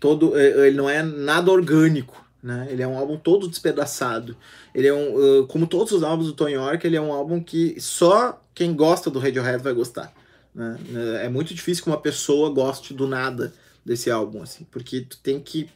todo... 0.00 0.36
É, 0.36 0.66
ele 0.66 0.76
não 0.76 0.90
é 0.90 1.02
nada 1.02 1.50
orgânico, 1.50 2.26
né? 2.42 2.66
Ele 2.68 2.82
é 2.82 2.86
um 2.86 2.98
álbum 2.98 3.16
todo 3.16 3.48
despedaçado. 3.48 4.36
Ele 4.74 4.88
é 4.88 4.92
um... 4.92 5.14
Uh, 5.14 5.46
como 5.46 5.66
todos 5.66 5.92
os 5.92 6.02
álbuns 6.02 6.26
do 6.26 6.32
Tony 6.32 6.52
York, 6.52 6.86
ele 6.86 6.96
é 6.96 7.00
um 7.00 7.12
álbum 7.12 7.40
que 7.40 7.80
só 7.80 8.42
quem 8.54 8.74
gosta 8.74 9.10
do 9.10 9.18
Radiohead 9.18 9.62
vai 9.62 9.72
gostar. 9.72 10.12
Né? 10.54 10.76
É 11.22 11.28
muito 11.28 11.54
difícil 11.54 11.84
que 11.84 11.90
uma 11.90 12.00
pessoa 12.00 12.50
goste 12.50 12.92
do 12.92 13.06
nada 13.06 13.54
desse 13.84 14.10
álbum, 14.10 14.42
assim. 14.42 14.66
Porque 14.70 15.02
tu 15.02 15.18
tem 15.18 15.38
que... 15.38 15.70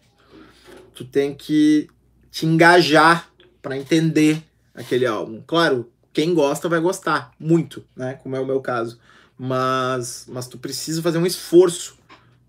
Tu 0.95 1.05
tem 1.05 1.35
que 1.35 1.89
te 2.31 2.47
engajar 2.47 3.29
para 3.61 3.77
entender 3.77 4.43
aquele 4.75 5.07
álbum. 5.07 5.43
Claro, 5.47 5.91
quem 6.13 6.35
gosta 6.35 6.69
vai 6.69 6.81
gostar 6.81 7.33
muito, 7.39 7.85
né? 7.97 8.19
Como 8.23 8.37
é 8.37 8.41
o 8.41 8.47
meu 8.47 8.61
caso. 8.61 8.99
Mas, 9.39 10.27
mas 10.29 10.47
tu 10.47 10.59
precisa 10.59 11.03
fazer 11.03 11.19
um 11.19 11.27
esforço 11.27 11.97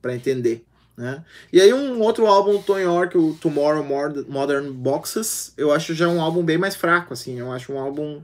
para 0.02 0.16
entender. 0.16 0.66
Né? 0.98 1.24
E 1.52 1.62
aí 1.62 1.74
um 1.74 2.00
outro 2.02 2.28
álbum 2.28 2.54
do 2.54 2.64
Tony 2.64 2.84
York, 2.84 3.18
o 3.18 3.34
Tomorrow 3.36 3.84
Modern 4.28 4.72
Boxes, 4.72 5.54
eu 5.58 5.72
acho 5.72 5.94
já 5.94 6.08
um 6.08 6.22
álbum 6.22 6.44
bem 6.44 6.58
mais 6.58 6.76
fraco, 6.76 7.14
assim, 7.14 7.40
eu 7.40 7.52
acho 7.52 7.72
um 7.74 7.80
álbum 7.80 8.22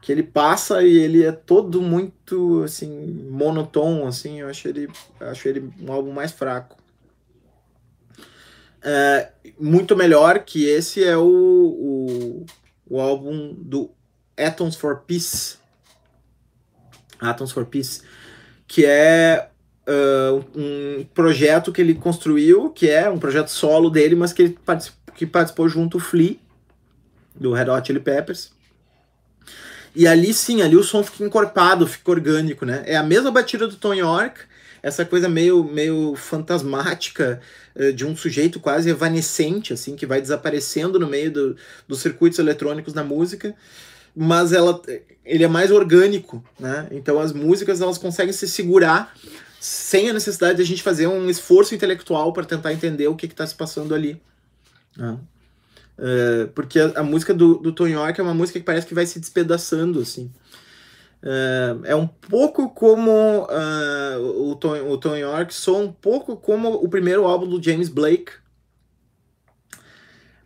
que 0.00 0.12
ele 0.12 0.22
passa 0.22 0.82
e 0.82 0.96
ele 0.96 1.24
é 1.24 1.32
todo 1.32 1.82
muito 1.82 2.62
assim 2.62 2.88
monotônico, 3.30 4.06
assim, 4.06 4.40
eu 4.40 4.48
acho 4.48 4.68
ele 4.68 4.88
acho 5.20 5.48
ele 5.48 5.70
um 5.80 5.92
álbum 5.92 6.12
mais 6.12 6.30
fraco. 6.30 6.77
É, 8.82 9.32
muito 9.58 9.96
melhor 9.96 10.40
que 10.40 10.64
esse 10.64 11.02
é 11.04 11.16
o, 11.16 11.24
o, 11.24 12.46
o 12.88 13.00
álbum 13.00 13.54
do 13.54 13.90
Atoms 14.36 14.76
for 14.76 15.00
Peace. 15.06 15.56
Atoms 17.20 17.52
for 17.52 17.66
Peace. 17.66 18.02
Que 18.66 18.84
é 18.84 19.48
uh, 19.88 20.44
um 20.54 21.04
projeto 21.14 21.72
que 21.72 21.80
ele 21.80 21.94
construiu, 21.94 22.70
que 22.70 22.88
é 22.88 23.08
um 23.08 23.18
projeto 23.18 23.48
solo 23.48 23.90
dele, 23.90 24.14
mas 24.14 24.32
que 24.32 24.42
ele 24.42 24.58
participou, 24.64 25.14
que 25.14 25.26
participou 25.26 25.68
junto 25.68 25.96
o 25.96 26.00
Flea, 26.00 26.36
do 27.34 27.52
Red 27.52 27.68
Hot 27.70 27.86
Chili 27.86 28.00
Peppers. 28.00 28.52
E 29.94 30.06
ali 30.06 30.32
sim, 30.32 30.62
ali 30.62 30.76
o 30.76 30.84
som 30.84 31.02
fica 31.02 31.24
encorpado, 31.24 31.86
fica 31.86 32.10
orgânico, 32.10 32.64
né? 32.64 32.84
É 32.86 32.96
a 32.96 33.02
mesma 33.02 33.32
batida 33.32 33.66
do 33.66 33.74
Tony 33.74 33.98
York, 33.98 34.42
essa 34.82 35.04
coisa 35.04 35.28
meio, 35.28 35.64
meio 35.64 36.14
fantasmática 36.16 37.40
uh, 37.74 37.92
de 37.92 38.04
um 38.06 38.16
sujeito 38.16 38.60
quase 38.60 38.90
evanescente, 38.90 39.72
assim, 39.72 39.96
que 39.96 40.06
vai 40.06 40.20
desaparecendo 40.20 40.98
no 40.98 41.06
meio 41.06 41.30
do, 41.30 41.56
dos 41.86 42.00
circuitos 42.00 42.38
eletrônicos 42.38 42.92
da 42.92 43.04
música, 43.04 43.54
mas 44.14 44.52
ela, 44.52 44.80
ele 45.24 45.44
é 45.44 45.48
mais 45.48 45.70
orgânico, 45.70 46.44
né? 46.58 46.88
Então 46.90 47.20
as 47.20 47.32
músicas 47.32 47.80
elas 47.80 47.98
conseguem 47.98 48.32
se 48.32 48.48
segurar 48.48 49.14
sem 49.60 50.08
a 50.08 50.12
necessidade 50.12 50.56
de 50.56 50.62
a 50.62 50.66
gente 50.66 50.82
fazer 50.82 51.06
um 51.06 51.28
esforço 51.28 51.74
intelectual 51.74 52.32
para 52.32 52.44
tentar 52.44 52.72
entender 52.72 53.08
o 53.08 53.16
que 53.16 53.26
está 53.26 53.46
se 53.46 53.54
passando 53.54 53.94
ali. 53.94 54.20
Né? 54.96 55.18
Uh, 55.98 56.48
porque 56.54 56.78
a, 56.78 57.00
a, 57.00 57.02
música 57.02 57.34
do, 57.34 57.56
do 57.56 57.72
Tony 57.72 57.92
York 57.92 58.20
é 58.20 58.22
uma 58.22 58.34
música 58.34 58.58
que 58.58 58.64
parece 58.64 58.86
que 58.86 58.94
vai 58.94 59.04
se 59.04 59.18
despedaçando, 59.18 60.00
assim. 60.00 60.30
É 61.84 61.96
um 61.96 62.06
pouco 62.06 62.70
como 62.70 63.10
uh, 63.10 64.50
o, 64.50 64.54
Tom, 64.54 64.88
o 64.88 64.96
Tom 64.96 65.16
York, 65.16 65.52
sou 65.52 65.82
um 65.82 65.92
pouco 65.92 66.36
como 66.36 66.72
o 66.72 66.88
primeiro 66.88 67.24
álbum 67.24 67.48
do 67.48 67.62
James 67.62 67.88
Blake. 67.88 68.32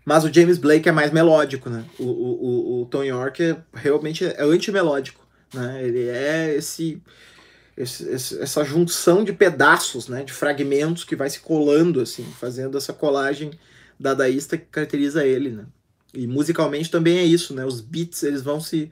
Mas 0.05 0.25
o 0.25 0.33
James 0.33 0.59
Blake 0.59 0.89
é 0.89 0.93
mais 0.93 1.13
melódico, 1.13 1.71
né? 1.71 1.85
O, 1.99 2.05
o, 2.05 2.83
o 2.83 2.87
Tom 2.87 3.05
York 3.05 3.43
é, 3.43 3.57
realmente 3.75 4.25
é 4.25 4.43
antimelódico, 4.43 5.25
né? 5.55 5.87
Ele 5.87 6.09
é 6.09 6.55
esse, 6.57 7.01
esse, 7.77 8.11
essa 8.41 8.65
junção 8.65 9.23
de 9.23 9.33
pedaços, 9.33 10.09
né? 10.09 10.25
De 10.25 10.33
fragmentos 10.33 11.05
que 11.05 11.15
vai 11.15 11.31
se 11.31 11.41
colando, 11.41 12.01
assim, 12.01 12.25
fazendo 12.41 12.77
essa 12.77 12.93
colagem 12.93 13.53
dadaísta 14.01 14.57
que 14.59 14.65
caracteriza 14.65 15.25
ele, 15.25 15.51
né? 15.51 15.67
E 16.15 16.27
musicalmente 16.27 16.91
também 16.91 17.19
é 17.19 17.25
isso, 17.25 17.55
né? 17.55 17.65
Os 17.65 17.81
beats, 17.81 18.23
eles 18.23 18.43
vão 18.43 18.61
se 18.61 18.91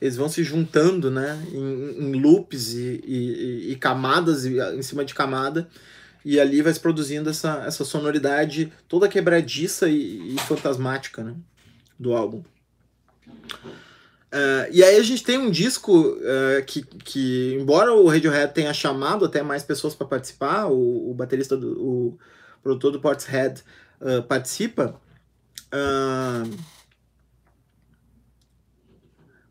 eles 0.00 0.16
vão 0.16 0.28
se 0.28 0.42
juntando, 0.42 1.10
né, 1.10 1.42
em, 1.52 2.08
em 2.08 2.12
loops 2.20 2.74
e, 2.74 3.00
e, 3.04 3.72
e, 3.72 3.76
camadas 3.76 4.44
em 4.44 4.82
cima 4.82 5.04
de 5.04 5.14
camada, 5.14 5.68
e 6.24 6.40
ali 6.40 6.60
vai 6.60 6.72
se 6.72 6.80
produzindo 6.80 7.30
essa, 7.30 7.64
essa 7.66 7.84
sonoridade 7.84 8.72
toda 8.88 9.08
quebradiça 9.08 9.88
e, 9.88 10.34
e 10.34 10.38
fantasmática, 10.40 11.22
né, 11.22 11.34
do 11.98 12.14
álbum. 12.14 12.42
Uh, 14.26 14.68
e 14.70 14.82
aí 14.82 14.96
a 14.96 15.02
gente 15.02 15.22
tem 15.22 15.38
um 15.38 15.50
disco 15.50 15.98
uh, 15.98 16.64
que, 16.66 16.82
que, 16.82 17.56
embora 17.58 17.92
o 17.94 18.08
Radiohead 18.08 18.52
tenha 18.52 18.74
chamado 18.74 19.24
até 19.24 19.40
mais 19.40 19.62
pessoas 19.62 19.94
para 19.94 20.06
participar, 20.06 20.66
o, 20.66 21.10
o, 21.10 21.14
baterista, 21.14 21.56
do, 21.56 21.80
o 21.80 22.18
produtor 22.62 22.92
do 22.92 23.00
Portishead 23.00 23.62
uh, 24.00 24.22
participa, 24.24 25.00
uh, 25.72 26.75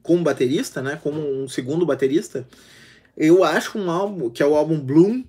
como 0.05 0.23
baterista, 0.23 0.81
né? 0.81 0.99
Como 1.01 1.19
um 1.19 1.47
segundo 1.47 1.85
baterista, 1.85 2.47
eu 3.17 3.43
acho 3.43 3.77
um 3.77 3.89
álbum, 3.89 4.29
que 4.29 4.43
é 4.43 4.45
o 4.45 4.55
álbum 4.55 4.79
Bloom, 4.79 5.23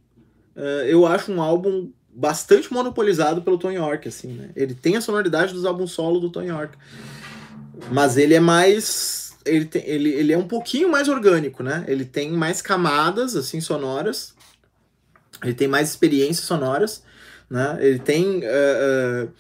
uh, 0.55 0.61
eu 0.87 1.07
acho 1.07 1.33
um 1.33 1.41
álbum 1.41 1.91
bastante 2.13 2.73
monopolizado 2.73 3.43
pelo 3.43 3.59
Tony 3.59 3.77
York, 3.77 4.09
assim, 4.09 4.29
né? 4.29 4.51
Ele 4.55 4.75
tem 4.75 4.97
a 4.97 5.01
sonoridade 5.01 5.53
dos 5.53 5.65
álbuns 5.65 5.93
solo 5.93 6.21
do 6.21 6.31
Tony 6.31 6.49
York, 6.49 6.77
mas 7.91 8.17
ele 8.17 8.35
é 8.35 8.41
mais, 8.41 9.35
ele, 9.45 9.65
tem, 9.65 9.83
ele, 9.87 10.11
ele 10.11 10.33
é 10.33 10.39
um 10.39 10.49
pouquinho 10.49 10.91
mais 10.91 11.09
orgânico, 11.09 11.63
né? 11.63 11.85
Ele 11.87 12.05
tem 12.05 12.33
mais 12.33 12.61
camadas, 12.61 13.35
assim, 13.37 13.61
sonoras, 13.61 14.35
ele 15.43 15.55
tem 15.55 15.69
mais 15.69 15.91
experiências 15.91 16.47
sonoras, 16.47 17.03
né? 17.49 17.79
Ele 17.81 17.99
tem, 17.99 18.39
uh, 18.39 19.27
uh, 19.27 19.33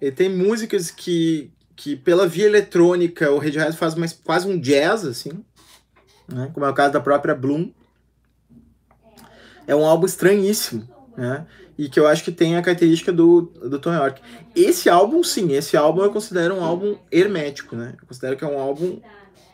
ele 0.00 0.12
tem 0.12 0.28
músicas 0.28 0.90
que, 0.90 1.50
que 1.80 1.96
pela 1.96 2.26
via 2.26 2.44
eletrônica 2.44 3.30
o 3.30 3.38
Radiohead 3.38 3.74
faz 3.74 3.94
mais, 3.94 4.12
quase 4.12 4.46
um 4.46 4.60
jazz, 4.60 5.06
assim, 5.06 5.42
né? 6.28 6.50
como 6.52 6.66
é 6.66 6.68
o 6.68 6.74
caso 6.74 6.92
da 6.92 7.00
própria 7.00 7.34
Bloom. 7.34 7.70
É 9.66 9.74
um 9.74 9.86
álbum 9.86 10.04
estranhíssimo, 10.04 10.86
né? 11.16 11.46
E 11.78 11.88
que 11.88 11.98
eu 11.98 12.06
acho 12.06 12.22
que 12.22 12.32
tem 12.32 12.54
a 12.54 12.60
característica 12.60 13.10
do, 13.10 13.50
do 13.62 13.78
Tom 13.78 13.94
York. 13.94 14.20
Esse 14.54 14.90
álbum, 14.90 15.22
sim, 15.22 15.52
esse 15.52 15.74
álbum 15.74 16.02
eu 16.02 16.10
considero 16.10 16.54
um 16.54 16.62
álbum 16.62 16.98
hermético, 17.10 17.74
né? 17.74 17.94
Eu 17.98 18.06
considero 18.06 18.36
que 18.36 18.44
é 18.44 18.46
um 18.46 18.58
álbum 18.58 19.00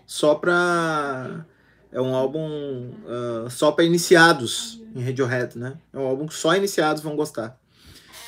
só 0.05 0.35
pra... 0.35 1.47
É 1.93 2.01
um 2.01 2.12
álbum 2.12 2.91
uh, 3.05 3.49
só 3.49 3.70
para 3.70 3.85
iniciados 3.85 4.83
em 4.97 5.05
Radiohead, 5.05 5.57
né? 5.57 5.74
É 5.93 5.99
um 5.99 6.07
álbum 6.07 6.27
que 6.27 6.35
só 6.35 6.57
iniciados 6.57 7.05
vão 7.05 7.14
gostar. 7.14 7.57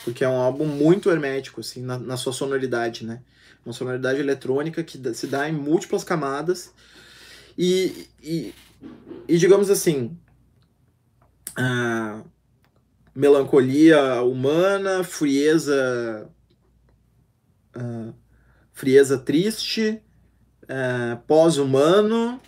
porque 0.05 0.23
é 0.23 0.29
um 0.29 0.41
álbum 0.41 0.67
muito 0.67 1.11
hermético, 1.11 1.61
assim, 1.61 1.83
na, 1.83 1.99
na 1.99 2.17
sua 2.17 2.33
sonoridade, 2.33 3.05
né? 3.05 3.23
Uma 3.69 3.75
sonoridade 3.75 4.19
eletrônica 4.19 4.83
que 4.83 4.99
se 5.13 5.27
dá 5.27 5.47
em 5.47 5.53
múltiplas 5.53 6.03
camadas. 6.03 6.73
E, 7.57 8.09
e, 8.23 8.55
e 9.29 9.37
digamos 9.37 9.69
assim, 9.69 10.19
a 11.55 12.23
melancolia 13.15 14.23
humana, 14.23 15.05
frieza, 15.05 16.31
uh, 17.77 18.15
frieza 18.73 19.19
triste, 19.19 20.03
pós-humano, 21.27 22.41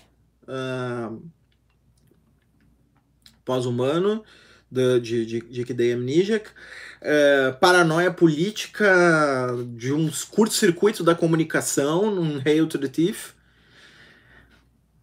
pós-humano, 3.45 4.25
de, 4.71 5.01
de, 5.01 5.41
de, 5.41 5.65
de 5.65 5.93
Amnesiac, 5.93 6.49
uh, 6.49 7.59
paranoia 7.59 8.11
política 8.11 8.89
de 9.75 9.93
uns 9.93 10.25
curto-circuito 10.25 11.03
da 11.03 11.15
comunicação, 11.15 12.15
num 12.15 12.41
Hail 12.45 12.67
to 12.67 12.79
the 12.79 12.89
Thief, 12.89 13.33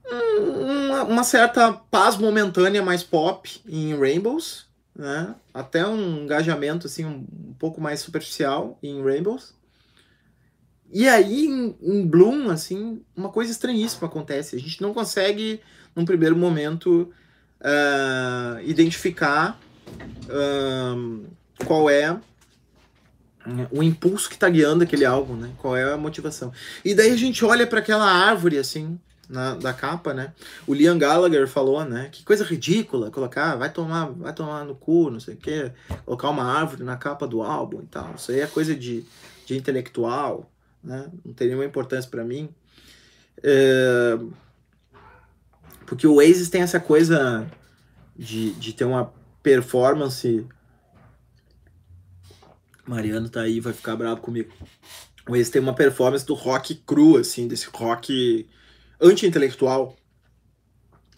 uma, 0.09 1.03
uma, 1.03 1.24
certa 1.24 1.74
paz 1.74 2.18
momentânea 2.18 2.82
mais 2.82 3.03
pop 3.03 3.59
em 3.68 3.97
Rainbows, 3.97 4.65
né? 4.95 5.36
até 5.53 5.86
um 5.86 6.24
engajamento 6.24 6.88
assim, 6.88 7.05
um, 7.05 7.26
um 7.49 7.53
pouco 7.59 7.82
mais 7.82 7.99
superficial 7.99 8.80
em 8.82 9.03
Rainbows. 9.03 9.53
E 10.89 11.07
aí, 11.07 11.45
em, 11.45 11.76
em, 11.82 12.07
Bloom, 12.07 12.49
assim, 12.49 13.03
uma 13.15 13.30
coisa 13.30 13.51
estranhíssima 13.51 14.07
acontece. 14.07 14.55
A 14.55 14.59
gente 14.59 14.82
não 14.82 14.93
consegue, 14.93 15.59
num 15.93 16.05
primeiro 16.05 16.36
momento, 16.38 17.11
uh, 17.62 18.62
identificar 18.62 19.60
uh, 20.26 21.26
qual 21.66 21.89
é 21.89 22.20
o 23.72 23.82
impulso 23.82 24.28
que 24.28 24.36
está 24.36 24.49
guiando 24.49 24.84
aquele 24.84 25.05
álbum, 25.05 25.36
né? 25.36 25.51
Qual 25.58 25.76
é 25.76 25.93
a 25.93 25.97
motivação. 25.97 26.51
E 26.84 26.93
daí 26.93 27.12
a 27.12 27.16
gente 27.16 27.43
olha 27.45 27.66
para 27.66 27.80
aquela 27.80 28.05
árvore, 28.05 28.58
assim, 28.58 28.99
na, 29.30 29.55
da 29.55 29.74
capa, 29.74 30.14
né? 30.14 30.34
O 30.66 30.74
Liam 30.74 30.97
Gallagher 30.97 31.47
falou, 31.47 31.84
né? 31.86 32.10
Que 32.12 32.24
coisa 32.24 32.43
ridícula 32.43 33.12
colocar, 33.12 33.55
vai 33.55 33.72
tomar, 33.72 34.12
vai 34.12 34.34
tomar 34.34 34.66
no 34.66 34.76
cu, 34.76 35.10
não 35.10 35.20
sei 35.20 35.36
o 35.36 35.38
quê, 35.38 35.72
colocar 36.05 36.30
uma 36.30 36.43
árvore 36.43 36.84
na 36.84 36.97
capa 36.97 37.28
do 37.28 37.41
álbum 37.41 37.82
e 37.82 37.88
tal. 37.88 38.16
Isso 38.16 38.32
aí 38.32 38.41
é 38.41 38.47
coisa 38.47 38.76
de, 38.76 39.05
de 39.45 39.58
intelectual, 39.58 40.51
né? 40.84 41.10
Não 41.26 41.34
tem 41.34 41.47
nenhuma 41.47 41.66
importância 41.66 42.10
para 42.10 42.24
mim. 42.24 42.49
É... 43.43 44.18
Porque 45.88 46.06
o 46.06 46.16
Oasis 46.16 46.50
tem 46.50 46.62
essa 46.62 46.82
coisa 46.82 47.50
de, 48.14 48.52
de 48.52 48.74
ter 48.74 48.84
uma 48.84 49.14
performance. 49.42 50.46
Mariano 52.86 53.30
tá 53.30 53.42
aí, 53.42 53.62
vai 53.62 53.72
ficar 53.72 53.96
bravo 53.96 54.20
comigo. 54.20 54.52
O 55.28 55.32
Oasis 55.32 55.50
tem 55.50 55.62
uma 55.62 55.74
performance 55.74 56.26
do 56.26 56.34
rock 56.34 56.76
cru, 56.86 57.16
assim, 57.16 57.48
desse 57.48 57.68
rock 57.74 58.46
anti-intelectual. 59.00 59.96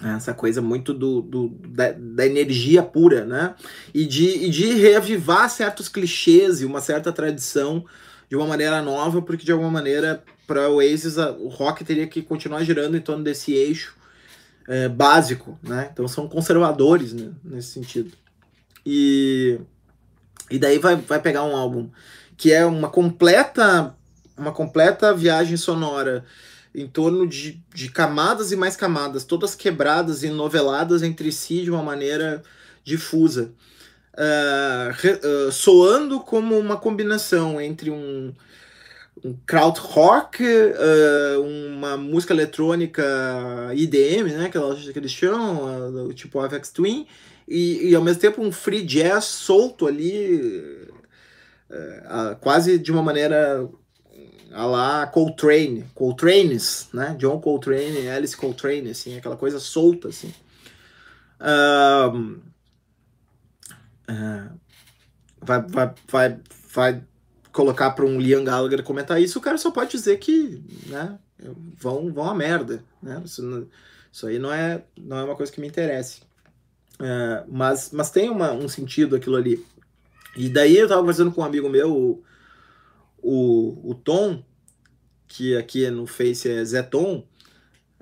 Essa 0.02 0.36
coisa 0.36 0.62
muito 0.62 0.94
do, 0.94 1.22
do 1.24 1.50
da, 1.68 1.92
da, 1.92 2.26
energia 2.26 2.84
pura, 2.84 3.26
né? 3.26 3.56
E 3.92 4.06
de, 4.06 4.46
e 4.46 4.50
de 4.52 4.76
reavivar 4.76 5.50
certos 5.50 5.90
clichês 5.90 6.62
e 6.62 6.66
uma 6.66 6.80
certa 6.80 7.12
tradição 7.12 7.84
de 8.30 8.36
uma 8.36 8.46
maneira 8.46 8.84
nova, 8.84 9.20
porque 9.20 9.44
de 9.44 9.52
alguma 9.52 9.72
maneira, 9.72 10.24
para 10.46 10.70
o 10.70 10.76
Oasis, 10.76 11.18
a, 11.18 11.32
o 11.32 11.48
rock 11.48 11.84
teria 11.84 12.06
que 12.06 12.22
continuar 12.22 12.64
girando 12.64 12.96
em 12.96 13.02
torno 13.02 13.24
desse 13.24 13.52
eixo 13.52 13.99
é, 14.68 14.88
básico, 14.88 15.58
né? 15.64 15.90
Então 15.92 16.08
são 16.08 16.28
conservadores 16.28 17.14
né, 17.14 17.32
nesse 17.44 17.70
sentido. 17.70 18.12
E, 18.86 19.60
e 20.50 20.58
daí 20.58 20.80
vai, 20.80 20.96
vai 20.96 21.22
pegar 21.22 21.44
um 21.44 21.56
álbum 21.56 21.90
que 22.38 22.54
é 22.54 22.66
uma 22.66 22.90
completa 22.90 23.96
uma 24.38 24.54
completa 24.54 25.14
viagem 25.14 25.58
sonora 25.58 26.24
em 26.74 26.88
torno 26.88 27.28
de, 27.28 27.62
de 27.74 27.90
camadas 27.90 28.52
e 28.52 28.56
mais 28.56 28.76
camadas, 28.76 29.26
todas 29.26 29.56
quebradas 29.56 30.24
e 30.24 30.30
noveladas 30.30 31.04
entre 31.04 31.32
si 31.32 31.64
de 31.64 31.72
uma 31.72 31.84
maneira 31.84 32.42
difusa. 32.84 33.52
Uh, 34.14 34.92
re, 34.94 35.12
uh, 35.14 35.52
soando 35.52 36.20
como 36.20 36.58
uma 36.58 36.78
combinação 36.78 37.60
entre 37.60 37.90
um, 37.90 38.34
um 39.24 39.36
krautrock, 39.46 40.44
uh, 40.44 41.42
uma 41.42 41.98
música 41.98 42.34
eletrônica 42.34 43.04
IDM, 43.74 44.32
né, 44.38 44.50
que, 44.50 44.58
elas, 44.58 44.88
que 44.88 44.98
eles 44.98 45.12
chamam, 45.12 46.08
uh, 46.08 46.14
tipo 46.14 46.40
Avex 46.40 46.72
Twin, 46.72 47.06
e, 47.48 47.90
e, 47.90 47.96
ao 47.96 48.04
mesmo 48.04 48.22
tempo 48.22 48.42
um 48.42 48.52
free 48.52 48.84
jazz 48.84 49.26
solto 49.26 49.88
ali, 49.88 50.88
uh, 51.70 52.36
quase 52.40 52.78
de 52.78 52.92
uma 52.92 53.02
maneira 53.02 53.68
a 54.52 54.66
lá 54.66 55.08
Coltrane, 55.08 55.86
Coltrane's, 55.94 56.90
né? 56.94 57.16
John 57.20 57.40
Coltrane, 57.40 58.10
Alice 58.10 58.36
Coltrane, 58.36 58.90
assim, 58.90 59.18
aquela 59.18 59.38
coisa 59.38 59.60
solta, 59.60 60.10
assim. 60.10 60.34
Uh, 61.40 62.42
vai, 65.42 65.62
vai, 65.62 65.94
vai, 66.08 66.40
vai 66.74 67.04
colocar 67.52 67.92
para 67.92 68.06
um 68.06 68.20
Liam 68.20 68.44
Gallagher 68.44 68.84
comentar 68.84 69.22
isso, 69.22 69.40
o 69.40 69.42
cara 69.42 69.58
só 69.58 69.72
pode 69.72 69.92
dizer 69.92 70.18
que, 70.18 70.64
né? 70.88 71.18
Vão, 71.78 72.12
vão 72.12 72.30
a 72.30 72.36
merda, 72.36 72.84
né? 73.02 73.22
Isso, 73.24 73.68
isso 74.12 74.28
aí 74.28 74.38
não 74.40 74.52
é, 74.52 74.84
não 74.98 75.18
é 75.18 75.24
uma 75.24 75.36
coisa 75.36 75.52
que 75.52 75.62
me 75.62 75.68
interesse. 75.68 76.22
Uh, 77.00 77.48
mas, 77.48 77.92
mas 77.94 78.12
tem 78.12 78.30
uma, 78.30 78.52
um 78.52 78.68
sentido 78.68 79.16
aquilo 79.16 79.38
ali. 79.38 79.66
E 80.36 80.50
daí 80.50 80.78
eu 80.78 80.88
tava 80.88 81.02
conversando 81.02 81.32
com 81.32 81.42
um 81.42 81.46
amigo 81.46 81.70
meu, 81.70 82.24
o, 83.22 83.92
o 83.92 83.96
Tom, 83.96 84.44
que 85.28 85.56
aqui 85.56 85.90
no 85.90 86.06
Face 86.06 86.50
é 86.50 86.64
Zeton, 86.64 87.26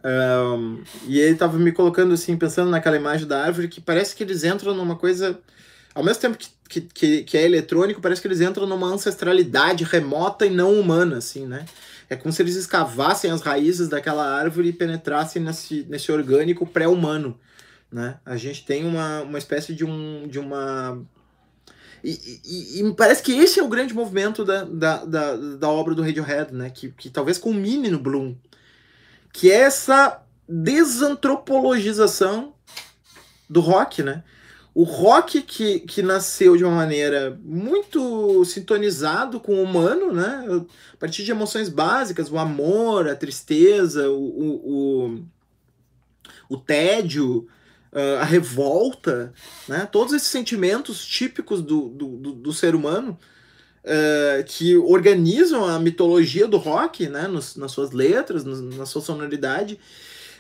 um, 0.04 0.84
e 1.06 1.20
ele 1.20 1.36
tava 1.36 1.58
me 1.58 1.72
colocando 1.72 2.14
assim, 2.14 2.38
pensando 2.38 2.70
naquela 2.70 2.96
imagem 2.96 3.28
da 3.28 3.44
árvore, 3.44 3.68
que 3.68 3.82
parece 3.82 4.16
que 4.16 4.24
eles 4.24 4.44
entram 4.44 4.74
numa 4.74 4.96
coisa. 4.96 5.40
Ao 5.94 6.04
mesmo 6.04 6.22
tempo 6.22 6.38
que, 6.38 6.50
que, 6.68 7.24
que 7.24 7.38
é 7.38 7.46
eletrônico, 7.46 8.02
parece 8.02 8.22
que 8.22 8.28
eles 8.28 8.42
entram 8.42 8.68
numa 8.68 8.88
ancestralidade 8.88 9.84
remota 9.84 10.46
e 10.46 10.50
não 10.50 10.80
humana, 10.80 11.18
assim, 11.18 11.46
né? 11.46 11.66
É 12.10 12.16
como 12.16 12.32
se 12.32 12.42
eles 12.42 12.56
escavassem 12.56 13.32
as 13.32 13.42
raízes 13.42 13.88
daquela 13.88 14.26
árvore 14.26 14.70
e 14.70 14.74
penetrassem 14.74 15.42
nesse, 15.42 15.86
nesse 15.90 16.12
orgânico 16.12 16.66
pré-humano, 16.66 17.38
né? 17.92 18.20
A 18.26 18.38
gente 18.38 18.66
tem 18.66 18.86
uma, 18.86 19.22
uma 19.22 19.38
espécie 19.38 19.74
de, 19.74 19.84
um, 19.84 20.28
de 20.28 20.40
uma 20.40 21.02
e, 22.04 22.42
e, 22.46 22.80
e, 22.80 22.84
me 22.84 22.96
parece 22.96 23.24
que 23.24 23.34
esse 23.34 23.60
é 23.60 23.64
o 23.64 23.68
grande 23.68 23.94
movimento 23.94 24.46
da, 24.46 24.64
da, 24.64 25.04
da, 25.04 25.36
da 25.36 25.70
obra 25.70 25.94
do 25.96 26.02
Radiohead, 26.02 26.54
né? 26.54 26.70
Que, 26.70 26.92
que 26.92 27.10
talvez 27.10 27.38
culmine 27.38 27.90
no 27.90 28.00
Bloom. 28.00 28.36
Que 29.34 29.52
é 29.52 29.62
essa 29.62 30.24
desantropologização 30.48 32.54
do 33.50 33.60
rock, 33.60 34.04
né? 34.04 34.24
O 34.78 34.84
rock 34.84 35.42
que, 35.42 35.80
que 35.80 36.04
nasceu 36.04 36.56
de 36.56 36.64
uma 36.64 36.76
maneira 36.76 37.36
muito 37.44 38.46
sintonizado 38.46 39.40
com 39.40 39.56
o 39.56 39.64
humano, 39.64 40.14
né? 40.14 40.46
A 40.94 40.98
partir 40.98 41.24
de 41.24 41.32
emoções 41.32 41.68
básicas, 41.68 42.32
o 42.32 42.38
amor, 42.38 43.10
a 43.10 43.16
tristeza, 43.16 44.08
o, 44.08 44.22
o, 44.22 44.74
o, 44.76 45.26
o 46.48 46.58
tédio, 46.58 47.48
uh, 47.92 48.22
a 48.22 48.24
revolta, 48.24 49.34
né? 49.68 49.90
todos 49.92 50.14
esses 50.14 50.28
sentimentos 50.28 51.04
típicos 51.04 51.64
do, 51.64 51.90
do, 51.90 52.08
do, 52.10 52.32
do 52.34 52.54
ser 52.54 52.76
humano 52.76 53.18
uh, 53.84 54.44
que 54.46 54.78
organizam 54.78 55.66
a 55.66 55.80
mitologia 55.80 56.48
do 56.48 56.58
rock 56.58 57.10
né? 57.10 57.28
Nos, 57.28 57.56
nas 57.56 57.72
suas 57.72 57.94
letras, 57.94 58.44
na 58.44 58.86
sua 58.86 59.02
sonoridade, 59.02 59.80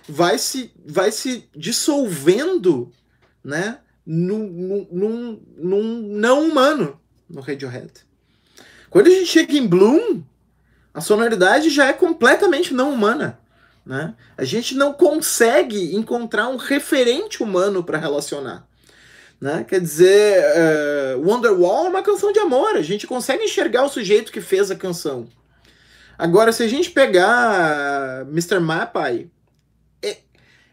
vai 0.07 0.37
se, 0.37 0.71
vai 0.85 1.11
se 1.11 1.49
dissolvendo 1.55 2.91
né? 3.43 3.79
Num, 4.07 4.87
num, 4.89 5.41
num 5.57 5.83
não 6.17 6.47
humano 6.47 6.97
no 7.29 7.41
Radiohead. 7.41 7.91
Quando 8.89 9.07
a 9.07 9.09
gente 9.09 9.25
chega 9.25 9.57
em 9.57 9.67
Bloom, 9.67 10.23
a 10.93 11.01
sonoridade 11.01 11.69
já 11.69 11.87
é 11.87 11.93
completamente 11.93 12.73
não 12.73 12.93
humana. 12.93 13.37
Né? 13.85 14.15
A 14.37 14.45
gente 14.45 14.75
não 14.75 14.93
consegue 14.93 15.93
encontrar 15.93 16.47
um 16.47 16.55
referente 16.55 17.43
humano 17.43 17.83
para 17.83 17.97
relacionar. 17.97 18.65
Né? 19.41 19.65
Quer 19.67 19.81
dizer, 19.81 20.41
uh, 21.15 21.21
Wonderwall 21.29 21.87
é 21.87 21.89
uma 21.89 22.01
canção 22.01 22.31
de 22.31 22.39
amor, 22.39 22.75
a 22.75 22.81
gente 22.81 23.05
consegue 23.05 23.43
enxergar 23.43 23.83
o 23.83 23.89
sujeito 23.89 24.31
que 24.31 24.41
fez 24.41 24.71
a 24.71 24.75
canção. 24.75 25.27
Agora, 26.17 26.51
se 26.51 26.63
a 26.63 26.67
gente 26.67 26.89
pegar 26.89 28.25
Mr. 28.29 28.59
Mapai, 28.59 29.29
é, 30.01 30.17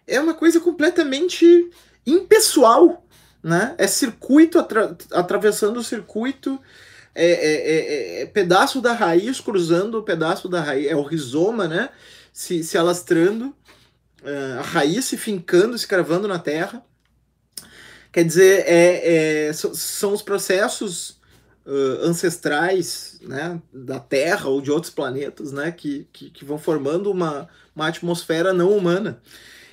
é 0.06 0.20
uma 0.20 0.34
coisa 0.34 0.60
completamente 0.60 1.70
impessoal. 2.06 3.03
Né? 3.44 3.74
É 3.76 3.86
circuito 3.86 4.58
atra 4.58 4.96
atravessando 5.12 5.76
o 5.76 5.84
circuito, 5.84 6.58
é, 7.14 7.26
é, 7.26 7.52
é, 7.52 8.22
é, 8.22 8.26
pedaço 8.26 8.80
da 8.80 8.94
raiz 8.94 9.38
cruzando 9.38 9.98
o 9.98 10.02
pedaço 10.02 10.48
da 10.48 10.62
raiz, 10.62 10.86
é 10.86 10.96
o 10.96 11.02
rizoma, 11.02 11.68
né? 11.68 11.90
se, 12.34 12.64
se 12.64 12.76
alastrando, 12.76 13.54
uh, 14.24 14.58
a 14.58 14.62
raiz 14.62 15.04
se 15.04 15.16
fincando, 15.16 15.78
se 15.78 15.86
cravando 15.86 16.26
na 16.26 16.38
terra. 16.38 16.84
Quer 18.10 18.24
dizer, 18.24 18.64
é, 18.66 19.46
é, 19.48 19.52
são 19.52 20.12
os 20.12 20.20
processos 20.20 21.10
uh, 21.64 22.02
ancestrais 22.02 23.18
né, 23.22 23.60
da 23.72 23.98
Terra 23.98 24.48
ou 24.48 24.60
de 24.60 24.70
outros 24.70 24.92
planetas, 24.92 25.50
né, 25.50 25.72
que, 25.72 26.06
que, 26.12 26.30
que 26.30 26.44
vão 26.44 26.56
formando 26.56 27.10
uma, 27.10 27.48
uma 27.74 27.88
atmosfera 27.88 28.52
não 28.52 28.76
humana. 28.76 29.20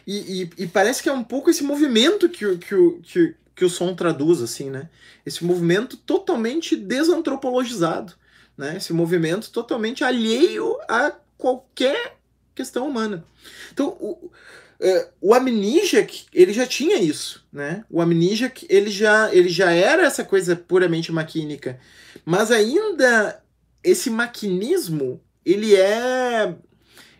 E, 0.05 0.41
e, 0.41 0.63
e, 0.63 0.67
parece 0.67 1.03
que 1.03 1.09
é 1.09 1.13
um 1.13 1.23
pouco 1.23 1.51
esse 1.51 1.63
movimento 1.63 2.27
que, 2.27 2.57
que, 2.57 2.75
que, 3.03 3.35
que 3.61 3.65
o 3.65 3.69
som 3.69 3.93
traduz, 3.93 4.41
assim, 4.41 4.71
né? 4.71 4.89
Esse 5.23 5.45
movimento 5.45 5.95
totalmente 5.95 6.75
desantropologizado, 6.75 8.13
né? 8.57 8.77
Esse 8.77 8.91
movimento 8.91 9.51
totalmente 9.51 10.03
alheio 10.03 10.79
a 10.89 11.13
qualquer 11.37 12.17
questão 12.55 12.87
humana. 12.87 13.23
Então, 13.71 13.89
o, 13.99 14.31
é, 14.79 15.09
o 15.21 15.35
ele 16.33 16.51
já 16.51 16.65
tinha 16.65 16.97
isso, 16.97 17.45
né? 17.53 17.85
O 17.87 18.01
Amnesiac, 18.01 18.65
ele 18.67 18.89
já, 18.89 19.31
ele 19.31 19.49
já 19.49 19.69
era 19.69 20.07
essa 20.07 20.25
coisa 20.25 20.55
puramente 20.55 21.11
maquínica. 21.11 21.79
Mas 22.25 22.49
ainda 22.49 23.43
esse 23.83 24.09
maquinismo, 24.09 25.21
ele 25.45 25.75
é 25.75 26.55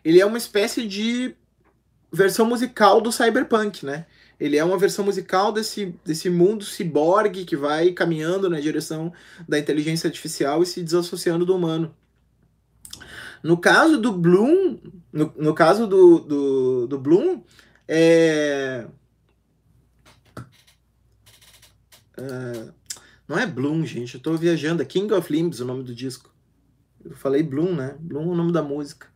ele 0.04 0.20
é 0.20 0.26
uma 0.26 0.40
espécie 0.40 0.88
de 0.88 1.36
versão 2.12 2.48
musical 2.48 3.00
do 3.00 3.12
cyberpunk, 3.12 3.86
né? 3.86 4.08
Ele 4.42 4.58
é 4.58 4.64
uma 4.64 4.78
versão 4.78 5.06
musical 5.06 5.52
desse, 5.52 5.94
desse 6.04 6.28
mundo 6.28 6.66
ciborgue 6.66 7.46
que 7.46 7.56
vai 7.56 7.92
caminhando 7.92 8.50
na 8.50 8.60
direção 8.60 9.14
da 9.48 9.60
inteligência 9.60 10.08
artificial 10.08 10.64
e 10.64 10.66
se 10.66 10.82
desassociando 10.82 11.46
do 11.46 11.56
humano. 11.56 11.96
No 13.44 13.56
caso 13.56 14.00
do 14.00 14.12
Bloom, 14.12 14.80
no, 15.14 15.32
no 15.38 15.54
caso 15.54 15.86
do, 15.86 16.20
do, 16.22 16.88
do 16.88 16.98
Bloom, 16.98 17.44
é... 17.88 18.88
Uh, 22.18 22.74
não 23.28 23.38
é 23.38 23.46
Bloom, 23.46 23.86
gente, 23.86 24.16
eu 24.16 24.22
tô 24.22 24.36
viajando, 24.36 24.82
é 24.82 24.86
King 24.86 25.14
of 25.14 25.32
Limbs 25.32 25.60
o 25.60 25.66
nome 25.66 25.84
do 25.84 25.94
disco. 25.94 26.34
Eu 27.06 27.16
falei 27.16 27.44
Bloom, 27.44 27.76
né? 27.76 27.96
Bloom 28.00 28.24
é 28.24 28.34
o 28.34 28.36
nome 28.36 28.52
da 28.52 28.64
música. 28.64 29.08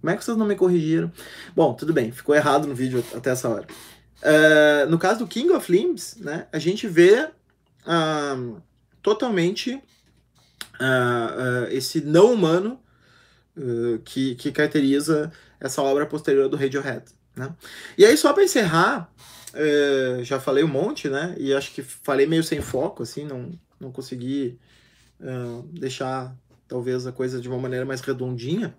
Como 0.00 0.10
é 0.10 0.16
que 0.16 0.24
vocês 0.24 0.36
não 0.38 0.46
me 0.46 0.56
corrigiram? 0.56 1.12
Bom, 1.54 1.74
tudo 1.74 1.92
bem, 1.92 2.10
ficou 2.12 2.34
errado 2.34 2.66
no 2.66 2.74
vídeo 2.74 3.04
até 3.14 3.30
essa 3.30 3.48
hora. 3.48 3.66
Uh, 4.22 4.88
no 4.88 4.98
caso 4.98 5.20
do 5.20 5.26
King 5.26 5.50
of 5.50 5.70
Limbs, 5.70 6.16
né, 6.16 6.46
a 6.52 6.58
gente 6.58 6.86
vê 6.86 7.28
uh, 7.86 8.62
totalmente 9.02 9.74
uh, 10.80 11.66
esse 11.70 12.00
não 12.00 12.32
humano 12.32 12.80
que, 14.04 14.34
que 14.34 14.50
caracteriza 14.50 15.30
essa 15.60 15.80
obra 15.80 16.04
posterior 16.06 16.48
do 16.48 16.56
Radiohead. 16.56 17.04
Né? 17.36 17.54
E 17.96 18.04
aí, 18.04 18.16
só 18.16 18.32
para 18.32 18.42
encerrar, 18.42 19.08
já 20.24 20.40
falei 20.40 20.64
um 20.64 20.68
monte, 20.68 21.08
né? 21.08 21.36
E 21.38 21.54
acho 21.54 21.72
que 21.72 21.80
falei 21.80 22.26
meio 22.26 22.42
sem 22.42 22.60
foco, 22.60 23.04
assim, 23.04 23.24
não, 23.24 23.56
não 23.78 23.92
consegui 23.92 24.58
deixar 25.70 26.34
talvez 26.66 27.06
a 27.06 27.12
coisa 27.12 27.40
de 27.40 27.48
uma 27.48 27.56
maneira 27.56 27.86
mais 27.86 28.00
redondinha. 28.00 28.74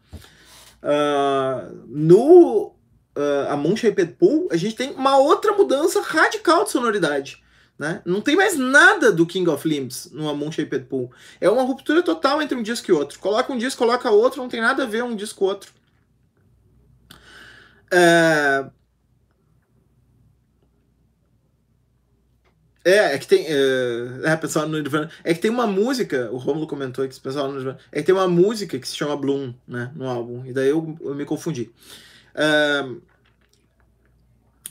no 1.87 2.75
uh, 3.15 3.51
a 3.51 3.57
Moon 3.57 3.75
Shaped 3.75 4.13
Pool, 4.13 4.47
a 4.51 4.57
gente 4.57 4.75
tem 4.75 4.91
uma 4.91 5.17
outra 5.17 5.53
mudança 5.53 6.01
radical 6.01 6.63
de 6.63 6.71
sonoridade. 6.71 7.43
Né? 7.77 8.01
Não 8.05 8.21
tem 8.21 8.37
mais 8.37 8.57
nada 8.57 9.11
do 9.11 9.25
King 9.25 9.49
of 9.49 9.67
Limbs 9.67 10.09
no 10.11 10.33
Moon 10.35 10.51
Shaped 10.51 10.85
Pool. 10.85 11.11
É 11.41 11.49
uma 11.49 11.63
ruptura 11.63 12.01
total 12.01 12.41
entre 12.41 12.57
um 12.57 12.63
disco 12.63 12.89
e 12.89 12.93
outro. 12.93 13.19
Coloca 13.19 13.51
um 13.51 13.57
disco, 13.57 13.79
coloca 13.79 14.09
outro, 14.09 14.41
não 14.41 14.49
tem 14.49 14.61
nada 14.61 14.83
a 14.83 14.85
ver 14.85 15.03
um 15.03 15.15
disco 15.15 15.39
com 15.39 15.45
outro. 15.45 15.73
É... 17.91 18.65
É, 22.87 23.15
é 23.15 23.17
que 23.17 23.27
tem. 23.27 23.45
É, 23.47 24.31
é 24.31 24.35
pessoal 24.37 24.67
no 24.67 24.77
Nirvana. 24.77 25.09
É 25.23 25.33
que 25.33 25.39
tem 25.39 25.49
uma 25.49 25.65
música, 25.65 26.29
o 26.31 26.37
Romulo 26.37 26.67
comentou 26.67 27.03
aqui, 27.03 27.19
pessoal 27.19 27.47
no 27.47 27.55
Nirvana. 27.55 27.79
É 27.91 27.99
que 27.99 28.05
tem 28.05 28.13
uma 28.13 28.27
música 28.27 28.77
que 28.77 28.87
se 28.87 28.95
chama 28.95 29.17
Bloom, 29.17 29.55
né? 29.67 29.91
No 29.95 30.07
álbum. 30.07 30.45
E 30.45 30.53
daí 30.53 30.69
eu, 30.69 30.95
eu 31.01 31.15
me 31.15 31.25
confundi 31.25 31.71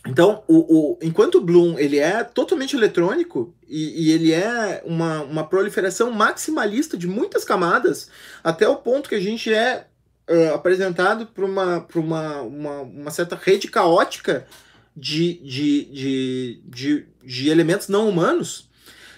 então, 0.07 0.45
o, 0.47 0.59
o, 0.93 0.99
enquanto 1.01 1.37
o 1.37 1.41
Bloom 1.41 1.79
ele 1.79 1.99
é 1.99 2.23
totalmente 2.23 2.77
eletrônico 2.77 3.55
e, 3.67 4.05
e, 4.05 4.13
ele 4.13 4.33
é 4.33 4.83
uma, 4.85 5.23
uma 5.23 5.47
proliferação 5.49 6.11
maximalista 6.11 6.97
de 6.97 7.09
muitas 7.09 7.43
camadas, 7.43 8.11
até 8.43 8.69
o 8.69 8.77
ponto 8.77 9.09
que 9.09 9.15
a 9.15 9.21
gente 9.21 9.53
é 9.53 9.87
uh, 10.29 10.55
apresentado 10.55 11.27
para 11.27 11.45
uma, 11.45 11.87
uma, 11.95 12.43
uma, 12.43 12.81
uma 12.83 13.11
certa 13.11 13.35
rede 13.35 13.69
caótica 13.69 14.47
de, 14.95 15.35
de, 15.43 15.85
de, 15.87 16.63
de, 16.65 17.07
de 17.25 17.49
elementos 17.49 17.89
não 17.89 18.07
humanos. 18.07 18.69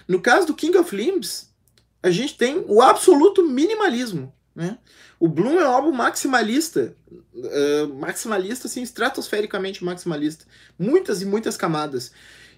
No 0.07 0.21
caso 0.21 0.47
do 0.47 0.55
King 0.55 0.77
of 0.77 0.95
Limbs, 0.95 1.53
a 2.01 2.09
gente 2.09 2.37
tem 2.37 2.63
o 2.65 2.81
absoluto 2.81 3.43
minimalismo. 3.43 4.33
Né? 4.57 4.75
O 5.19 5.27
Bloom 5.27 5.59
é 5.59 5.67
um 5.67 5.71
álbum 5.71 5.91
maximalista, 5.91 6.95
uh, 7.11 7.93
maximalista, 7.93 8.65
assim, 8.65 8.81
estratosfericamente 8.81 9.83
maximalista. 9.83 10.45
Muitas 10.79 11.21
e 11.21 11.25
muitas 11.27 11.55
camadas. 11.55 12.11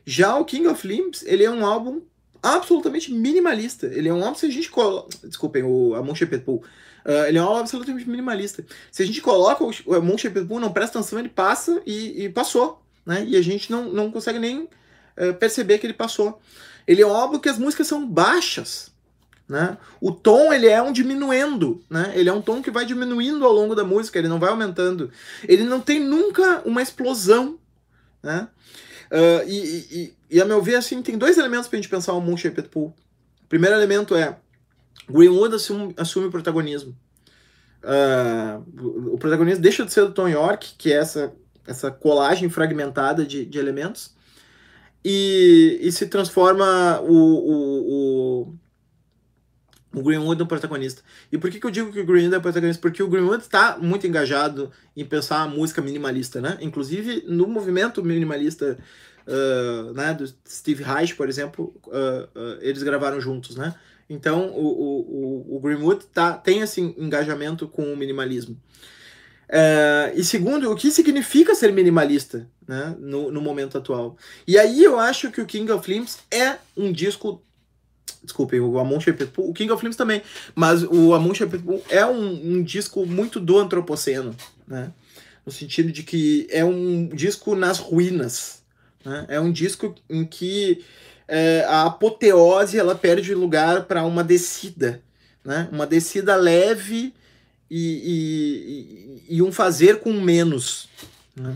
Já 0.05 0.37
o 0.37 0.45
King 0.45 0.67
of 0.67 0.87
Limbs, 0.87 1.23
ele 1.25 1.43
é 1.43 1.51
um 1.51 1.65
álbum 1.65 2.01
absolutamente 2.41 3.13
minimalista. 3.13 3.85
Ele 3.87 4.07
é 4.07 4.13
um 4.13 4.23
álbum, 4.23 4.39
se 4.39 4.45
a 4.45 4.49
gente 4.49 4.71
coloca... 4.71 5.09
Desculpem, 5.27 5.61
o 5.61 5.93
Amon 5.93 6.13
Pool. 6.45 6.63
Uh, 7.05 7.25
ele 7.27 7.37
é 7.37 7.41
um 7.41 7.45
álbum 7.45 7.59
absolutamente 7.59 8.09
minimalista. 8.09 8.65
Se 8.89 9.03
a 9.03 9.05
gente 9.05 9.21
coloca 9.21 9.61
o, 9.61 9.71
o 9.85 9.93
Amon 9.93 10.15
não 10.61 10.71
presta 10.71 10.99
atenção, 10.99 11.19
ele 11.19 11.27
passa 11.27 11.81
e, 11.85 12.23
e, 12.23 12.29
passou. 12.29 12.81
Né? 13.05 13.25
E 13.27 13.35
a 13.35 13.41
gente 13.41 13.69
não, 13.69 13.91
não 13.91 14.09
consegue 14.09 14.39
nem 14.39 14.61
uh, 14.61 15.33
perceber 15.37 15.79
que 15.79 15.85
ele 15.85 15.93
passou. 15.93 16.39
Ele 16.87 17.01
é 17.01 17.05
um 17.05 17.13
álbum 17.13 17.39
que 17.39 17.49
as 17.49 17.59
músicas 17.59 17.87
são 17.87 18.07
baixas. 18.07 18.89
Né? 19.49 19.79
O 19.99 20.11
tom 20.11 20.53
ele 20.53 20.67
é 20.67 20.79
um 20.79 20.93
diminuendo, 20.93 21.83
né? 21.89 22.11
Ele 22.13 22.29
é 22.29 22.33
um 22.33 22.41
tom 22.41 22.61
que 22.61 22.69
vai 22.69 22.85
diminuindo 22.85 23.43
ao 23.43 23.51
longo 23.51 23.73
da 23.73 23.83
música, 23.83 24.19
ele 24.19 24.27
não 24.27 24.39
vai 24.39 24.51
aumentando. 24.51 25.09
Ele 25.43 25.63
não 25.63 25.81
tem 25.81 25.99
nunca 25.99 26.61
uma 26.65 26.83
explosão, 26.83 27.57
né? 28.21 28.47
Uh, 29.11 29.49
e, 29.49 29.57
e, 29.57 30.15
e, 30.29 30.39
a 30.39 30.45
meu 30.45 30.61
ver, 30.61 30.75
assim, 30.75 31.01
tem 31.01 31.17
dois 31.17 31.39
elementos 31.39 31.67
para 31.67 31.79
a 31.79 31.81
gente 31.81 31.89
pensar 31.89 32.13
o 32.13 32.21
Moon 32.21 32.35
Pool. 32.69 32.93
O 33.43 33.47
primeiro 33.49 33.75
elemento 33.75 34.15
é 34.15 34.37
Greenwood 35.09 35.55
assume, 35.55 35.95
assume 35.97 36.27
o 36.27 36.31
protagonismo. 36.31 36.95
Uh, 37.83 39.13
o 39.13 39.17
protagonista 39.17 39.59
deixa 39.59 39.83
de 39.83 39.91
ser 39.91 40.01
do 40.01 40.13
Tom 40.13 40.27
York, 40.27 40.75
que 40.77 40.93
é 40.93 40.97
essa, 40.97 41.33
essa 41.65 41.89
colagem 41.89 42.49
fragmentada 42.49 43.25
de, 43.25 43.45
de 43.45 43.57
elementos, 43.57 44.13
e, 45.03 45.79
e 45.81 45.91
se 45.91 46.05
transforma 46.05 47.01
o, 47.01 48.43
o 48.43 48.58
o 49.93 50.03
Greenwood 50.03 50.41
é 50.41 50.43
o 50.43 50.47
protagonista. 50.47 51.01
E 51.31 51.37
por 51.37 51.49
que, 51.49 51.59
que 51.59 51.65
eu 51.65 51.71
digo 51.71 51.91
que 51.91 51.99
o 51.99 52.05
Greenwood 52.05 52.35
é 52.35 52.37
o 52.37 52.41
protagonista? 52.41 52.81
Porque 52.81 53.01
o 53.01 53.07
Greenwood 53.07 53.43
está 53.43 53.77
muito 53.79 54.05
engajado 54.05 54.71
em 54.95 55.03
pensar 55.03 55.41
a 55.41 55.47
música 55.47 55.81
minimalista, 55.81 56.39
né? 56.39 56.57
Inclusive 56.61 57.23
no 57.27 57.47
movimento 57.47 58.03
minimalista 58.03 58.77
uh, 59.27 59.93
né, 59.93 60.13
do 60.13 60.27
Steve 60.47 60.83
Reich, 60.83 61.15
por 61.15 61.27
exemplo, 61.27 61.73
uh, 61.87 62.39
uh, 62.39 62.57
eles 62.61 62.83
gravaram 62.83 63.19
juntos, 63.19 63.55
né? 63.55 63.73
Então 64.07 64.47
o, 64.49 65.45
o, 65.51 65.55
o 65.57 65.59
Greenwood 65.59 66.05
tá, 66.07 66.33
tem 66.33 66.61
esse 66.61 66.81
engajamento 66.81 67.67
com 67.67 67.93
o 67.93 67.97
minimalismo. 67.97 68.57
e 70.15 70.23
segundo, 70.23 70.71
o 70.71 70.75
que 70.75 70.89
significa 70.91 71.53
ser 71.53 71.71
minimalista 71.71 72.47
né, 72.67 72.95
no, 72.99 73.31
no 73.31 73.39
momento 73.39 73.77
atual? 73.77 74.17
E 74.47 74.57
aí 74.57 74.83
eu 74.83 74.99
acho 74.99 75.31
que 75.31 75.41
o 75.41 75.45
King 75.45 75.71
of 75.71 75.91
Limbs 75.91 76.19
é 76.31 76.57
um 76.75 76.91
disco 76.91 77.43
Desculpem, 78.23 78.59
o 78.59 78.79
Amon 78.79 78.99
Pool, 79.33 79.49
o 79.49 79.53
King 79.53 79.71
of 79.71 79.83
Limbs 79.83 79.95
também, 79.95 80.21
mas 80.55 80.83
o 80.83 81.13
Amon 81.13 81.33
Pool 81.33 81.83
é 81.89 82.05
um, 82.05 82.57
um, 82.57 82.63
disco 82.63 83.05
muito 83.05 83.39
do 83.39 83.57
antropoceno, 83.57 84.35
né? 84.67 84.91
No 85.45 85.51
sentido 85.51 85.91
de 85.91 86.03
que 86.03 86.47
é 86.51 86.63
um 86.63 87.07
disco 87.07 87.55
nas 87.55 87.79
ruínas, 87.79 88.61
né? 89.03 89.25
É 89.27 89.39
um 89.39 89.51
disco 89.51 89.95
em 90.09 90.25
que 90.25 90.83
é, 91.27 91.65
a 91.67 91.83
apoteose 91.83 92.77
ela 92.77 92.95
perde 92.95 93.33
lugar 93.33 93.85
para 93.85 94.03
uma 94.03 94.23
descida, 94.23 95.01
né? 95.43 95.67
Uma 95.71 95.87
descida 95.87 96.35
leve 96.35 97.13
e, 97.69 99.23
e, 99.29 99.35
e 99.37 99.41
um 99.41 99.51
fazer 99.51 99.99
com 99.99 100.13
menos, 100.13 100.89
né? 101.35 101.55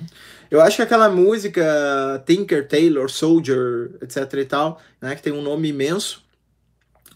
Eu 0.53 0.61
acho 0.61 0.75
que 0.75 0.83
aquela 0.83 1.09
música 1.09 2.23
Tinker, 2.27 2.67
Taylor, 2.67 3.09
Soldier, 3.09 3.89
etc 4.03 4.33
e 4.35 4.45
tal, 4.45 4.79
né, 5.01 5.15
que 5.15 5.23
tem 5.23 5.33
um 5.33 5.41
nome 5.41 5.69
imenso, 5.69 6.23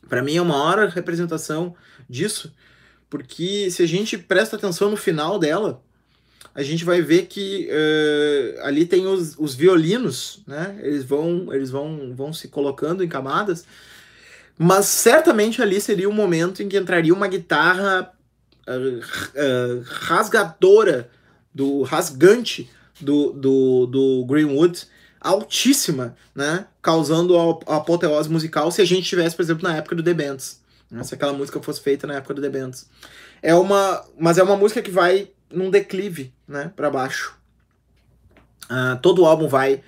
para 0.07 0.21
mim 0.21 0.37
é 0.37 0.41
uma 0.41 0.63
hora 0.63 0.89
representação 0.89 1.75
disso, 2.09 2.53
porque 3.09 3.69
se 3.71 3.83
a 3.83 3.87
gente 3.87 4.17
presta 4.17 4.55
atenção 4.55 4.91
no 4.91 4.97
final 4.97 5.39
dela, 5.39 5.81
a 6.53 6.63
gente 6.63 6.83
vai 6.83 7.01
ver 7.01 7.27
que 7.27 7.69
uh, 7.69 8.65
ali 8.65 8.85
tem 8.85 9.05
os, 9.05 9.35
os 9.37 9.53
violinos, 9.53 10.41
né? 10.47 10.79
Eles 10.81 11.03
vão, 11.03 11.53
eles 11.53 11.69
vão, 11.69 12.13
vão 12.15 12.33
se 12.33 12.47
colocando 12.47 13.03
em 13.03 13.07
camadas, 13.07 13.65
mas 14.57 14.85
certamente 14.85 15.61
ali 15.61 15.79
seria 15.79 16.09
o 16.09 16.11
um 16.11 16.15
momento 16.15 16.63
em 16.63 16.67
que 16.67 16.77
entraria 16.77 17.13
uma 17.13 17.27
guitarra 17.27 18.11
uh, 18.67 18.97
uh, 18.97 19.83
rasgadora, 19.85 21.11
do 21.53 21.81
rasgante 21.81 22.69
do, 23.01 23.31
do, 23.33 23.87
do 23.87 24.25
Greenwood, 24.25 24.85
altíssima, 25.19 26.15
né? 26.35 26.67
Causando 26.87 27.37
a, 27.37 27.75
apoteose 27.75 28.29
musical 28.29 28.71
se 28.71 28.81
a 28.81 28.85
gente 28.85 29.09
tivesse, 29.09 29.35
por 29.35 29.41
exemplo, 29.41 29.67
na 29.67 29.75
época 29.75 29.93
do 29.93 30.01
The 30.01 30.13
Bands, 30.13 30.61
né? 30.89 31.03
se 31.03 31.13
aquela 31.13 31.33
música 31.33 31.61
fosse 31.61 31.81
feita 31.81 32.07
na 32.07 32.13
época 32.13 32.33
do 32.33 32.41
The 32.41 32.49
Bands. 32.49 32.89
É 33.41 33.53
uma, 33.53 34.05
mas 34.17 34.37
é 34.37 34.43
uma 34.43 34.55
música 34.55 34.81
que 34.81 34.89
vai 34.89 35.29
num 35.51 35.69
declive, 35.69 36.33
né, 36.47 36.71
para 36.73 36.89
baixo. 36.89 37.37
Uh, 38.71 38.97
todo 39.01 39.25
álbum 39.25 39.49
vai, 39.49 39.83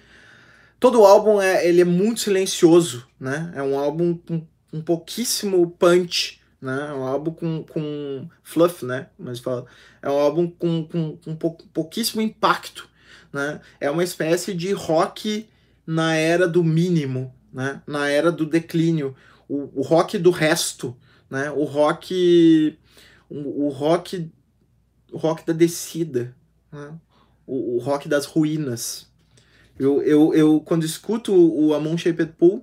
todo 0.78 1.06
álbum 1.06 1.42
é, 1.42 1.66
ele 1.66 1.80
é 1.80 1.86
muito 1.86 2.20
silencioso, 2.20 3.08
né? 3.18 3.50
É 3.56 3.64
um 3.64 3.80
álbum 3.80 4.14
com 4.14 4.46
um 4.74 4.82
pouquíssimo 4.82 5.72
punch, 5.72 6.42
né? 6.62 6.88
É 6.90 6.94
um 6.94 7.04
álbum 7.04 7.32
com, 7.32 7.64
com 7.64 8.28
fluff, 8.44 8.86
né? 8.86 9.08
Mas 9.18 9.40
fala, 9.40 9.66
é 10.02 10.10
um 10.10 10.20
álbum 10.20 10.50
com, 10.50 10.84
com, 10.84 11.16
com 11.16 11.36
pou, 11.38 11.58
pouquíssimo 11.74 12.22
impacto, 12.22 12.90
né? 13.32 13.62
É 13.80 13.90
uma 13.90 14.04
espécie 14.04 14.54
de 14.54 14.74
rock 14.74 15.48
na 15.90 16.16
era 16.16 16.48
do 16.48 16.64
mínimo, 16.64 17.34
né? 17.52 17.82
Na 17.88 18.08
era 18.08 18.32
do 18.32 18.46
declínio, 18.46 19.16
o, 19.48 19.80
o 19.80 19.82
rock 19.82 20.20
do 20.20 20.30
resto, 20.30 20.96
né? 21.28 21.50
O 21.50 21.64
rock 21.64 22.78
o, 23.28 23.66
o 23.66 23.70
rock 23.70 24.32
o 25.12 25.18
rock 25.18 25.44
da 25.44 25.52
descida, 25.52 26.36
né? 26.72 26.94
o, 27.48 27.78
o, 27.78 27.80
rock 27.80 28.08
das 28.08 28.28
ruínas. 28.28 29.08
Eu, 29.80 30.04
eu, 30.04 30.32
eu 30.36 30.62
quando 30.62 30.86
escuto 30.86 31.34
o 31.34 31.74
Amon 31.74 31.98
Shaped 31.98 32.34
Pool, 32.38 32.58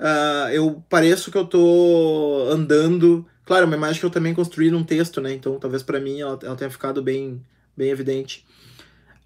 uh, 0.00 0.48
eu 0.50 0.82
pareço 0.88 1.30
que 1.30 1.36
eu 1.36 1.44
tô 1.44 2.48
andando. 2.50 3.26
Claro, 3.44 3.66
uma 3.66 3.76
imagem 3.76 4.00
que 4.00 4.06
eu 4.06 4.10
também 4.10 4.32
construí 4.32 4.70
num 4.70 4.84
texto, 4.84 5.20
né? 5.20 5.34
Então 5.34 5.58
talvez 5.58 5.82
para 5.82 6.00
mim 6.00 6.18
ela, 6.18 6.38
ela 6.42 6.56
tenha 6.56 6.70
ficado 6.70 7.02
bem, 7.02 7.44
bem 7.76 7.90
evidente. 7.90 8.46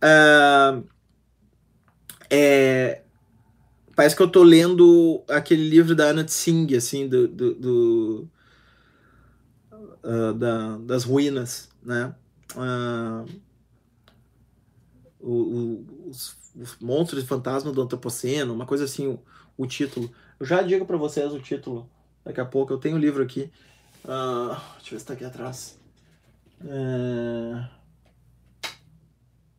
Uh, 0.02 0.82
é, 2.28 3.02
parece 3.98 4.14
que 4.14 4.22
eu 4.22 4.30
tô 4.30 4.44
lendo 4.44 5.24
aquele 5.28 5.68
livro 5.68 5.92
da 5.92 6.10
Anna 6.10 6.22
Tsing, 6.22 6.72
assim, 6.76 7.08
do, 7.08 7.26
do, 7.26 7.54
do 7.56 8.28
uh, 10.04 10.32
da, 10.34 10.78
das 10.78 11.02
ruínas, 11.02 11.68
né? 11.82 12.14
Uh, 12.54 13.28
o, 15.18 15.32
o, 15.32 16.08
os, 16.10 16.36
os, 16.54 16.78
monstros 16.78 17.24
e 17.24 17.26
fantasmas 17.26 17.74
do 17.74 17.82
Antropoceno, 17.82 18.54
uma 18.54 18.66
coisa 18.66 18.84
assim, 18.84 19.08
o, 19.08 19.20
o 19.56 19.66
título. 19.66 20.08
Eu 20.38 20.46
já 20.46 20.62
digo 20.62 20.86
para 20.86 20.96
vocês 20.96 21.32
o 21.32 21.40
título 21.40 21.90
daqui 22.24 22.40
a 22.40 22.44
pouco. 22.44 22.72
Eu 22.72 22.78
tenho 22.78 22.94
o 22.94 22.98
um 22.98 23.00
livro 23.00 23.20
aqui. 23.20 23.50
Uh, 24.04 24.54
deixa 24.76 24.86
eu 24.86 24.90
ver 24.92 25.00
se 25.00 25.06
tá 25.06 25.14
aqui 25.14 25.24
atrás. 25.24 25.76
É... 26.64 27.68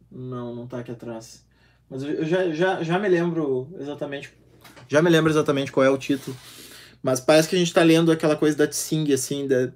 Não, 0.10 0.56
não 0.56 0.66
tá 0.66 0.80
aqui 0.80 0.92
atrás. 0.92 1.46
Mas 1.90 2.04
eu 2.04 2.26
já, 2.26 2.50
já, 2.52 2.84
já 2.84 3.00
me 3.00 3.10
lembro 3.10 3.68
exatamente. 3.80 4.34
Já 4.88 5.02
me 5.02 5.10
lembro 5.10 5.32
exatamente 5.32 5.72
qual 5.72 5.86
é 5.86 5.90
o 5.90 5.98
título. 5.98 6.36
Mas 7.02 7.20
parece 7.20 7.48
que 7.48 7.56
a 7.56 7.60
gente 7.60 7.74
tá 7.74 7.82
lendo 7.82 8.12
aquela 8.12 8.36
coisa 8.36 8.58
da 8.58 8.68
Tsing, 8.68 9.12
assim, 9.14 9.48
da, 9.48 9.72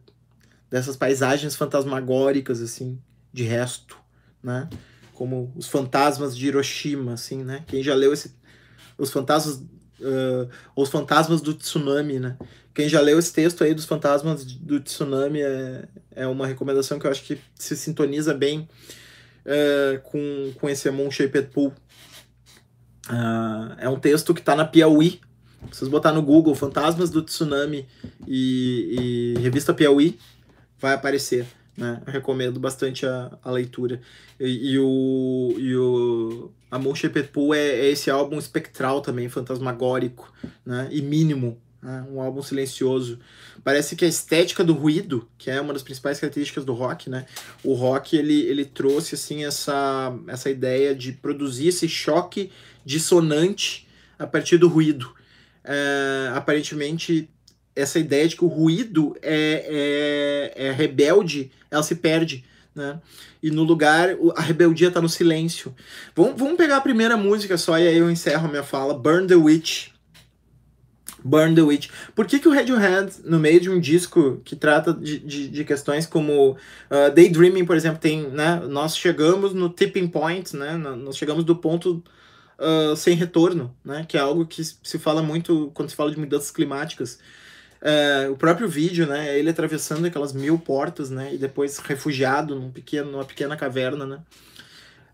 dessas 0.69 0.95
paisagens 0.95 1.55
fantasmagóricas, 1.55 2.61
assim, 2.61 2.99
de 3.31 3.43
resto, 3.43 3.97
né? 4.41 4.69
Como 5.13 5.51
os 5.55 5.67
fantasmas 5.67 6.35
de 6.35 6.47
Hiroshima, 6.47 7.13
assim, 7.13 7.43
né? 7.43 7.63
Quem 7.67 7.81
já 7.81 7.95
leu 7.95 8.13
esse... 8.13 8.35
Os 8.97 9.11
fantasmas... 9.11 9.63
Uh, 9.99 10.49
os 10.75 10.89
fantasmas 10.89 11.39
do 11.39 11.53
tsunami, 11.53 12.19
né? 12.19 12.35
Quem 12.73 12.89
já 12.89 12.99
leu 12.99 13.19
esse 13.19 13.31
texto 13.31 13.63
aí 13.63 13.73
dos 13.73 13.85
fantasmas 13.85 14.43
do 14.43 14.79
tsunami 14.79 15.41
é, 15.41 15.87
é 16.11 16.27
uma 16.27 16.45
recomendação 16.45 16.99
que 16.99 17.07
eu 17.07 17.11
acho 17.11 17.23
que 17.23 17.39
se 17.55 17.77
sintoniza 17.77 18.33
bem 18.33 18.67
uh, 19.45 20.01
com, 20.01 20.51
com 20.55 20.69
esse 20.69 20.89
Moon 20.89 21.09
Shaped 21.09 21.49
Pool. 21.53 21.71
Uh, 23.09 23.75
é 23.77 23.89
um 23.89 23.99
texto 23.99 24.33
que 24.33 24.39
está 24.39 24.55
na 24.55 24.65
Piauí. 24.65 25.21
Se 25.71 25.79
vocês 25.79 25.89
botar 25.89 26.11
no 26.11 26.21
Google 26.21 26.55
Fantasmas 26.55 27.09
do 27.09 27.21
Tsunami 27.21 27.87
e, 28.27 29.35
e 29.37 29.41
Revista 29.41 29.73
Piauí, 29.73 30.19
vai 30.79 30.93
aparecer. 30.93 31.45
Né? 31.75 32.01
Eu 32.05 32.13
recomendo 32.13 32.59
bastante 32.59 33.05
a, 33.05 33.37
a 33.43 33.51
leitura. 33.51 34.01
E, 34.39 34.73
e, 34.73 34.79
o, 34.79 35.55
e 35.57 35.75
o 35.75 36.51
Amon 36.69 36.93
Shepetpool 36.93 37.53
é, 37.53 37.67
é 37.67 37.89
esse 37.89 38.09
álbum 38.09 38.37
espectral 38.37 39.01
também, 39.01 39.29
fantasmagórico 39.29 40.31
né? 40.65 40.87
e 40.91 41.01
mínimo. 41.01 41.57
Né? 41.81 42.05
Um 42.11 42.21
álbum 42.21 42.41
silencioso. 42.41 43.19
Parece 43.63 43.95
que 43.95 44.05
a 44.05 44.07
estética 44.07 44.63
do 44.63 44.73
ruído, 44.73 45.27
que 45.37 45.49
é 45.49 45.59
uma 45.59 45.73
das 45.73 45.83
principais 45.83 46.19
características 46.19 46.63
do 46.63 46.73
rock, 46.73 47.09
né? 47.09 47.25
o 47.63 47.73
rock 47.73 48.15
ele, 48.15 48.41
ele 48.41 48.65
trouxe 48.65 49.15
assim 49.15 49.43
essa, 49.45 50.13
essa 50.27 50.49
ideia 50.49 50.93
de 50.93 51.11
produzir 51.13 51.69
esse 51.69 51.87
choque 51.87 52.51
dissonante 52.85 53.87
a 54.17 54.27
partir 54.27 54.57
do 54.57 54.67
ruído. 54.67 55.13
É, 55.63 56.31
aparentemente 56.33 57.29
essa 57.75 57.97
ideia 57.97 58.27
de 58.27 58.35
que 58.35 58.43
o 58.43 58.47
ruído 58.47 59.15
é, 59.21 60.53
é, 60.55 60.67
é 60.67 60.71
rebelde, 60.71 61.51
ela 61.71 61.83
se 61.83 61.95
perde. 61.95 62.43
Né? 62.75 62.99
E 63.41 63.51
no 63.51 63.63
lugar, 63.63 64.09
a 64.35 64.41
rebeldia 64.41 64.87
está 64.87 65.01
no 65.01 65.09
silêncio. 65.09 65.73
Vamos, 66.15 66.33
vamos 66.37 66.55
pegar 66.55 66.77
a 66.77 66.81
primeira 66.81 67.17
música 67.17 67.57
só 67.57 67.77
e 67.77 67.87
aí 67.87 67.97
eu 67.97 68.09
encerro 68.09 68.45
a 68.45 68.49
minha 68.49 68.63
fala. 68.63 68.93
Burn 68.93 69.27
the 69.27 69.35
Witch. 69.35 69.89
Burn 71.23 71.55
the 71.55 71.61
Witch. 71.61 71.89
Por 72.13 72.25
que, 72.25 72.37
que 72.37 72.47
o 72.47 72.53
Radiohead, 72.53 73.21
no 73.23 73.39
meio 73.39 73.59
de 73.59 73.69
um 73.69 73.79
disco 73.79 74.41
que 74.43 74.55
trata 74.55 74.93
de, 74.93 75.19
de, 75.19 75.47
de 75.47 75.63
questões 75.63 76.05
como 76.05 76.51
uh, 76.51 77.15
Daydreaming, 77.15 77.65
por 77.65 77.75
exemplo, 77.75 77.99
tem, 77.99 78.27
né? 78.29 78.61
Nós 78.67 78.97
chegamos 78.97 79.53
no 79.53 79.69
tipping 79.69 80.07
point, 80.07 80.55
né? 80.55 80.75
Nós 80.75 81.15
chegamos 81.15 81.45
do 81.45 81.55
ponto 81.55 82.03
uh, 82.59 82.95
sem 82.95 83.15
retorno, 83.15 83.75
né? 83.83 84.05
Que 84.07 84.17
é 84.17 84.19
algo 84.19 84.45
que 84.45 84.63
se 84.63 84.99
fala 84.99 85.21
muito 85.21 85.71
quando 85.73 85.89
se 85.89 85.95
fala 85.95 86.11
de 86.11 86.19
mudanças 86.19 86.51
climáticas. 86.51 87.19
É, 87.85 88.29
o 88.29 88.37
próprio 88.37 88.69
vídeo, 88.69 89.05
né? 89.05 89.37
Ele 89.37 89.49
atravessando 89.49 90.05
aquelas 90.05 90.31
mil 90.31 90.57
portas, 90.57 91.09
né? 91.09 91.33
E 91.33 91.37
depois 91.37 91.79
refugiado 91.79 92.55
num 92.55 92.71
pequeno, 92.71 93.11
numa 93.11 93.25
pequena 93.25 93.57
caverna, 93.57 94.05
né? 94.05 94.21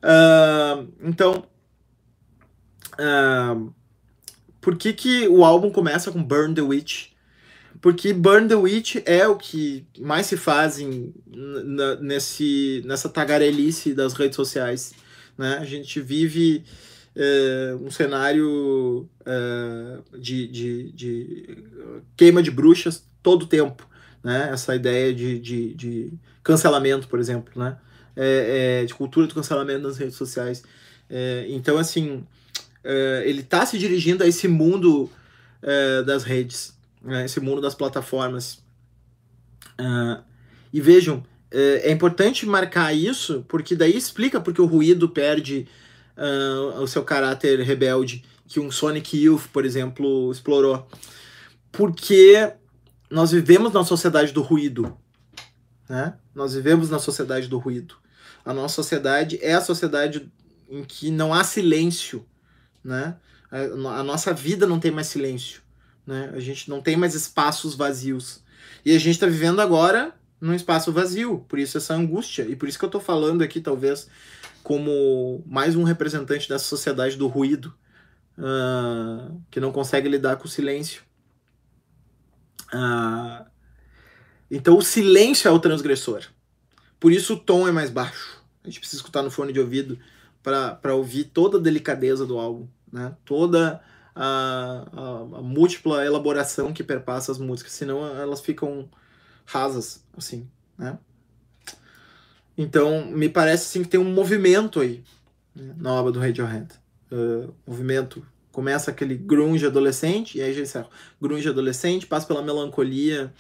Uh, 0.04 0.88
então, 1.02 1.44
uh, 2.94 3.74
por 4.62 4.78
que, 4.78 4.94
que 4.94 5.28
o 5.28 5.44
álbum 5.44 5.72
começa 5.72 6.12
com 6.12 6.24
Burn 6.24 6.54
the 6.54 6.62
Witch? 6.62 7.08
Porque 7.82 8.14
Burn 8.14 8.48
the 8.48 8.56
Witch 8.56 8.98
é 9.06 9.28
o 9.28 9.36
que 9.36 9.86
mais 10.00 10.28
se 10.28 10.38
faz 10.38 10.80
em, 10.80 11.14
nesse, 12.02 12.84
nessa 12.86 13.10
tagarelice 13.10 13.94
das 13.94 14.14
redes 14.14 14.36
sociais. 14.36 14.94
Né? 15.38 15.58
A 15.60 15.66
gente 15.66 16.00
vive 16.02 16.64
é, 17.22 17.76
um 17.76 17.92
cenário 17.92 19.10
é, 19.26 20.18
de, 20.18 20.48
de, 20.48 20.92
de, 20.94 21.58
queima 22.16 22.42
de 22.42 22.50
bruxas 22.50 23.04
todo 23.22 23.44
o 23.44 23.48
tempo. 23.48 23.86
Né? 24.24 24.50
Essa 24.54 24.74
ideia 24.74 25.14
de, 25.14 25.38
de, 25.38 25.74
de 25.74 26.14
cancelamento, 26.42 27.10
por 27.10 27.20
exemplo, 27.20 27.62
né? 27.62 27.78
É, 28.16 28.82
é, 28.82 28.86
de 28.86 28.94
cultura 28.94 29.28
do 29.28 29.36
cancelamento 29.36 29.82
nas 29.82 29.98
redes 29.98 30.16
sociais. 30.16 30.64
É, 31.10 31.46
então, 31.50 31.78
assim, 31.78 32.26
é, 32.84 33.24
ele 33.26 33.42
está 33.42 33.66
se 33.66 33.78
dirigindo 33.78 34.24
a 34.24 34.28
esse 34.28 34.48
mundo 34.48 35.10
das 36.06 36.24
redes, 36.24 36.74
né? 37.02 37.26
esse 37.26 37.42
mundo 37.42 37.60
das 37.60 37.76
plataformas. 37.76 38.64
e 40.72 40.80
vejam, 40.80 41.22
é 41.52 41.92
importante 41.92 42.46
marcar 42.46 42.94
isso, 42.94 43.44
porque 43.46 43.76
daí 43.76 43.98
explica 43.98 44.40
porque 44.40 44.62
o 44.62 44.66
ruído 44.66 45.10
perde 45.10 45.68
uh, 46.20 46.82
o 46.82 46.88
seu 46.88 47.04
caráter 47.04 47.60
rebelde 47.62 48.24
que 48.48 48.60
um 48.60 48.72
Sonic 48.72 49.16
Youth, 49.16 49.48
por 49.54 49.64
exemplo, 49.64 50.32
explorou. 50.32 50.88
Porque 51.72 52.52
nós 53.10 53.32
vivemos 53.32 53.72
na 53.72 53.84
sociedade 53.84 54.34
do 54.34 54.42
ruído. 54.42 54.98
Né? 55.88 56.16
Nós 56.34 56.54
vivemos 56.54 56.90
na 56.90 57.00
sociedade 57.00 57.48
do 57.48 57.58
ruído. 57.58 57.96
A 58.44 58.54
nossa 58.54 58.76
sociedade 58.76 59.40
é 59.42 59.54
a 59.54 59.62
sociedade 59.62 60.32
em 60.70 60.84
que 60.84 61.12
não 61.12 61.34
há 61.34 61.44
silêncio. 61.44 62.26
Né? 62.84 63.16
A, 63.52 64.04
nossa 64.04 64.34
vida 64.34 64.66
não 64.66 64.80
tem 64.80 64.92
mais 64.92 65.08
silêncio. 65.08 65.62
Né? 66.06 66.32
A 66.34 66.40
gente 66.40 66.70
não 66.70 66.82
tem 66.82 66.98
mais 66.98 67.14
espaços 67.14 67.76
vazios. 67.76 68.44
E 68.84 68.96
a 68.96 69.00
gente 69.00 69.16
está 69.16 69.28
vivendo 69.28 69.60
agora 69.60 70.14
num 70.42 70.54
espaço 70.54 70.92
vazio. 70.92 71.46
Por 71.48 71.60
isso 71.60 71.78
essa 71.78 71.94
angústia. 71.94 72.44
E 72.44 72.56
por 72.56 72.68
isso 72.68 72.80
que 72.80 72.86
eu 72.86 72.90
estou 72.90 73.02
falando 73.02 73.44
aqui, 73.44 73.62
talvez, 73.62 74.08
como 74.64 75.44
mais 75.46 75.76
um 75.76 75.84
representante 75.84 76.48
dessa 76.48 76.66
sociedade 76.66 77.18
do 77.18 77.28
ruído, 77.28 77.74
uh, 78.38 79.42
que 79.50 79.60
não 79.60 79.72
consegue 79.72 80.08
lidar 80.08 80.38
com 80.38 80.46
o 80.46 80.50
silêncio. 80.50 81.04
Uh, 82.74 83.46
então 84.50 84.78
o 84.78 84.82
silêncio 84.82 85.48
é 85.48 85.52
o 85.52 85.60
transgressor. 85.60 86.24
Por 87.00 87.12
isso 87.12 87.34
o 87.34 87.40
tom 87.40 87.68
é 87.68 87.72
mais 87.72 87.90
baixo. 87.90 88.44
A 88.64 88.68
gente 88.68 88.80
precisa 88.80 89.02
escutar 89.02 89.24
no 89.24 89.32
fone 89.32 89.54
de 89.54 89.60
ouvido 89.60 89.98
para 90.44 90.96
ouvir 90.96 91.26
toda 91.26 91.58
a 91.58 91.62
delicadeza 91.62 92.26
do 92.26 92.38
álbum, 92.38 92.68
né? 92.92 93.16
toda 93.26 93.82
a, 94.16 94.86
a, 94.92 95.38
a, 95.38 95.42
múltipla 95.42 96.06
elaboração 96.06 96.74
que 96.74 96.84
perpassa 96.84 97.32
as 97.32 97.38
músicas, 97.38 97.74
senão 97.74 98.06
elas 98.06 98.42
ficam 98.42 98.90
rasas, 99.46 100.04
assim, 100.16 100.50
né? 100.78 100.98
Então, 102.62 103.06
me 103.06 103.30
parece 103.30 103.68
assim, 103.68 103.84
que 103.84 103.90
tem 103.90 103.98
um 103.98 104.14
movimento 104.14 104.82
aí 104.82 105.02
né, 105.56 105.74
na 105.78 105.94
obra 105.94 106.12
do 106.12 106.20
Radiohead. 106.20 106.68
Uh, 107.10 107.54
movimento 107.66 108.22
começa 108.52 108.92
aquele 108.92 109.16
grunge 109.16 109.66
adolescente, 109.66 110.38
e 110.38 110.42
aí 110.42 110.54
já 110.54 110.64
encerra. 110.64 110.90
Grunge 111.22 111.48
adolescente, 111.48 112.06
passa 112.06 112.28
pela 112.28 112.44
melancolia 112.44 113.34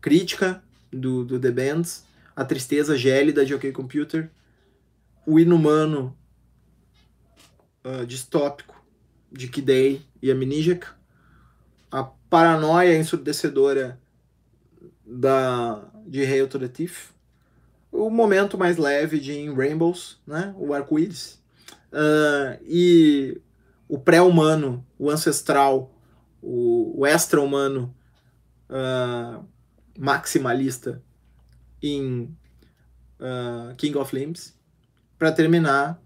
crítica 0.00 0.60
do, 0.92 1.24
do 1.24 1.38
The 1.38 1.52
Bands, 1.52 2.04
a 2.34 2.44
tristeza 2.44 2.96
gélida 2.96 3.46
de 3.46 3.54
OK 3.54 3.70
Computer, 3.70 4.28
o 5.24 5.38
inumano 5.38 6.18
uh, 7.84 8.04
distópico 8.04 8.84
de 9.30 9.46
Kid 9.46 9.66
Day 9.66 10.02
e 10.20 10.32
Amnesiac, 10.32 10.88
a 11.92 12.02
paranoia 12.28 12.98
ensurdecedora 12.98 14.00
da, 15.06 15.84
de 16.04 16.24
Hail 16.24 16.48
to 16.48 16.58
the 16.58 16.66
Thief, 16.66 17.11
o 17.92 18.08
momento 18.08 18.56
mais 18.56 18.78
leve 18.78 19.20
de 19.20 19.38
In 19.38 19.54
Rainbows, 19.54 20.18
né? 20.26 20.54
o 20.56 20.72
arco-íris, 20.72 21.40
uh, 21.92 22.58
e 22.64 23.40
o 23.86 23.98
pré-humano, 23.98 24.84
o 24.98 25.10
ancestral, 25.10 25.94
o, 26.40 27.00
o 27.00 27.06
extra-humano 27.06 27.94
uh, 28.70 29.46
maximalista 29.98 31.02
em 31.82 32.34
uh, 33.20 33.74
King 33.76 33.98
of 33.98 34.16
Limbs, 34.16 34.58
para 35.18 35.30
terminar 35.30 36.02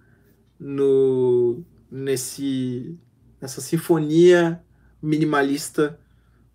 no 0.59 1.65
nesse 1.91 2.99
nessa 3.41 3.61
sinfonia 3.61 4.63
minimalista 5.01 6.01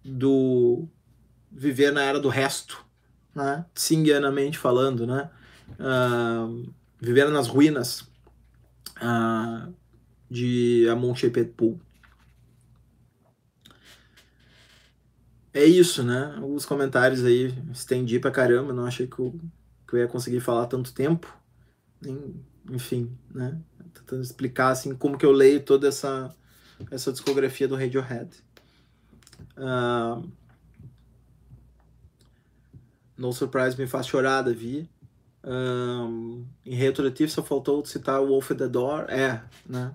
do 0.03 0.87
viver 1.49 1.91
na 1.91 2.03
era 2.03 2.19
do 2.19 2.27
resto, 2.27 2.85
né? 3.33 3.65
Tsingianamente 3.73 4.57
falando, 4.57 5.07
né? 5.07 5.29
Uh, 5.79 6.71
viver 6.99 7.29
nas 7.29 7.47
ruínas 7.47 8.01
uh, 9.01 9.73
de 10.29 10.87
Amon 10.89 11.13
Pool. 11.55 11.79
É 15.53 15.65
isso, 15.65 16.01
né? 16.03 16.39
Os 16.41 16.65
comentários 16.65 17.25
aí 17.25 17.53
estendi 17.71 18.19
pra 18.19 18.31
caramba, 18.31 18.71
não 18.71 18.85
achei 18.85 19.05
que 19.05 19.19
eu, 19.19 19.37
que 19.87 19.95
eu 19.95 19.99
ia 19.99 20.07
conseguir 20.07 20.39
falar 20.39 20.67
tanto 20.67 20.93
tempo. 20.93 21.37
Enfim, 22.69 23.17
né? 23.33 23.59
Tentando 23.93 24.21
explicar 24.21 24.69
assim 24.69 24.95
como 24.95 25.17
que 25.17 25.25
eu 25.25 25.31
leio 25.31 25.61
toda 25.61 25.89
essa, 25.89 26.33
essa 26.89 27.11
discografia 27.11 27.67
do 27.67 27.75
Radiohead. 27.75 28.29
Uh, 29.57 30.31
no 33.21 33.31
Surprise 33.31 33.77
me 33.77 33.85
faz 33.85 34.07
chorar, 34.07 34.41
Davi. 34.41 34.89
Um, 35.43 36.43
em 36.65 36.75
retroativo 36.75 37.31
só 37.31 37.43
faltou 37.43 37.85
citar 37.85 38.19
Wolf 38.19 38.51
at 38.51 38.57
the 38.57 38.67
Door. 38.67 39.05
É, 39.09 39.41
né? 39.65 39.93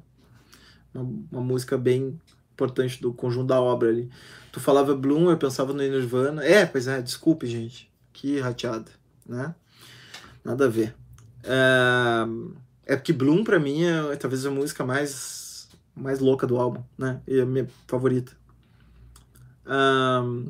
Uma, 0.94 1.12
uma, 1.32 1.40
música 1.40 1.76
bem 1.76 2.20
importante 2.52 3.02
do 3.02 3.12
conjunto 3.12 3.48
da 3.48 3.60
obra 3.60 3.88
ali. 3.88 4.08
Tu 4.52 4.60
falava 4.60 4.94
Bloom, 4.94 5.28
eu 5.28 5.36
pensava 5.36 5.72
no 5.72 5.80
Nirvana. 5.80 6.44
É, 6.44 6.64
pois 6.64 6.86
é, 6.86 7.02
desculpe, 7.02 7.46
gente. 7.46 7.90
Que 8.12 8.38
rateada, 8.38 8.90
né? 9.26 9.54
Nada 10.44 10.66
a 10.66 10.68
ver. 10.68 10.94
É, 11.42 12.92
é 12.92 12.96
porque 12.96 13.12
Bloom, 13.12 13.42
pra 13.42 13.58
mim, 13.58 13.84
é 13.84 14.14
talvez 14.14 14.46
a 14.46 14.50
música 14.52 14.84
mais, 14.84 15.68
mais 15.96 16.20
louca 16.20 16.46
do 16.46 16.56
álbum, 16.56 16.82
né? 16.96 17.20
E 17.26 17.40
a 17.40 17.44
minha 17.44 17.66
favorita. 17.88 18.32
Um, 19.66 20.48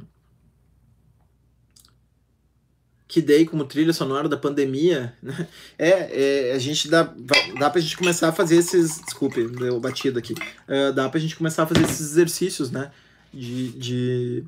que 3.09 3.23
dei 3.23 3.47
como 3.47 3.65
trilha 3.65 3.93
sonora 3.93 4.29
da 4.29 4.37
pandemia, 4.37 5.17
né? 5.23 5.49
É, 5.79 6.51
é, 6.51 6.53
a 6.53 6.59
gente 6.59 6.89
dá, 6.89 7.15
dá 7.59 7.71
pra 7.71 7.81
gente 7.81 7.97
começar 7.97 8.29
a 8.29 8.33
fazer 8.33 8.57
esses. 8.57 9.01
Desculpe, 9.01 9.47
deu 9.49 9.79
batido 9.81 10.19
aqui. 10.19 10.33
Uh, 10.33 10.93
dá 10.93 11.09
pra 11.09 11.21
gente 11.21 11.37
começar 11.37 11.63
a 11.63 11.67
fazer 11.67 11.85
esses 11.85 12.01
exercícios, 12.01 12.71
né? 12.71 12.91
De, 13.33 13.71
de 13.73 14.45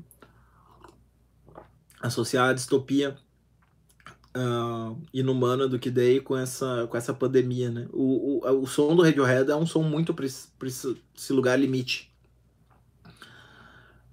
associar 2.01 2.49
a 2.49 2.53
distopia 2.53 3.15
uh, 4.35 4.97
inumana 5.13 5.67
do 5.67 5.79
que 5.79 5.89
dei 5.89 6.19
com 6.19 6.35
essa, 6.35 6.87
com 6.89 6.97
essa 6.97 7.13
pandemia, 7.13 7.69
né? 7.69 7.87
O, 7.93 8.43
o, 8.45 8.61
o 8.61 8.67
som 8.67 8.95
do 8.95 9.03
Radiohead 9.03 9.49
é 9.49 9.55
um 9.55 9.65
som 9.65 9.83
muito 9.83 10.13
para 10.13 10.25
esse 10.25 11.33
lugar 11.33 11.57
limite 11.57 12.09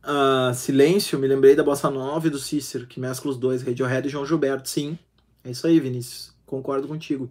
Uh, 0.07 0.55
Silêncio, 0.55 1.19
me 1.19 1.27
lembrei 1.27 1.57
da 1.57 1.65
Bossa 1.65 1.91
Nova 1.91 2.31
do 2.31 2.39
Cícero, 2.39 2.87
que 2.87 3.01
mescla 3.01 3.29
os 3.29 3.37
dois, 3.37 3.63
Radiohead 3.63 4.07
e 4.07 4.11
João 4.11 4.25
Gilberto. 4.25 4.69
Sim, 4.69 4.97
é 5.43 5.51
isso 5.51 5.67
aí, 5.67 5.81
Vinícius. 5.81 6.33
Concordo 6.47 6.87
contigo. 6.87 7.29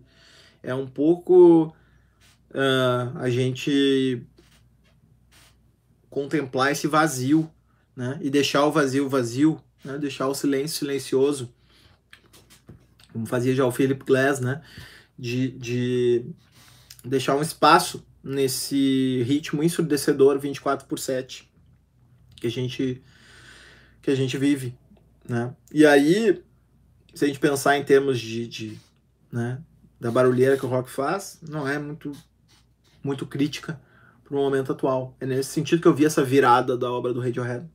É 0.62 0.76
um 0.76 0.86
pouco 0.86 1.74
uh, 2.52 3.18
a 3.18 3.30
gente 3.30 4.22
contemplar 6.10 6.74
esse 6.74 6.86
vazio, 6.86 7.50
né? 7.96 8.20
E 8.22 8.30
deixar 8.30 8.66
o 8.66 8.72
vazio 8.74 9.08
vazio, 9.08 9.58
né? 9.82 9.98
Deixar 9.98 10.28
o 10.28 10.36
silêncio 10.36 10.80
silencioso, 10.80 11.50
como 13.14 13.26
fazia 13.26 13.56
já 13.56 13.66
o 13.66 13.72
Philip 13.72 14.04
Glass, 14.04 14.42
né? 14.42 14.62
De, 15.18 15.48
de 15.52 16.26
deixar 17.06 17.38
um 17.38 17.42
espaço 17.42 18.06
nesse 18.22 19.24
ritmo 19.26 19.64
ensurdecedor 19.64 20.38
24 20.38 20.86
por 20.88 21.00
7 21.00 21.55
que 22.46 22.48
a 22.48 22.52
gente 22.52 23.02
que 24.02 24.12
a 24.12 24.16
gente 24.16 24.38
vive, 24.38 24.78
né? 25.28 25.56
E 25.72 25.84
aí, 25.86 26.44
se 27.14 27.26
a 27.26 27.28
gente 27.28 27.40
pensar 27.40 27.76
em 27.76 27.84
termos 27.84 28.20
de, 28.20 28.48
de 28.48 28.80
né, 29.32 29.60
da 30.00 30.12
barulheira 30.12 30.58
que 30.58 30.66
o 30.66 30.70
rock 30.70 30.90
faz, 30.90 31.40
não 31.42 31.68
é 31.68 31.80
muito 31.80 32.12
muito 33.04 33.26
crítica 33.26 33.82
para 34.24 34.36
o 34.36 34.38
momento 34.38 34.72
atual. 34.72 35.16
É 35.20 35.26
nesse 35.26 35.50
sentido 35.50 35.82
que 35.82 35.88
eu 35.88 35.94
vi 35.94 36.06
essa 36.06 36.24
virada 36.24 36.78
da 36.78 36.92
obra 36.92 37.14
do 37.14 37.20
Radiohead. 37.20 37.68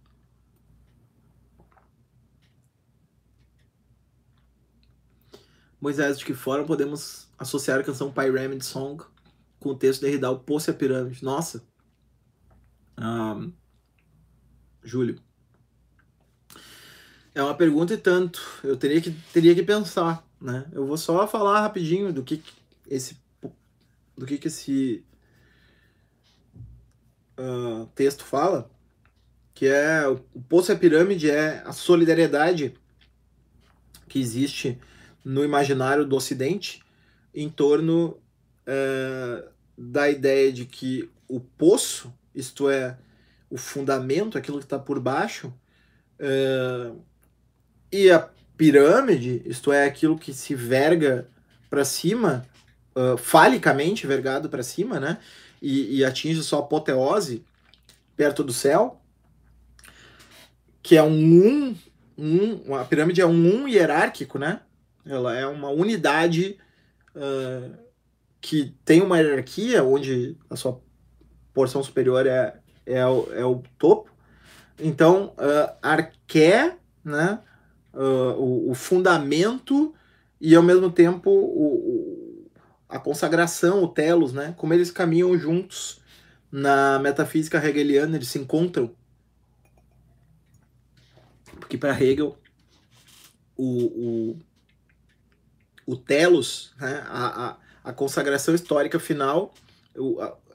Moisés, 5.81 6.19
de 6.19 6.25
que 6.25 6.35
forma 6.35 6.65
podemos 6.65 7.29
associar 7.39 7.81
a 7.81 7.83
canção 7.83 8.13
Pyramid 8.13 8.63
Song 8.63 9.03
com 9.59 9.71
o 9.71 9.75
texto 9.75 10.01
de 10.01 10.07
Derrida, 10.07 10.31
o 10.31 10.39
Poço 10.39 10.71
e 10.71 10.73
a 10.73 10.75
Pirâmide? 10.75 11.25
Nossa! 11.25 11.65
Um, 12.99 13.53
Júlio. 14.83 15.21
É 17.35 17.43
uma 17.43 17.55
pergunta 17.55 17.95
e 17.95 17.97
tanto. 17.97 18.41
Eu 18.65 18.77
teria 18.77 19.01
que, 19.01 19.11
teria 19.33 19.55
que 19.55 19.63
pensar, 19.63 20.27
né? 20.41 20.67
Eu 20.73 20.87
vou 20.87 20.97
só 20.97 21.27
falar 21.27 21.61
rapidinho 21.61 22.13
do 22.13 22.23
que 22.23 22.43
esse 22.89 23.17
do 24.17 24.27
que, 24.27 24.37
que 24.37 24.49
esse 24.49 25.03
uh, 27.39 27.87
texto 27.95 28.23
fala, 28.23 28.71
que 29.55 29.67
é 29.67 30.07
o 30.07 30.19
poço 30.43 30.71
a 30.73 30.77
pirâmide 30.77 31.31
é 31.31 31.63
a 31.65 31.73
solidariedade 31.73 32.75
que 34.07 34.19
existe 34.19 34.79
no 35.25 35.43
imaginário 35.43 36.05
do 36.05 36.17
Ocidente 36.17 36.83
em 37.35 37.49
torno 37.49 38.19
uh, 38.67 39.51
da 39.77 40.11
ideia 40.11 40.53
de 40.53 40.67
que 40.67 41.11
o 41.27 41.41
poço, 41.41 42.13
isto 42.35 42.69
é, 42.69 42.99
o 43.51 43.57
fundamento, 43.57 44.39
aquilo 44.39 44.59
que 44.59 44.65
está 44.65 44.79
por 44.79 45.01
baixo, 45.01 45.53
uh, 46.21 46.99
e 47.93 48.11
a 48.11 48.31
pirâmide, 48.57 49.43
isto 49.45 49.73
é, 49.73 49.85
aquilo 49.85 50.17
que 50.17 50.33
se 50.33 50.55
verga 50.55 51.29
para 51.69 51.85
cima, 51.85 52.47
uh, 52.95 53.17
falicamente 53.17 54.07
vergado 54.07 54.49
para 54.49 54.63
cima, 54.63 55.01
né? 55.01 55.19
E, 55.61 55.99
e, 55.99 56.05
atinge 56.05 56.43
sua 56.43 56.61
apoteose 56.61 57.45
perto 58.17 58.43
do 58.43 58.53
céu, 58.53 59.03
que 60.83 60.97
é 60.97 61.03
um 61.03 61.77
um, 62.17 62.63
um 62.67 62.75
a 62.75 62.85
pirâmide 62.85 63.21
é 63.21 63.27
um 63.27 63.63
um 63.63 63.69
hierárquico, 63.69 64.39
né? 64.39 64.61
Ela 65.05 65.37
é 65.37 65.47
uma 65.47 65.69
unidade 65.69 66.59
uh, 67.15 67.77
que 68.41 68.75
tem 68.85 69.03
uma 69.03 69.19
hierarquia 69.19 69.83
onde 69.83 70.37
a 70.49 70.57
sua 70.57 70.81
porção 71.53 71.83
superior 71.83 72.27
é 72.27 72.60
é 72.93 73.07
o, 73.07 73.33
é 73.33 73.45
o 73.45 73.63
topo. 73.79 74.11
Então, 74.79 75.35
uh, 75.39 75.77
arqué, 75.83 76.77
né, 77.05 77.41
uh, 77.93 78.33
o, 78.39 78.71
o, 78.71 78.75
fundamento 78.75 79.95
e 80.41 80.55
ao 80.55 80.63
mesmo 80.63 80.91
tempo 80.91 81.31
o, 81.31 81.75
o, 81.75 82.51
a 82.89 82.99
consagração, 82.99 83.83
o 83.83 83.89
telos, 83.89 84.33
né, 84.33 84.55
como 84.57 84.73
eles 84.73 84.91
caminham 84.91 85.39
juntos 85.39 86.01
na 86.51 86.99
metafísica 86.99 87.65
hegeliana, 87.65 88.17
eles 88.17 88.29
se 88.29 88.39
encontram. 88.39 88.95
Porque 91.59 91.77
para 91.77 91.99
Hegel, 92.01 92.37
o, 93.57 94.37
o, 95.87 95.97
telos, 95.97 96.73
né, 96.81 97.05
a, 97.07 97.49
a, 97.49 97.57
a 97.85 97.93
consagração 97.93 98.55
histórica 98.55 98.99
final 98.99 99.55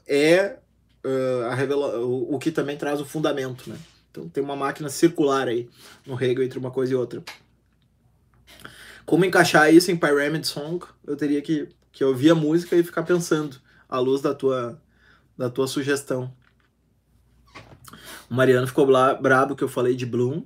é 0.07 0.57
uh, 1.06 1.45
a 1.45 1.56
revela 1.56 1.99
o, 1.99 2.36
o, 2.36 2.39
que 2.39 2.51
também 2.51 2.76
traz 2.76 2.99
o 2.99 3.06
fundamento, 3.06 3.70
né? 3.70 3.78
Então 4.10 4.28
tem 4.28 4.43
uma 4.43 4.56
máquina 4.56 4.89
circular 4.89 5.47
aí 5.47 5.70
no 6.06 6.22
Hegel 6.22 6.43
entre 6.43 6.58
uma 6.58 6.72
coisa 6.72 6.93
e 6.93 6.95
outra. 6.95 7.24
Como 9.06 9.24
encaixar 9.24 9.72
isso 9.72 9.91
em 9.91 9.97
Pyramid 9.97 10.45
Song? 10.47 10.84
Eu 11.06 11.16
teria 11.16 11.41
que, 11.41 11.70
que 11.91 12.03
ouvir 12.03 12.32
a 12.32 12.36
música 12.36 12.76
e 12.76 12.84
ficar 12.84 13.03
pensando 13.03 13.58
à 13.88 13.99
luz 13.99 14.22
da 14.22 14.34
tua, 14.34 14.82
da 15.38 15.49
tua 15.49 15.68
sugestão. 15.68 16.34
O 18.30 18.34
Mariano 18.34 18.66
ficou 18.66 18.88
brabo 18.88 19.56
que 19.56 19.64
eu 19.64 19.68
falei 19.68 19.95
de 19.95 20.06
Bloom. 20.06 20.43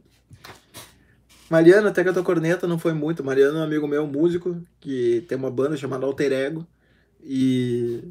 Mariano, 1.49 1.87
até 1.87 2.03
que 2.03 2.09
a 2.09 2.13
tua 2.13 2.23
corneta 2.23 2.67
não 2.67 2.77
foi 2.77 2.93
muito. 2.93 3.23
Mariano 3.23 3.57
é 3.57 3.61
um 3.61 3.63
amigo 3.63 3.87
meu, 3.87 4.05
músico, 4.05 4.61
que 4.79 5.25
tem 5.27 5.37
uma 5.37 5.49
banda 5.49 5.77
chamada 5.77 6.05
Alter 6.05 6.33
Ego. 6.33 6.67
E 7.23 8.03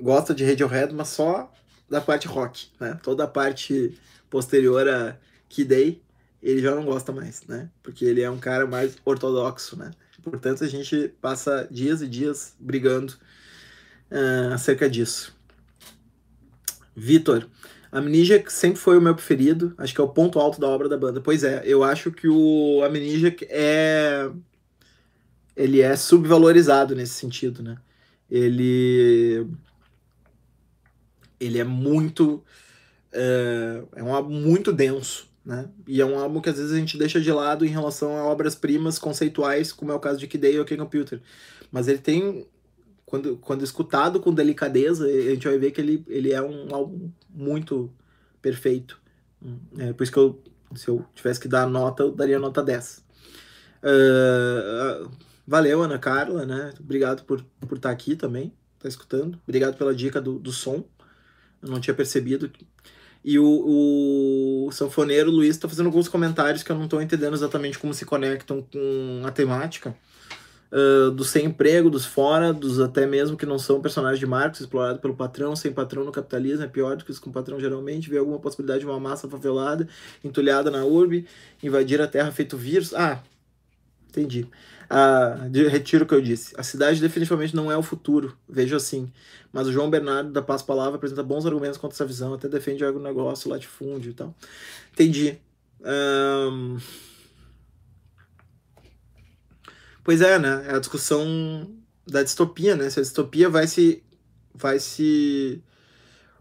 gosta 0.00 0.34
de 0.34 0.44
Radiohead, 0.44 0.94
mas 0.94 1.08
só 1.08 1.52
da 1.88 2.00
parte 2.00 2.26
rock, 2.26 2.68
né? 2.78 2.98
Toda 3.02 3.24
a 3.24 3.28
parte 3.28 3.98
posterior 4.28 4.88
a 4.88 5.16
Key 5.48 5.64
Day, 5.64 6.02
ele 6.42 6.60
já 6.60 6.74
não 6.74 6.84
gosta 6.84 7.12
mais, 7.12 7.42
né? 7.46 7.68
Porque 7.82 8.04
ele 8.04 8.22
é 8.22 8.30
um 8.30 8.38
cara 8.38 8.66
mais 8.66 8.96
ortodoxo, 9.04 9.76
né? 9.76 9.90
Portanto, 10.22 10.64
a 10.64 10.68
gente 10.68 11.12
passa 11.20 11.66
dias 11.70 12.02
e 12.02 12.06
dias 12.06 12.54
brigando 12.60 13.14
uh, 14.10 14.52
acerca 14.52 14.88
disso. 14.88 15.34
Vitor, 16.94 17.48
Amnesiac 17.90 18.52
sempre 18.52 18.78
foi 18.78 18.98
o 18.98 19.00
meu 19.00 19.14
preferido, 19.14 19.74
acho 19.78 19.94
que 19.94 20.00
é 20.00 20.04
o 20.04 20.08
ponto 20.08 20.38
alto 20.38 20.60
da 20.60 20.68
obra 20.68 20.88
da 20.88 20.96
banda. 20.96 21.20
Pois 21.20 21.42
é, 21.42 21.62
eu 21.64 21.82
acho 21.82 22.12
que 22.12 22.28
o 22.28 22.82
Amnesiac 22.84 23.46
é 23.48 24.30
ele 25.56 25.80
é 25.80 25.94
subvalorizado 25.96 26.94
nesse 26.94 27.14
sentido, 27.14 27.62
né? 27.62 27.76
Ele 28.30 29.46
ele 31.40 31.58
é 31.58 31.64
muito 31.64 32.44
é, 33.12 33.82
é 33.96 34.02
um 34.02 34.14
álbum 34.14 34.30
muito 34.30 34.72
denso, 34.72 35.28
né? 35.44 35.68
E 35.86 36.00
é 36.00 36.06
um 36.06 36.18
álbum 36.18 36.40
que 36.40 36.50
às 36.50 36.56
vezes 36.56 36.72
a 36.72 36.78
gente 36.78 36.98
deixa 36.98 37.20
de 37.20 37.32
lado 37.32 37.64
em 37.64 37.68
relação 37.68 38.16
a 38.16 38.24
obras-primas 38.24 38.98
conceituais, 38.98 39.72
como 39.72 39.90
é 39.90 39.94
o 39.94 40.00
caso 40.00 40.18
de 40.18 40.26
Kid 40.26 40.40
Day 40.40 40.58
ou 40.58 40.64
King 40.64 40.80
Computer. 40.80 41.20
Mas 41.72 41.88
ele 41.88 41.98
tem 41.98 42.46
quando, 43.10 43.36
quando 43.38 43.64
escutado 43.64 44.20
com 44.20 44.32
delicadeza, 44.32 45.04
a 45.04 45.30
gente 45.30 45.48
vai 45.48 45.58
ver 45.58 45.72
que 45.72 45.80
ele, 45.80 46.04
ele 46.06 46.32
é 46.32 46.40
um 46.40 46.72
álbum 46.72 47.10
muito 47.28 47.92
perfeito. 48.40 49.00
É, 49.78 49.92
por 49.92 50.04
isso 50.04 50.12
que 50.12 50.18
eu, 50.18 50.40
se 50.76 50.88
eu 50.88 51.04
tivesse 51.12 51.40
que 51.40 51.48
dar 51.48 51.66
nota, 51.66 52.04
eu 52.04 52.12
daria 52.12 52.38
nota 52.38 52.62
10. 52.62 53.04
Uh, 53.82 55.10
valeu, 55.44 55.82
Ana 55.82 55.98
Carla, 55.98 56.46
né? 56.46 56.72
Obrigado 56.78 57.24
por, 57.24 57.44
por 57.66 57.78
estar 57.78 57.90
aqui 57.90 58.14
também, 58.14 58.52
tá 58.78 58.88
escutando. 58.88 59.40
Obrigado 59.42 59.76
pela 59.76 59.92
dica 59.92 60.20
do, 60.20 60.38
do 60.38 60.52
som. 60.52 60.84
Eu 61.62 61.68
não 61.68 61.80
tinha 61.80 61.94
percebido. 61.94 62.50
E 63.24 63.38
o, 63.38 64.66
o 64.66 64.72
sanfoneiro 64.72 65.30
Luiz 65.30 65.50
está 65.50 65.68
fazendo 65.68 65.86
alguns 65.86 66.08
comentários 66.08 66.62
que 66.62 66.72
eu 66.72 66.76
não 66.76 66.84
estou 66.84 67.02
entendendo 67.02 67.34
exatamente 67.34 67.78
como 67.78 67.92
se 67.92 68.04
conectam 68.04 68.62
com 68.62 69.22
a 69.24 69.30
temática 69.30 69.94
uh, 70.70 71.10
dos 71.10 71.30
sem 71.30 71.46
emprego, 71.46 71.90
dos 71.90 72.04
fora, 72.06 72.52
dos 72.52 72.80
até 72.80 73.06
mesmo 73.06 73.36
que 73.36 73.46
não 73.46 73.58
são 73.58 73.80
personagens 73.80 74.18
de 74.18 74.26
Marx, 74.26 74.60
explorado 74.60 74.98
pelo 74.98 75.14
patrão, 75.14 75.54
sem 75.56 75.72
patrão 75.72 76.04
no 76.04 76.12
capitalismo, 76.12 76.64
é 76.64 76.68
pior 76.68 76.96
do 76.96 77.04
que 77.04 77.10
isso 77.10 77.20
com 77.20 77.30
o 77.30 77.32
patrão 77.32 77.60
geralmente, 77.60 78.08
vê 78.08 78.18
alguma 78.18 78.38
possibilidade 78.38 78.80
de 78.80 78.86
uma 78.86 79.00
massa 79.00 79.28
favelada, 79.28 79.88
entulhada 80.24 80.70
na 80.70 80.84
urbe, 80.84 81.26
invadir 81.62 82.00
a 82.00 82.06
terra 82.06 82.30
feito 82.32 82.56
vírus. 82.56 82.94
Ah, 82.94 83.22
entendi. 84.08 84.46
Ah, 84.92 85.46
de, 85.48 85.68
retiro 85.68 86.04
o 86.04 86.08
que 86.08 86.12
eu 86.12 86.20
disse. 86.20 86.52
A 86.58 86.64
cidade 86.64 87.00
definitivamente 87.00 87.54
não 87.54 87.70
é 87.70 87.76
o 87.76 87.82
futuro, 87.82 88.36
vejo 88.48 88.74
assim. 88.74 89.12
Mas 89.52 89.68
o 89.68 89.72
João 89.72 89.88
Bernardo 89.88 90.32
da 90.32 90.42
Paz 90.42 90.62
Palavra 90.62 90.96
apresenta 90.96 91.22
bons 91.22 91.46
argumentos 91.46 91.78
contra 91.78 91.94
essa 91.94 92.04
visão, 92.04 92.34
até 92.34 92.48
defende 92.48 92.84
o 92.84 92.98
negócio, 92.98 93.48
latifúndio 93.48 94.10
e 94.10 94.14
tal. 94.14 94.34
Entendi. 94.92 95.38
Um... 95.80 96.78
Pois 100.02 100.20
é, 100.20 100.40
né? 100.40 100.66
É 100.66 100.74
a 100.74 100.80
discussão 100.80 101.70
da 102.04 102.24
distopia, 102.24 102.74
né? 102.74 102.90
Se 102.90 102.98
a 102.98 103.02
distopia 103.02 103.48
vai 103.48 103.68
se 103.68 104.02
vai 104.52 104.80
se 104.80 105.62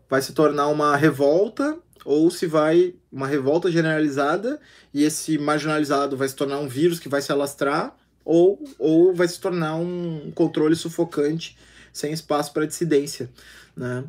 vai 0.09 0.23
se 0.23 0.33
tornar 0.33 0.69
uma 0.69 0.95
revolta 0.95 1.77
ou 2.03 2.31
se 2.31 2.47
vai 2.47 2.95
uma 3.11 3.27
revolta 3.27 3.71
generalizada 3.71 4.59
e 4.91 5.03
esse 5.03 5.37
marginalizado 5.37 6.17
vai 6.17 6.27
se 6.27 6.35
tornar 6.35 6.57
um 6.57 6.67
vírus 6.67 6.99
que 6.99 7.07
vai 7.07 7.21
se 7.21 7.31
alastrar 7.31 7.95
ou, 8.29 8.63
ou 8.77 9.11
vai 9.11 9.27
se 9.27 9.39
tornar 9.39 9.75
um 9.75 10.31
controle 10.35 10.75
sufocante 10.75 11.57
sem 11.91 12.13
espaço 12.13 12.53
para 12.53 12.67
dissidência, 12.67 13.27
né? 13.75 14.03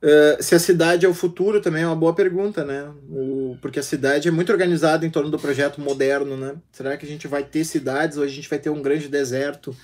Uh, 0.00 0.40
se 0.40 0.54
a 0.54 0.60
cidade 0.60 1.04
é 1.04 1.08
o 1.08 1.14
futuro 1.14 1.60
também 1.60 1.82
é 1.82 1.86
uma 1.86 1.96
boa 1.96 2.14
pergunta, 2.14 2.64
né? 2.64 2.88
O, 3.10 3.58
porque 3.60 3.80
a 3.80 3.82
cidade 3.82 4.28
é 4.28 4.30
muito 4.30 4.52
organizada 4.52 5.04
em 5.04 5.10
torno 5.10 5.28
do 5.30 5.38
projeto 5.38 5.80
moderno, 5.80 6.36
né? 6.36 6.54
Será 6.70 6.96
que 6.96 7.04
a 7.04 7.08
gente 7.08 7.26
vai 7.26 7.42
ter 7.42 7.64
cidades 7.64 8.16
ou 8.16 8.22
a 8.22 8.28
gente 8.28 8.48
vai 8.48 8.60
ter 8.60 8.70
um 8.70 8.80
grande 8.80 9.08
deserto 9.08 9.76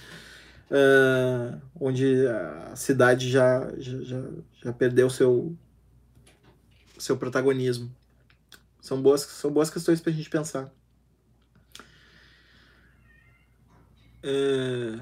uh, 0.71 1.61
onde 1.81 2.29
a 2.29 2.77
cidade 2.77 3.29
já, 3.29 3.69
já, 3.79 4.23
já, 4.63 4.73
perdeu 4.73 5.11
seu, 5.11 5.53
seu 6.97 7.17
protagonismo? 7.17 7.91
São 8.81 9.03
boas, 9.03 9.23
são 9.23 9.51
boas 9.51 9.71
questões 9.71 10.01
para 10.01 10.13
a 10.13 10.15
gente 10.15 10.31
pensar. 10.31 10.73
Uh, 14.25 14.99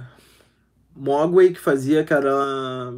Mogwai, 0.97 1.51
que 1.51 1.61
fazia 1.61 2.01
aquela 2.01 2.93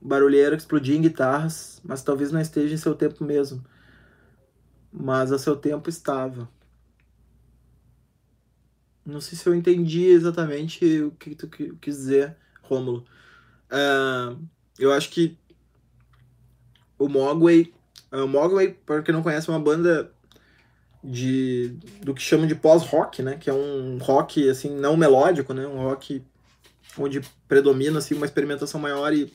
barulheira 0.00 0.56
que 0.56 0.62
explodia 0.62 0.96
em 0.96 1.02
guitarras, 1.02 1.80
mas 1.84 2.02
talvez 2.02 2.32
não 2.32 2.40
esteja 2.40 2.74
em 2.74 2.78
seu 2.78 2.94
tempo 2.94 3.22
mesmo. 3.22 3.62
Mas 4.90 5.30
a 5.30 5.38
seu 5.38 5.54
tempo 5.54 5.90
estava. 5.90 6.48
Não 9.04 9.20
sei 9.20 9.36
se 9.36 9.46
eu 9.46 9.54
entendi 9.54 10.06
exatamente 10.06 11.02
o 11.02 11.10
que 11.12 11.34
tu 11.34 11.48
quis 11.48 11.96
dizer, 11.96 12.36
Rômulo. 12.62 13.04
Uh, 13.70 14.42
eu 14.78 14.92
acho 14.92 15.10
que 15.10 15.38
o 16.98 17.08
Mogwai, 17.08 17.72
uh, 18.12 18.24
o 18.24 18.28
Mogwai, 18.28 18.68
para 18.86 19.02
quem 19.02 19.14
não 19.14 19.22
conhece, 19.22 19.48
é 19.48 19.52
uma 19.52 19.60
banda 19.60 20.12
de 21.02 21.74
do 22.02 22.14
que 22.14 22.22
chamam 22.22 22.46
de 22.46 22.54
pós-rock, 22.54 23.22
né? 23.22 23.36
Que 23.38 23.50
é 23.50 23.52
um 23.52 23.98
rock 23.98 24.48
assim 24.48 24.70
não 24.70 24.96
melódico, 24.96 25.54
né? 25.54 25.66
Um 25.66 25.82
rock 25.82 26.22
onde 26.98 27.20
predomina 27.48 27.98
assim 27.98 28.14
uma 28.14 28.26
experimentação 28.26 28.80
maior 28.80 29.12
e 29.12 29.32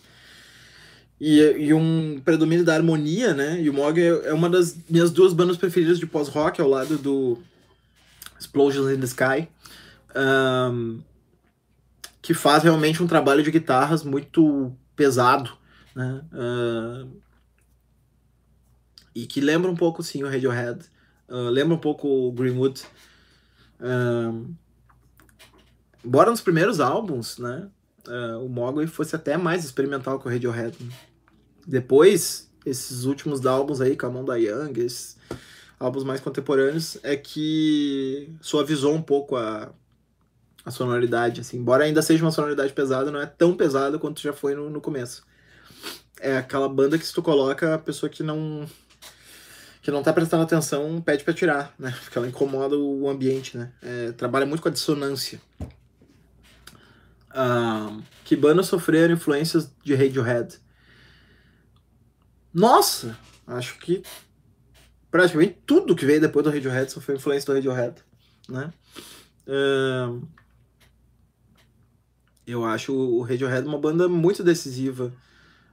e, 1.20 1.40
e 1.40 1.74
um 1.74 2.20
predomínio 2.24 2.66
da 2.66 2.76
harmonia, 2.76 3.34
né? 3.34 3.62
E 3.62 3.70
o 3.70 3.74
Mog 3.74 4.00
é, 4.00 4.08
é 4.08 4.34
uma 4.34 4.50
das 4.50 4.78
minhas 4.90 5.12
duas 5.12 5.34
bandas 5.34 5.58
preferidas 5.58 5.98
de 5.98 6.06
pós-rock, 6.06 6.60
ao 6.60 6.68
lado 6.68 6.98
do 6.98 7.38
Explosions 8.40 8.92
in 8.92 9.00
the 9.00 9.06
Sky, 9.06 9.48
um, 10.16 11.00
que 12.22 12.34
faz 12.34 12.64
realmente 12.64 13.02
um 13.02 13.08
trabalho 13.08 13.44
de 13.44 13.52
guitarras 13.52 14.04
muito 14.04 14.76
pesado, 14.96 15.52
né? 15.96 16.22
Uh, 16.34 17.10
e 19.14 19.26
que 19.26 19.40
lembra 19.40 19.72
um 19.72 19.76
pouco, 19.76 20.04
sim, 20.04 20.24
o 20.24 20.30
Radiohead. 20.30 20.80
Uh, 21.30 21.50
lembra 21.50 21.76
um 21.76 21.80
pouco 21.80 22.08
o 22.08 22.32
Greenwood. 22.32 22.84
Um, 23.82 24.54
embora 26.04 26.30
nos 26.30 26.42
primeiros 26.42 26.80
álbuns, 26.80 27.38
né? 27.38 27.70
uh, 28.08 28.44
o 28.44 28.50
Mogwai 28.50 28.88
fosse 28.88 29.16
até 29.16 29.38
mais 29.38 29.64
experimental 29.64 30.20
que 30.20 30.28
o 30.28 30.32
Radiohead. 30.32 30.76
Né? 30.80 30.92
Depois, 31.66 32.50
esses 32.66 33.06
últimos 33.06 33.46
álbuns 33.46 33.82
aí, 33.82 33.98
com 33.98 34.06
a 34.06 34.10
mão 34.10 34.26
da 34.26 34.36
Young, 34.36 34.74
esses 34.80 35.18
álbuns 35.80 36.04
mais 36.04 36.22
contemporâneos, 36.22 36.98
é 37.04 37.16
que 37.16 38.30
suavizou 38.42 38.94
um 38.94 39.02
pouco 39.02 39.36
a, 39.36 39.72
a 40.64 40.72
sonoridade, 40.72 41.42
assim. 41.42 41.58
Embora 41.58 41.84
ainda 41.84 42.02
seja 42.02 42.24
uma 42.24 42.32
sonoridade 42.32 42.74
pesada, 42.74 43.12
não 43.12 43.22
é 43.22 43.26
tão 43.26 43.56
pesada 43.56 43.98
quanto 44.00 44.22
já 44.22 44.34
foi 44.34 44.56
no, 44.56 44.70
no 44.70 44.82
começo. 44.82 45.24
É 46.20 46.38
aquela 46.38 46.70
banda 46.70 46.98
que 46.98 47.06
se 47.06 47.14
tu 47.14 47.22
coloca 47.22 47.76
a 47.76 47.78
pessoa 47.78 48.10
que 48.10 48.24
não 48.24 48.66
que 49.86 49.92
não 49.92 50.02
tá 50.02 50.12
prestando 50.12 50.42
atenção 50.42 51.00
pede 51.00 51.24
para 51.24 51.32
tirar, 51.32 51.72
né? 51.78 51.96
Porque 52.02 52.18
ela 52.18 52.28
incomoda 52.28 52.76
o 52.76 53.08
ambiente, 53.08 53.56
né? 53.56 53.72
É, 53.84 54.12
trabalha 54.14 54.44
muito 54.44 54.60
com 54.60 54.68
a 54.68 54.72
dissonância 54.72 55.40
uh, 57.30 58.04
que 58.24 58.36
bandas 58.36 58.66
sofreram 58.66 59.14
influências 59.14 59.72
de 59.84 59.94
Radiohead? 59.94 60.60
Nossa, 62.52 63.16
acho 63.46 63.78
que 63.78 64.02
praticamente 65.12 65.62
tudo 65.68 65.96
que 65.96 66.04
veio 66.04 66.20
depois 66.20 66.44
do 66.44 66.50
Radiohead 66.50 66.92
sofreu 66.92 67.18
influência 67.18 67.46
do 67.46 67.54
Radiohead, 67.54 68.02
né? 68.50 68.74
Uh, 69.46 70.28
eu 72.48 72.66
acho 72.66 72.92
o 72.92 73.22
Radiohead 73.22 73.68
uma 73.68 73.78
banda 73.78 74.10
muito 74.10 74.44
decisiva 74.44 75.14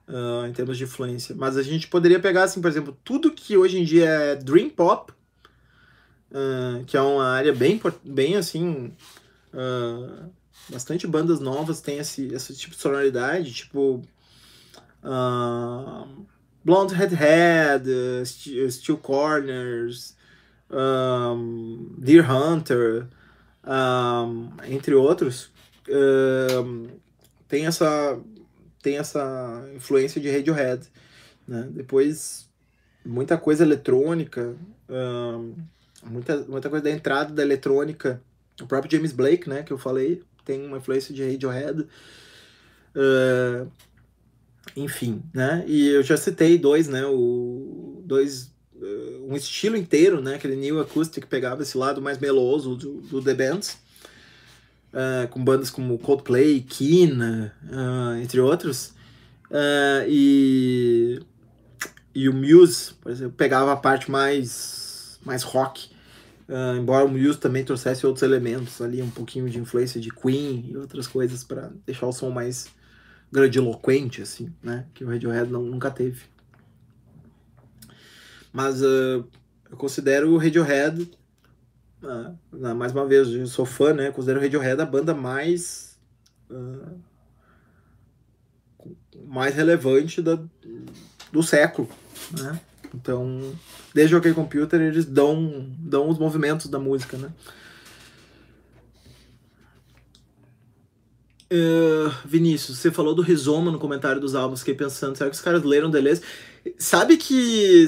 uh, 0.08 0.46
em 0.46 0.52
termos 0.52 0.76
de 0.78 0.84
influência. 0.84 1.34
Mas 1.36 1.56
a 1.56 1.62
gente 1.62 1.88
poderia 1.88 2.20
pegar, 2.20 2.44
assim, 2.44 2.60
por 2.60 2.68
exemplo, 2.68 2.96
tudo 3.04 3.32
que 3.32 3.56
hoje 3.56 3.78
em 3.78 3.84
dia 3.84 4.06
é 4.06 4.36
Dream 4.36 4.70
Pop, 4.70 5.12
uh, 6.30 6.84
que 6.86 6.96
é 6.96 7.00
uma 7.00 7.26
área 7.26 7.52
bem, 7.52 7.80
bem 8.04 8.36
assim, 8.36 8.92
uh, 9.52 10.30
bastante 10.68 11.06
bandas 11.06 11.40
novas 11.40 11.80
têm 11.80 11.98
esse, 11.98 12.26
esse 12.28 12.54
tipo 12.54 12.74
de 12.74 12.80
sonoridade, 12.80 13.52
tipo 13.52 14.02
Blonde 16.64 16.94
Head 16.94 17.90
uh, 17.90 18.70
Steel 18.70 18.96
Corners, 18.98 20.16
um, 20.70 21.94
Deer 21.98 22.30
Hunter, 22.30 23.08
um, 23.64 24.48
entre 24.64 24.94
outros, 24.94 25.50
um, 25.88 26.86
tem 27.48 27.66
essa 27.66 28.18
tem 28.82 28.98
essa 28.98 29.64
influência 29.74 30.20
de 30.20 30.30
Radiohead, 30.30 30.86
né? 31.46 31.68
Depois 31.70 32.50
muita 33.04 33.38
coisa 33.38 33.64
eletrônica, 33.64 34.56
muita, 36.04 36.38
muita 36.44 36.68
coisa 36.68 36.84
da 36.84 36.90
entrada 36.90 37.32
da 37.32 37.42
eletrônica. 37.42 38.20
O 38.60 38.66
próprio 38.66 38.90
James 38.90 39.12
Blake, 39.12 39.48
né, 39.48 39.62
que 39.62 39.72
eu 39.72 39.78
falei, 39.78 40.22
tem 40.44 40.66
uma 40.66 40.78
influência 40.78 41.14
de 41.14 41.24
Radiohead. 41.24 41.86
Uh, 42.94 43.70
enfim, 44.76 45.22
né? 45.32 45.64
E 45.66 45.88
eu 45.88 46.02
já 46.02 46.16
citei 46.16 46.58
dois, 46.58 46.88
né? 46.88 47.04
O, 47.06 48.02
dois, 48.04 48.52
uh, 48.74 49.26
um 49.28 49.34
estilo 49.34 49.76
inteiro, 49.76 50.20
né? 50.20 50.34
Aquele 50.34 50.56
New 50.56 50.80
Acoustic 50.80 51.26
pegava 51.26 51.62
esse 51.62 51.76
lado 51.76 52.02
mais 52.02 52.18
meloso 52.18 52.76
do, 52.76 53.00
do 53.00 53.22
The 53.22 53.34
Bands. 53.34 53.78
Uh, 54.92 55.26
com 55.28 55.42
bandas 55.42 55.70
como 55.70 55.98
Coldplay, 55.98 56.60
Kina, 56.60 57.54
entre 58.22 58.40
outros. 58.40 58.94
e, 60.06 61.18
e 62.14 62.28
o 62.28 62.34
Muse, 62.34 62.92
por 63.00 63.10
exemplo, 63.10 63.32
pegava 63.32 63.72
a 63.72 63.76
parte 63.76 64.10
mais, 64.10 65.18
mais 65.24 65.42
rock. 65.42 65.90
Uh, 66.48 66.76
embora 66.76 67.04
o 67.04 67.08
Muse 67.08 67.38
também 67.38 67.64
trouxesse 67.64 68.06
outros 68.06 68.22
elementos 68.22 68.82
ali, 68.82 69.00
um 69.00 69.10
pouquinho 69.10 69.48
de 69.48 69.58
influência 69.58 70.00
de 70.00 70.10
Queen 70.10 70.66
e 70.68 70.76
outras 70.76 71.06
coisas 71.06 71.42
para 71.42 71.70
deixar 71.86 72.06
o 72.06 72.12
som 72.12 72.30
mais 72.30 72.68
grandiloquente, 73.32 74.20
assim, 74.20 74.52
né? 74.62 74.84
Que 74.92 75.04
o 75.04 75.08
Radiohead 75.08 75.50
não, 75.50 75.62
nunca 75.62 75.90
teve. 75.90 76.24
Mas 78.52 78.82
uh, 78.82 79.24
eu 79.70 79.76
considero 79.78 80.30
o 80.30 80.36
Radiohead, 80.36 81.10
uh, 82.02 82.74
mais 82.74 82.92
uma 82.92 83.06
vez, 83.06 83.28
eu 83.28 83.46
sou 83.46 83.64
fã, 83.64 83.92
né? 83.92 84.10
Considero 84.10 84.38
o 84.38 84.42
Radiohead 84.42 84.80
a 84.80 84.86
banda 84.86 85.14
mais 85.14 85.92
mais 89.26 89.54
relevante 89.54 90.20
da, 90.20 90.38
do 91.32 91.42
século, 91.42 91.88
né? 92.32 92.60
Então, 92.94 93.52
desde 93.94 94.14
o 94.14 94.18
OK 94.18 94.32
Computer, 94.34 94.80
eles 94.80 95.06
dão, 95.06 95.66
dão 95.78 96.08
os 96.08 96.18
movimentos 96.18 96.66
da 96.66 96.78
música, 96.78 97.16
né? 97.16 97.32
Uh, 101.50 102.10
Vinícius, 102.24 102.78
você 102.78 102.90
falou 102.90 103.14
do 103.14 103.22
rizoma 103.22 103.70
no 103.70 103.78
comentário 103.78 104.20
dos 104.20 104.34
álbuns, 104.34 104.60
fiquei 104.60 104.74
pensando, 104.74 105.16
será 105.16 105.28
que 105.28 105.36
os 105.36 105.42
caras 105.42 105.62
leram 105.62 105.90
Deleuze? 105.90 106.22
Sabe 106.78 107.16
que 107.16 107.86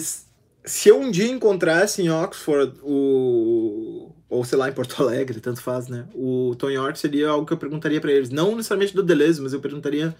se 0.65 0.89
eu 0.89 1.01
um 1.01 1.11
dia 1.11 1.29
encontrasse 1.29 2.03
em 2.03 2.11
Oxford 2.11 2.79
o 2.83 4.13
ou 4.29 4.45
sei 4.45 4.59
lá, 4.59 4.69
em 4.69 4.73
Porto 4.73 5.01
Alegre, 5.03 5.41
tanto 5.41 5.61
faz, 5.61 5.87
né? 5.89 6.09
O 6.15 6.57
Tony 6.59 6.75
York 6.75 6.99
seria 6.99 7.29
algo 7.29 7.47
que 7.47 7.53
eu 7.53 7.59
perguntaria 7.59 8.01
para 8.01 8.11
eles, 8.11 8.31
não 8.31 8.57
necessariamente 8.57 8.95
do 8.95 9.03
Deleuze, 9.03 9.41
mas 9.41 9.53
eu 9.53 9.61
perguntaria 9.61 10.17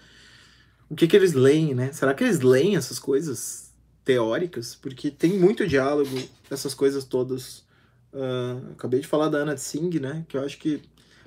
o 0.89 0.95
que 0.95 1.07
que 1.07 1.15
eles 1.15 1.33
leem, 1.33 1.75
né? 1.75 1.91
Será 1.91 2.13
que 2.13 2.23
eles 2.23 2.39
leem 2.39 2.77
essas 2.77 2.97
coisas? 2.97 3.65
teóricas, 4.05 4.75
porque 4.75 5.09
tem 5.09 5.37
muito 5.37 5.67
diálogo, 5.67 6.15
essas 6.49 6.73
coisas 6.75 7.03
todas. 7.03 7.65
Uh, 8.13 8.71
acabei 8.71 9.01
de 9.01 9.07
falar 9.07 9.27
da 9.27 9.39
Ana 9.39 9.55
Tsing, 9.55 9.99
né? 9.99 10.23
Que 10.29 10.37
eu 10.37 10.45
acho 10.45 10.57
que. 10.59 10.81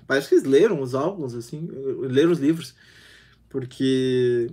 Parece 0.07 0.29
que 0.29 0.37
eles 0.37 0.47
leram 0.47 0.81
os 0.81 0.95
álbuns, 0.95 1.35
assim, 1.35 1.69
leram 2.03 2.31
os 2.31 2.39
livros, 2.39 2.75
porque. 3.51 4.49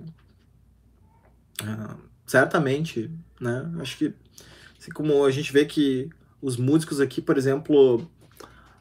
Uh, 1.61 1.97
certamente, 2.25 3.09
né? 3.39 3.71
Acho 3.79 3.97
que. 3.97 4.13
Assim 4.85 4.91
como 4.91 5.25
a 5.25 5.31
gente 5.31 5.51
vê 5.51 5.65
que 5.65 6.07
os 6.39 6.57
músicos 6.57 7.01
aqui, 7.01 7.19
por 7.19 7.39
exemplo, 7.39 8.07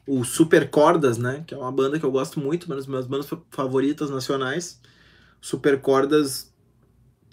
o 0.05 0.23
Super 0.23 0.69
Cordas, 0.69 1.17
né? 1.17 1.43
Que 1.47 1.55
é 1.55 1.57
uma 1.57 1.71
banda 1.71 1.99
que 1.99 2.05
eu 2.05 2.11
gosto 2.11 2.39
muito, 2.39 2.65
uma 2.65 2.75
das 2.75 2.85
minhas 2.85 3.07
bandas 3.07 3.27
favoritas 3.49 4.11
nacionais. 4.11 4.79
Super 5.41 5.81
Cordas 5.81 6.53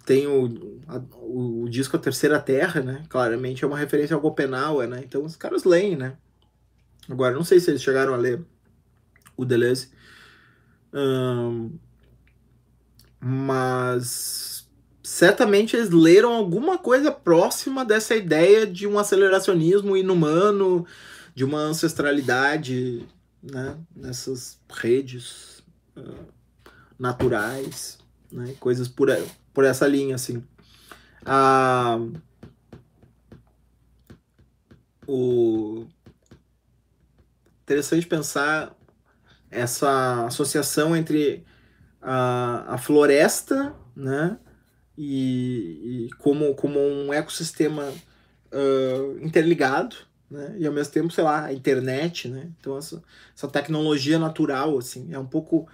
tem 0.07 0.27
o, 0.27 0.81
a, 0.89 1.03
o, 1.21 1.69
disco 1.69 1.97
A 1.97 1.99
Terceira 1.99 2.41
Terra, 2.41 2.81
né? 2.81 3.05
Claramente 3.11 3.63
é 3.63 3.67
uma 3.67 3.77
referência 3.77 4.17
ao 4.17 4.23
Gopenauer, 4.23 4.89
né? 4.89 5.03
Então 5.05 5.23
os 5.23 5.37
caras 5.37 5.65
leem, 5.65 5.95
né? 5.95 6.17
Agora, 7.11 7.35
não 7.35 7.45
sei 7.45 7.61
se 7.61 7.71
eles 7.71 7.83
chegaram 7.83 8.15
a 8.15 8.17
ler 8.17 8.43
o 9.37 9.45
Deleuze. 9.45 9.91
Um, 10.95 11.79
mas 13.21 14.52
certamente 15.13 15.77
eles 15.77 15.91
leram 15.91 16.33
alguma 16.33 16.79
coisa 16.79 17.13
próxima 17.13 17.85
dessa 17.85 18.17
ideia 18.17 18.67
de 18.67 18.87
um 18.87 18.99
aceleracionismo 18.99 19.95
inumano, 19.95 20.87
de 21.35 21.45
uma 21.45 21.59
ancestralidade 21.59 23.07
né, 23.43 23.77
nessas 23.95 24.59
redes 24.71 25.63
uh, 25.95 26.27
naturais, 26.99 27.99
né, 28.33 28.55
coisas 28.59 28.89
por, 28.89 29.11
por 29.53 29.67
essa 29.67 29.87
linha, 29.87 30.15
assim. 30.15 30.43
Ah, 31.27 31.99
o 35.07 35.85
interessante 37.65 38.07
pensar 38.07 38.75
essa 39.51 40.25
associação 40.25 40.97
entre 40.97 41.45
a, 42.01 42.77
a 42.77 42.79
floresta, 42.79 43.77
né, 43.95 44.39
e, 44.97 46.07
e 46.07 46.11
como, 46.19 46.55
como 46.55 46.79
um 46.79 47.13
ecossistema 47.13 47.93
uh, 48.53 49.25
interligado, 49.25 49.97
né? 50.33 50.57
E 50.59 50.67
ao 50.67 50.73
mesmo 50.73 50.93
tempo, 50.93 51.13
sei 51.13 51.23
lá, 51.23 51.45
a 51.45 51.53
internet, 51.53 52.27
né? 52.27 52.49
Então 52.59 52.77
essa, 52.79 53.03
essa 53.37 53.47
tecnologia 53.47 54.19
natural, 54.19 54.79
assim, 54.79 55.13
é 55.13 55.19
um 55.19 55.27
pouco 55.27 55.69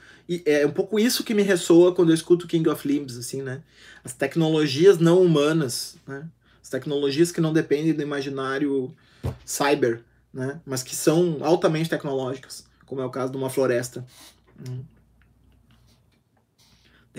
é 0.44 0.66
um 0.66 0.72
pouco 0.72 0.98
isso 0.98 1.24
que 1.24 1.32
me 1.32 1.42
ressoa 1.42 1.94
quando 1.94 2.10
eu 2.10 2.14
escuto 2.14 2.46
King 2.46 2.68
of 2.68 2.86
Limbs, 2.86 3.16
assim, 3.16 3.40
né? 3.40 3.62
As 4.04 4.12
tecnologias 4.12 4.98
não 4.98 5.22
humanas, 5.22 5.96
né? 6.06 6.28
As 6.60 6.68
tecnologias 6.68 7.30
que 7.30 7.40
não 7.40 7.52
dependem 7.52 7.94
do 7.94 8.02
imaginário 8.02 8.94
cyber, 9.44 10.02
né? 10.34 10.60
Mas 10.66 10.82
que 10.82 10.94
são 10.94 11.38
altamente 11.40 11.88
tecnológicas, 11.88 12.66
como 12.84 13.00
é 13.00 13.04
o 13.04 13.10
caso 13.10 13.30
de 13.30 13.38
uma 13.38 13.48
floresta. 13.48 14.04
Hum. 14.68 14.82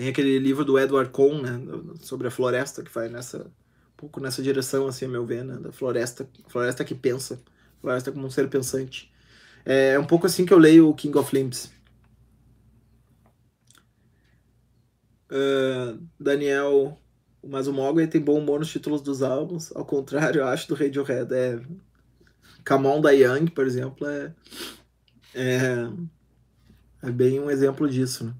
Tem 0.00 0.08
aquele 0.08 0.38
livro 0.38 0.64
do 0.64 0.78
Edward 0.78 1.10
Cohn, 1.10 1.42
né, 1.42 1.60
sobre 2.00 2.26
a 2.26 2.30
floresta 2.30 2.82
que 2.82 2.90
vai 2.90 3.10
nessa 3.10 3.52
pouco 3.98 4.18
nessa 4.18 4.42
direção, 4.42 4.86
assim, 4.86 5.04
a 5.04 5.08
meu 5.08 5.26
ver, 5.26 5.44
né? 5.44 5.58
Da 5.58 5.70
floresta, 5.70 6.26
floresta 6.48 6.82
que 6.86 6.94
pensa, 6.94 7.38
floresta 7.82 8.10
como 8.10 8.26
um 8.26 8.30
ser 8.30 8.48
pensante. 8.48 9.12
É 9.62 9.98
um 9.98 10.06
pouco 10.06 10.24
assim 10.24 10.46
que 10.46 10.54
eu 10.54 10.58
leio 10.58 10.88
o 10.88 10.94
King 10.94 11.18
of 11.18 11.36
Limbs. 11.36 11.70
Uh, 15.30 16.02
Daniel, 16.18 16.98
mas 17.46 17.66
o 17.66 17.72
Mogwai 17.74 18.06
tem 18.06 18.22
bom 18.22 18.38
humor 18.38 18.58
nos 18.58 18.70
títulos 18.70 19.02
dos 19.02 19.22
álbuns, 19.22 19.70
ao 19.76 19.84
contrário, 19.84 20.40
eu 20.40 20.46
acho, 20.46 20.66
do 20.66 20.74
Radiohead. 20.74 21.34
É, 21.34 21.60
Come 22.66 22.86
On 22.86 23.02
da 23.02 23.10
Young, 23.10 23.50
por 23.50 23.66
exemplo, 23.66 24.06
é, 24.06 24.34
é, 25.34 25.90
é 27.02 27.10
bem 27.10 27.38
um 27.38 27.50
exemplo 27.50 27.86
disso, 27.86 28.24
né? 28.24 28.34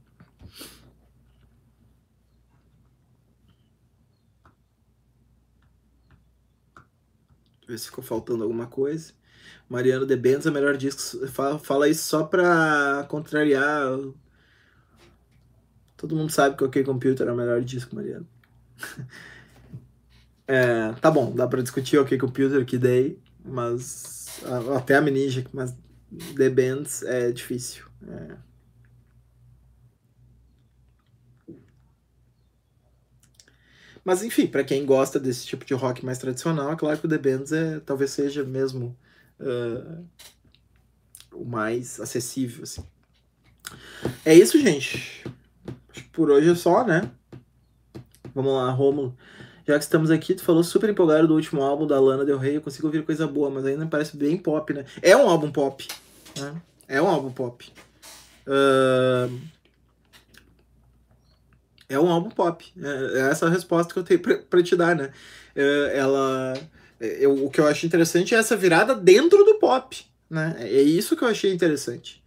Ver 7.70 7.78
se 7.78 7.86
ficou 7.86 8.05
faltando 8.05 8.42
alguma 8.42 8.66
coisa. 8.66 9.12
Mariano 9.68 10.05
de 10.05 10.16
Benz 10.16 10.47
é 10.47 10.51
o 10.51 10.52
melhor 10.52 10.76
disco. 10.76 11.26
Fala, 11.28 11.59
fala 11.59 11.88
isso 11.88 12.05
só 12.05 12.24
pra 12.24 13.06
contrariar. 13.09 13.98
Todo 15.97 16.16
mundo 16.16 16.30
sabe 16.30 16.56
que 16.56 16.64
o 16.64 16.66
OK 16.66 16.82
Computer 16.82 17.28
é 17.28 17.32
o 17.32 17.36
melhor 17.36 17.60
disco, 17.62 17.94
Mariano. 17.94 18.26
é, 20.47 20.92
tá 21.01 21.10
bom, 21.10 21.34
dá 21.34 21.47
pra 21.47 21.62
discutir 21.62 21.98
o 21.98 22.02
OK 22.02 22.18
Computer 22.18 22.64
que 22.64 22.78
dei, 22.78 23.18
mas. 23.44 24.40
Até 24.76 24.97
a 24.97 25.01
Minigic, 25.01 25.48
mas 25.52 25.74
The 26.36 26.48
Bands 26.51 27.02
é 27.02 27.30
difícil. 27.30 27.84
É. 28.09 28.49
Mas 34.05 34.22
enfim, 34.22 34.47
para 34.47 34.64
quem 34.64 34.85
gosta 34.86 35.20
desse 35.20 35.47
tipo 35.47 35.64
de 35.64 35.74
rock 35.74 36.05
mais 36.05 36.18
tradicional, 36.18 36.72
é 36.72 36.77
claro 36.77 36.98
que 36.98 37.06
o 37.06 37.09
The 37.09 37.18
Bands 37.18 37.52
é, 37.52 37.81
talvez 37.81 38.10
seja 38.10 38.43
mesmo 38.43 38.97
uh, 39.39 40.05
o 41.32 41.44
mais 41.44 42.01
acessível. 42.01 42.62
Assim. 42.62 42.85
É 44.24 44.35
isso, 44.35 44.60
gente. 44.60 45.24
Por 46.12 46.31
hoje 46.31 46.51
é 46.51 46.55
só, 46.55 46.85
né? 46.85 47.10
Vamos 48.35 48.52
lá, 48.52 48.70
Romulo. 48.70 49.16
Já 49.66 49.78
que 49.78 49.85
estamos 49.85 50.10
aqui, 50.10 50.35
tu 50.35 50.43
falou 50.43 50.64
super 50.64 50.89
empolgado 50.89 51.28
do 51.28 51.35
último 51.35 51.62
álbum 51.62 51.86
da 51.86 52.01
Lana 52.01 52.24
Del 52.24 52.39
Rey. 52.39 52.56
Eu 52.56 52.60
consigo 52.60 52.86
ouvir 52.86 53.05
coisa 53.05 53.27
boa, 53.27 53.51
mas 53.51 53.64
ainda 53.64 53.86
parece 53.86 54.16
bem 54.16 54.36
pop, 54.36 54.72
né? 54.72 54.85
É 55.02 55.16
um 55.16 55.28
álbum 55.28 55.52
pop. 55.52 55.86
Né? 56.39 56.62
É 56.89 57.01
um 57.01 57.06
álbum 57.06 57.31
pop. 57.31 57.70
Uh, 58.47 59.39
é 61.91 61.99
um 61.99 62.09
álbum 62.09 62.31
pop. 62.31 62.65
É, 62.81 63.19
é 63.19 63.31
essa 63.31 63.47
a 63.47 63.51
resposta 63.51 63.93
que 63.93 63.99
eu 63.99 64.05
tenho 64.05 64.21
para 64.21 64.62
te 64.62 64.77
dar, 64.77 64.95
né? 64.95 65.11
É, 65.55 65.99
ela, 65.99 66.55
é, 67.01 67.27
eu, 67.27 67.45
o 67.45 67.51
que 67.51 67.61
eu 67.61 67.67
acho 67.67 67.85
interessante 67.85 68.35
é 68.35 68.39
essa 68.39 68.57
virada 68.57 68.95
dentro 68.95 69.45
do 69.45 69.57
pop, 69.57 70.07
né? 70.31 70.57
É 70.61 70.81
isso 70.81 71.17
que 71.17 71.25
eu 71.25 71.29
achei 71.29 71.53
interessante. 71.53 72.23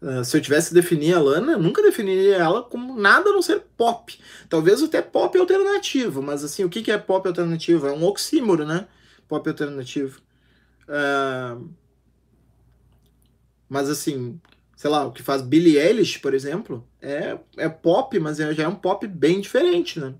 Uh, 0.00 0.24
se 0.24 0.36
eu 0.36 0.40
tivesse 0.40 0.68
que 0.68 0.74
definir 0.74 1.14
a 1.14 1.20
Lana, 1.20 1.52
eu 1.52 1.58
nunca 1.60 1.82
definiria 1.82 2.36
ela 2.36 2.62
como 2.62 2.98
nada 2.98 3.30
a 3.30 3.32
não 3.32 3.42
ser 3.42 3.60
pop. 3.76 4.18
Talvez 4.48 4.82
até 4.82 5.02
pop 5.02 5.36
alternativo, 5.38 6.22
mas 6.22 6.42
assim, 6.42 6.64
o 6.64 6.68
que, 6.68 6.82
que 6.82 6.90
é 6.90 6.98
pop 6.98 7.26
alternativo? 7.26 7.86
É 7.86 7.92
um 7.92 8.04
oxímoro, 8.04 8.64
né? 8.64 8.86
Pop 9.28 9.48
alternativo. 9.48 10.20
Uh, 10.88 11.68
mas 13.68 13.88
assim, 13.88 14.40
sei 14.76 14.90
lá, 14.90 15.06
o 15.06 15.12
que 15.12 15.22
faz 15.22 15.40
Billie 15.40 15.78
Eilish, 15.78 16.18
por 16.18 16.34
exemplo, 16.34 16.86
é, 17.02 17.38
é 17.56 17.68
pop, 17.68 18.18
mas 18.20 18.38
é, 18.38 18.54
já 18.54 18.62
é 18.62 18.68
um 18.68 18.76
pop 18.76 19.06
bem 19.06 19.40
diferente, 19.40 19.98
né? 19.98 20.14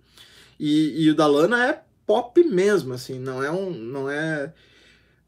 E, 0.58 1.04
e 1.04 1.10
o 1.10 1.14
da 1.14 1.26
Lana 1.26 1.64
é 1.66 1.82
pop 2.06 2.42
mesmo, 2.44 2.92
assim, 2.92 3.18
não 3.18 3.42
é 3.42 3.50
um. 3.50 3.70
não 3.70 4.10
é. 4.10 4.52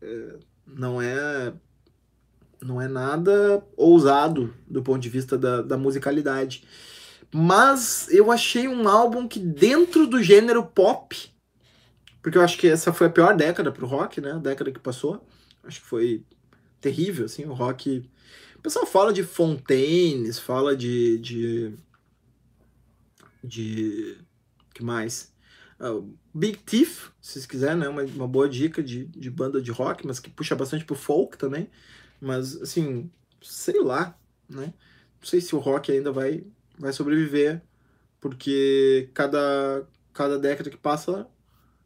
é 0.03 0.37
não 0.67 1.01
é. 1.01 1.53
Não 2.61 2.81
é 2.81 2.89
nada 2.89 3.63
ousado 3.77 4.55
do 4.67 4.83
ponto 4.83 5.01
de 5.01 5.09
vista 5.09 5.37
da, 5.37 5.61
da 5.61 5.77
musicalidade. 5.77 6.65
Mas 7.31 8.09
eu 8.11 8.33
achei 8.33 8.67
um 8.67 8.89
álbum 8.89 9.29
que, 9.29 9.39
dentro 9.39 10.07
do 10.07 10.23
gênero 10.23 10.65
pop, 10.65 11.17
porque 12.23 12.39
eu 12.39 12.43
acho 12.43 12.57
que 12.57 12.67
essa 12.69 12.93
foi 12.93 13.09
a 13.09 13.11
pior 13.11 13.37
década 13.37 13.71
pro 13.71 13.87
rock, 13.87 14.21
né? 14.21 14.33
A 14.33 14.39
década 14.39 14.73
que 14.73 14.81
passou. 14.81 15.27
Acho 15.63 15.81
que 15.81 15.87
foi 15.87 16.25
terrível, 16.81 17.27
assim, 17.27 17.45
o 17.45 17.53
rock. 17.53 18.09
Pessoal 18.65 18.86
fala 18.86 19.12
de 19.12 19.23
Fontaines, 19.23 20.39
fala 20.39 20.74
de. 20.74 21.19
de. 21.19 21.74
de. 23.45 24.16
que 24.73 24.82
mais? 24.82 25.31
Uh, 25.78 26.16
Big 26.32 26.57
Thief, 26.61 27.11
se 27.20 27.32
vocês 27.32 27.45
quiserem, 27.45 27.77
né? 27.77 27.89
Uma, 27.89 28.05
uma 28.05 28.27
boa 28.27 28.49
dica 28.49 28.82
de, 28.82 29.05
de 29.05 29.31
banda 29.31 29.61
de 29.61 29.70
rock, 29.70 30.07
mas 30.07 30.19
que 30.19 30.31
puxa 30.31 30.57
bastante 30.57 30.82
pro 30.82 30.95
folk 30.95 31.36
também. 31.36 31.69
Mas, 32.19 32.57
assim, 32.62 33.11
sei 33.43 33.82
lá, 33.82 34.19
né? 34.49 34.73
Não 35.20 35.28
sei 35.28 35.43
se 35.43 35.55
o 35.55 35.59
rock 35.59 35.93
ainda 35.93 36.11
vai 36.11 36.43
vai 36.78 36.91
sobreviver, 36.91 37.61
porque 38.19 39.11
cada, 39.12 39.86
cada 40.15 40.39
década 40.39 40.70
que 40.70 40.78
passa 40.78 41.28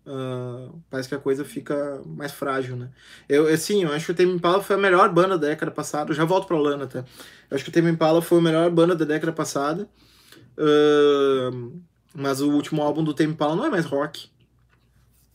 uh, 0.09 0.81
parece 0.89 1.09
que 1.09 1.15
a 1.15 1.19
coisa 1.19 1.45
fica 1.45 2.03
mais 2.07 2.33
frágil, 2.33 2.77
né? 2.77 2.91
Eu, 3.29 3.47
assim, 3.47 3.85
eu 3.85 3.93
acho 3.93 4.07
que 4.07 4.13
o 4.13 4.15
Tame 4.15 4.33
Impala 4.33 4.63
foi 4.63 4.77
a 4.77 4.79
melhor 4.79 5.13
banda 5.13 5.39
da 5.39 5.49
década 5.49 5.71
passada, 5.71 6.11
eu 6.11 6.15
já 6.15 6.25
volto 6.25 6.47
pra 6.47 6.59
Lana 6.59 6.85
até. 6.85 7.01
Eu 7.01 7.55
acho 7.55 7.65
que 7.65 7.71
o 7.71 7.73
Tame 7.73 7.91
Impala 7.91 8.23
foi 8.23 8.39
a 8.39 8.43
melhor 8.43 8.71
banda 8.71 8.97
da 8.97 9.05
década 9.05 9.33
passada, 9.33 9.89
uh, 10.57 11.81
mas 12.15 12.41
o 12.41 12.51
último 12.51 12.83
álbum 12.83 13.05
do 13.05 13.15
Tame 13.15 13.33
Impala 13.33 13.55
não 13.55 13.67
é 13.67 13.71
mais 13.71 13.85
rock. 13.85 14.31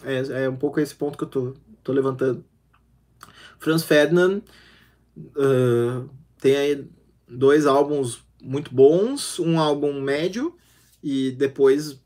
É, 0.03 0.43
é 0.43 0.49
um 0.49 0.57
pouco 0.57 0.79
esse 0.79 0.95
ponto 0.95 1.17
que 1.17 1.23
eu 1.23 1.29
tô, 1.29 1.53
tô 1.83 1.93
levantando. 1.93 2.43
Franz 3.59 3.83
Ferdinand 3.83 4.41
uh, 5.17 6.09
tem 6.41 6.57
aí 6.57 6.87
dois 7.27 7.65
álbuns 7.65 8.25
muito 8.41 8.73
bons, 8.73 9.39
um 9.39 9.57
álbum 9.57 10.01
médio 10.01 10.57
e 11.01 11.31
depois 11.31 12.01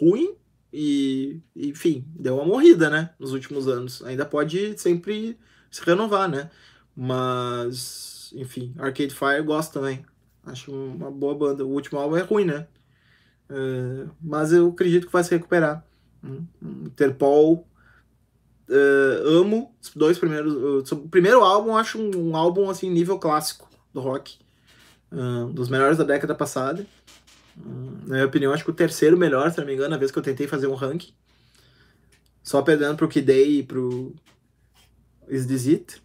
ruim 0.00 0.34
e 0.76 1.40
enfim, 1.54 2.04
deu 2.08 2.34
uma 2.34 2.44
morrida, 2.44 2.90
né, 2.90 3.10
nos 3.16 3.32
últimos 3.32 3.68
anos. 3.68 4.02
Ainda 4.04 4.26
pode 4.26 4.76
sempre 4.76 5.38
se 5.70 5.80
renovar, 5.84 6.28
né? 6.28 6.50
Mas, 6.96 8.32
enfim, 8.34 8.74
Arcade 8.76 9.14
Fire 9.14 9.42
gosto 9.42 9.74
também. 9.74 10.04
Acho 10.44 10.72
uma 10.72 11.10
boa 11.12 11.34
banda. 11.34 11.64
O 11.64 11.70
último 11.70 11.98
álbum 12.00 12.16
é 12.16 12.22
ruim, 12.22 12.44
né? 12.44 12.66
Uh, 13.48 14.10
mas 14.20 14.52
eu 14.52 14.68
acredito 14.68 15.06
que 15.06 15.12
vai 15.12 15.22
se 15.22 15.30
recuperar. 15.30 15.86
Interpol, 16.62 17.68
uh, 18.68 19.28
amo 19.28 19.74
os 19.80 19.94
dois 19.94 20.18
primeiros. 20.18 20.90
Uh, 20.90 20.94
o 20.94 21.08
primeiro 21.08 21.40
álbum, 21.44 21.76
acho 21.76 21.98
um, 21.98 22.30
um 22.30 22.36
álbum 22.36 22.68
assim 22.68 22.90
nível 22.90 23.18
clássico 23.18 23.68
do 23.92 24.00
rock 24.00 24.38
um 25.14 25.52
dos 25.52 25.68
melhores 25.68 25.96
da 25.96 26.04
década 26.04 26.34
passada. 26.34 26.84
Na 27.56 28.14
minha 28.14 28.26
opinião, 28.26 28.52
acho 28.52 28.64
que 28.64 28.70
o 28.70 28.74
terceiro 28.74 29.16
melhor, 29.16 29.50
se 29.50 29.58
não 29.58 29.66
me 29.66 29.74
engano, 29.74 29.90
na 29.90 29.96
vez 29.96 30.10
que 30.10 30.18
eu 30.18 30.22
tentei 30.22 30.46
fazer 30.46 30.66
um 30.66 30.74
ranking. 30.74 31.12
Só 32.42 32.60
perdendo 32.62 32.96
pro 32.96 33.08
Kid 33.08 33.26
Day 33.26 33.60
e 33.60 33.62
pro 33.62 34.14
Is 35.28 35.46
This 35.46 35.66
It. 35.66 36.02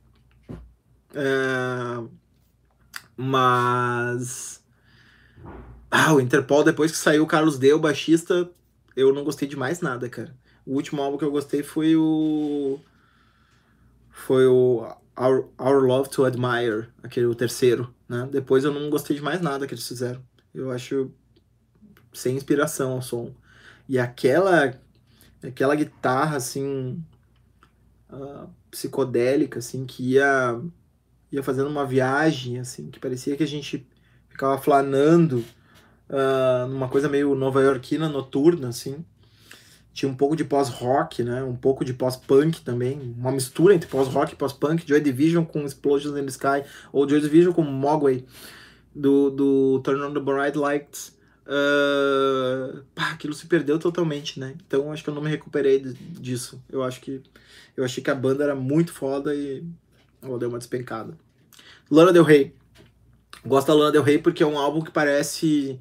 Uh, 1.12 2.10
mas. 3.18 4.64
Ah, 5.92 6.14
o 6.14 6.22
Interpol, 6.22 6.64
depois 6.64 6.92
que 6.92 6.98
saiu 6.98 7.24
o 7.24 7.28
Carlos 7.28 7.58
D, 7.58 7.74
o 7.74 7.80
baixista, 7.80 8.50
eu 8.96 9.14
não 9.14 9.24
gostei 9.24 9.48
de 9.48 9.58
mais 9.58 9.82
nada, 9.82 10.08
cara. 10.08 10.34
O 10.66 10.76
último 10.76 11.02
álbum 11.02 11.18
que 11.18 11.26
eu 11.26 11.32
gostei 11.32 11.64
foi 11.64 11.96
o. 11.96 12.80
Foi 14.12 14.46
o 14.46 14.88
Our, 15.18 15.50
Our 15.60 15.84
Love 15.84 16.10
to 16.10 16.26
Admire, 16.26 16.88
aquele 17.04 17.26
o 17.26 17.36
terceiro, 17.36 17.94
né? 18.08 18.30
Depois 18.32 18.64
eu 18.64 18.74
não 18.74 18.90
gostei 18.90 19.16
de 19.16 19.22
mais 19.22 19.42
nada 19.42 19.66
que 19.66 19.74
eles 19.74 19.88
fizeram. 19.88 20.22
Eu 20.54 20.72
acho 20.72 21.12
sem 22.14 22.36
inspiração 22.36 22.98
o 22.98 23.02
som. 23.02 23.34
E 23.88 24.00
aquela 24.00 24.74
aquela 25.44 25.76
guitarra 25.76 26.38
assim 26.38 27.02
uh, 28.12 28.50
psicodélica 28.70 29.60
assim 29.60 29.86
que 29.86 30.14
ia 30.14 30.60
ia 31.32 31.44
fazendo 31.44 31.70
uma 31.70 31.86
viagem 31.86 32.60
assim, 32.60 32.90
que 32.90 33.00
parecia 33.00 33.38
que 33.38 33.44
a 33.44 33.48
gente 33.48 33.88
ficava 34.30 34.58
flanando 34.58 35.44
uh, 36.10 36.68
numa 36.68 36.90
coisa 36.90 37.08
meio 37.08 37.36
nova-iorquina 37.36 38.10
noturna 38.10 38.70
assim 38.70 39.06
tinha 40.00 40.10
um 40.10 40.16
pouco 40.16 40.36
de 40.36 40.46
pós-rock, 40.46 41.24
né? 41.24 41.44
Um 41.44 41.56
pouco 41.56 41.84
de 41.84 41.94
pós-punk 41.94 42.62
também, 42.62 43.14
uma 43.18 43.32
mistura 43.32 43.74
entre 43.76 43.90
pós-rock 43.90 44.34
e 44.34 44.36
pós-punk, 44.36 44.88
Joy 44.88 45.02
Division 45.02 45.44
com 45.44 45.66
Explosions 45.66 46.18
in 46.18 46.24
the 46.24 46.30
Sky, 46.30 46.64
ou 46.94 47.08
Joy 47.08 47.20
Division 47.20 47.52
com 47.52 47.64
Mogwai, 47.64 48.24
do, 48.96 49.30
do 49.30 49.82
Turn 49.84 50.02
on 50.02 50.14
the 50.14 50.20
Bright 50.20 50.58
Lights. 50.58 51.18
Uh, 51.50 52.84
pá, 52.94 53.10
aquilo 53.10 53.34
se 53.34 53.48
perdeu 53.48 53.80
totalmente, 53.80 54.40
né? 54.40 54.54
Então 54.68 54.92
acho 54.92 55.04
que 55.04 55.10
eu 55.10 55.16
não 55.16 55.22
me 55.22 55.30
recuperei 55.30 55.80
disso. 55.80 56.62
Eu 56.70 56.84
acho 56.84 57.02
que 57.02 57.24
eu 57.76 57.84
achei 57.84 58.04
que 58.04 58.12
a 58.12 58.16
banda 58.16 58.44
era 58.44 58.56
muito 58.56 58.94
foda 58.94 59.34
e 59.34 59.64
ela 60.22 60.38
deu 60.38 60.50
uma 60.50 60.60
despencada. 60.60 61.18
Lana 61.90 62.14
Del 62.14 62.24
Rey. 62.24 62.54
Gosto 63.44 63.68
da 63.68 63.74
Lana 63.74 63.92
Del 63.92 64.04
Rey 64.04 64.20
porque 64.20 64.44
é 64.44 64.46
um 64.46 64.60
álbum 64.60 64.82
que 64.82 64.92
parece 64.92 65.80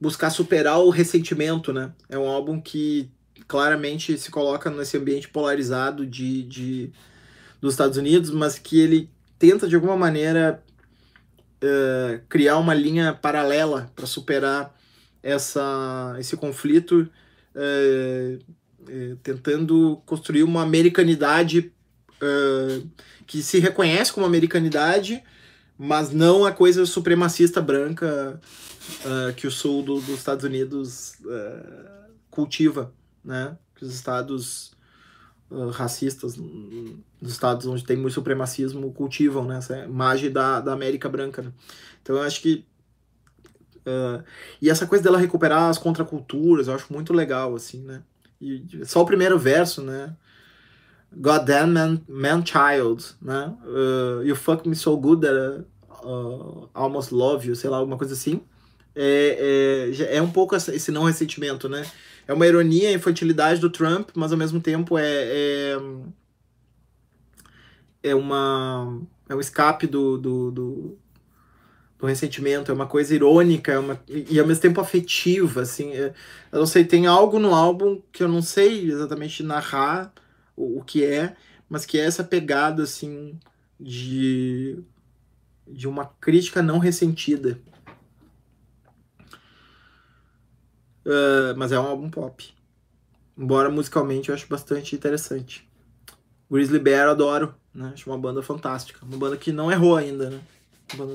buscar 0.00 0.30
superar 0.30 0.80
o 0.80 0.90
ressentimento, 0.90 1.72
né? 1.72 1.92
É 2.08 2.18
um 2.18 2.26
álbum 2.26 2.60
que 2.60 3.08
claramente 3.46 4.18
se 4.18 4.28
coloca 4.28 4.70
nesse 4.70 4.96
ambiente 4.96 5.28
polarizado 5.28 6.04
de, 6.04 6.42
de 6.42 6.92
dos 7.60 7.74
Estados 7.74 7.96
Unidos, 7.96 8.30
mas 8.30 8.58
que 8.58 8.80
ele 8.80 9.08
tenta 9.38 9.68
de 9.68 9.76
alguma 9.76 9.96
maneira 9.96 10.60
uh, 11.62 12.20
criar 12.28 12.58
uma 12.58 12.74
linha 12.74 13.12
paralela 13.14 13.90
para 13.94 14.06
superar 14.06 14.75
essa, 15.30 16.16
esse 16.18 16.36
conflito, 16.36 17.08
uh, 17.54 18.38
uh, 18.82 19.16
tentando 19.22 20.00
construir 20.06 20.42
uma 20.42 20.62
americanidade 20.62 21.72
que 23.26 23.42
se 23.42 23.58
reconhece 23.58 24.10
como 24.10 24.24
americanidade, 24.24 25.22
mas 25.76 26.10
não 26.10 26.46
a 26.46 26.50
coisa 26.50 26.86
supremacista 26.86 27.60
branca 27.60 28.40
que 29.36 29.46
o 29.46 29.50
sul 29.50 29.82
do, 29.82 30.00
dos 30.00 30.16
Estados 30.16 30.42
Unidos 30.42 31.18
cultiva 32.30 32.90
né? 33.26 33.58
Que 33.74 33.84
os 33.84 33.92
estados 33.92 34.72
uh, 35.50 35.68
racistas, 35.70 36.38
os 36.38 37.30
estados 37.30 37.66
onde 37.66 37.84
tem 37.84 37.96
muito 37.96 38.14
supremacismo, 38.14 38.92
cultivam 38.92 39.44
né? 39.44 39.58
essa 39.58 39.84
imagem 39.84 40.30
da, 40.30 40.60
da 40.60 40.72
América 40.72 41.08
branca. 41.08 41.42
Né? 41.42 41.52
Então 42.00 42.16
eu 42.16 42.22
acho 42.22 42.40
que. 42.40 42.64
Uh, 43.86 44.22
e 44.60 44.68
essa 44.68 44.86
coisa 44.86 45.04
dela 45.04 45.18
recuperar 45.18 45.68
as 45.70 45.78
contraculturas, 45.78 46.68
eu 46.68 46.74
acho 46.74 46.92
muito 46.92 47.12
legal, 47.12 47.54
assim, 47.54 47.82
né? 47.82 48.02
E 48.40 48.64
só 48.84 49.02
o 49.02 49.06
primeiro 49.06 49.38
verso, 49.38 49.80
né? 49.80 50.14
Goddamn 51.16 51.68
man, 51.68 52.00
man 52.08 52.44
child, 52.44 53.04
né? 53.22 53.54
Uh, 53.64 54.22
you 54.24 54.34
fuck 54.34 54.68
me 54.68 54.74
so 54.74 54.96
good 54.96 55.22
that 55.22 55.64
uh, 56.04 56.68
almost 56.74 57.14
love 57.14 57.46
you, 57.46 57.54
sei 57.54 57.70
lá, 57.70 57.78
alguma 57.78 57.96
coisa 57.96 58.14
assim. 58.14 58.40
É, 58.94 59.92
é, 60.00 60.16
é 60.16 60.22
um 60.22 60.30
pouco 60.30 60.56
esse 60.56 60.90
não 60.90 61.04
ressentimento, 61.04 61.68
né? 61.68 61.86
é 62.26 62.32
uma 62.32 62.46
ironia, 62.46 62.88
a 62.88 62.92
infantilidade 62.92 63.60
do 63.60 63.70
Trump, 63.70 64.10
mas 64.14 64.32
ao 64.32 64.38
mesmo 64.38 64.60
tempo 64.60 64.98
é, 64.98 65.04
é, 65.04 65.76
é 68.02 68.14
uma 68.14 69.00
é 69.28 69.34
um 69.34 69.40
escape 69.40 69.86
do, 69.86 70.18
do, 70.18 70.50
do, 70.50 70.98
do, 71.98 72.06
ressentimento, 72.06 72.70
é 72.70 72.74
uma 72.74 72.86
coisa 72.86 73.14
irônica, 73.14 73.72
é 73.72 73.78
uma, 73.78 74.00
e 74.08 74.38
ao 74.38 74.46
mesmo 74.46 74.62
tempo 74.62 74.80
afetiva, 74.80 75.62
assim, 75.62 75.92
é, 75.92 76.12
eu 76.52 76.60
não 76.60 76.66
sei, 76.66 76.84
tem 76.84 77.06
algo 77.06 77.38
no 77.38 77.54
álbum 77.54 78.00
que 78.12 78.22
eu 78.22 78.28
não 78.28 78.42
sei 78.42 78.90
exatamente 78.90 79.42
narrar 79.42 80.12
o, 80.56 80.78
o 80.78 80.84
que 80.84 81.04
é, 81.04 81.36
mas 81.68 81.84
que 81.86 81.98
é 81.98 82.04
essa 82.04 82.24
pegada, 82.24 82.82
assim, 82.82 83.38
de, 83.78 84.78
de 85.66 85.88
uma 85.88 86.06
crítica 86.20 86.62
não 86.62 86.78
ressentida, 86.78 87.60
Uh, 91.06 91.54
mas 91.56 91.70
é 91.70 91.78
um 91.78 91.86
álbum 91.86 92.10
pop. 92.10 92.52
Embora 93.38 93.70
musicalmente 93.70 94.28
eu 94.28 94.34
acho 94.34 94.48
bastante 94.48 94.96
interessante. 94.96 95.68
Grizzly 96.50 96.80
Bear 96.80 97.06
eu 97.06 97.10
adoro, 97.12 97.54
né? 97.72 97.92
Acho 97.94 98.10
uma 98.10 98.18
banda 98.18 98.42
fantástica. 98.42 99.04
Uma 99.04 99.16
banda 99.16 99.36
que 99.36 99.52
não 99.52 99.70
errou 99.70 99.96
ainda, 99.96 100.30
né? 100.30 100.40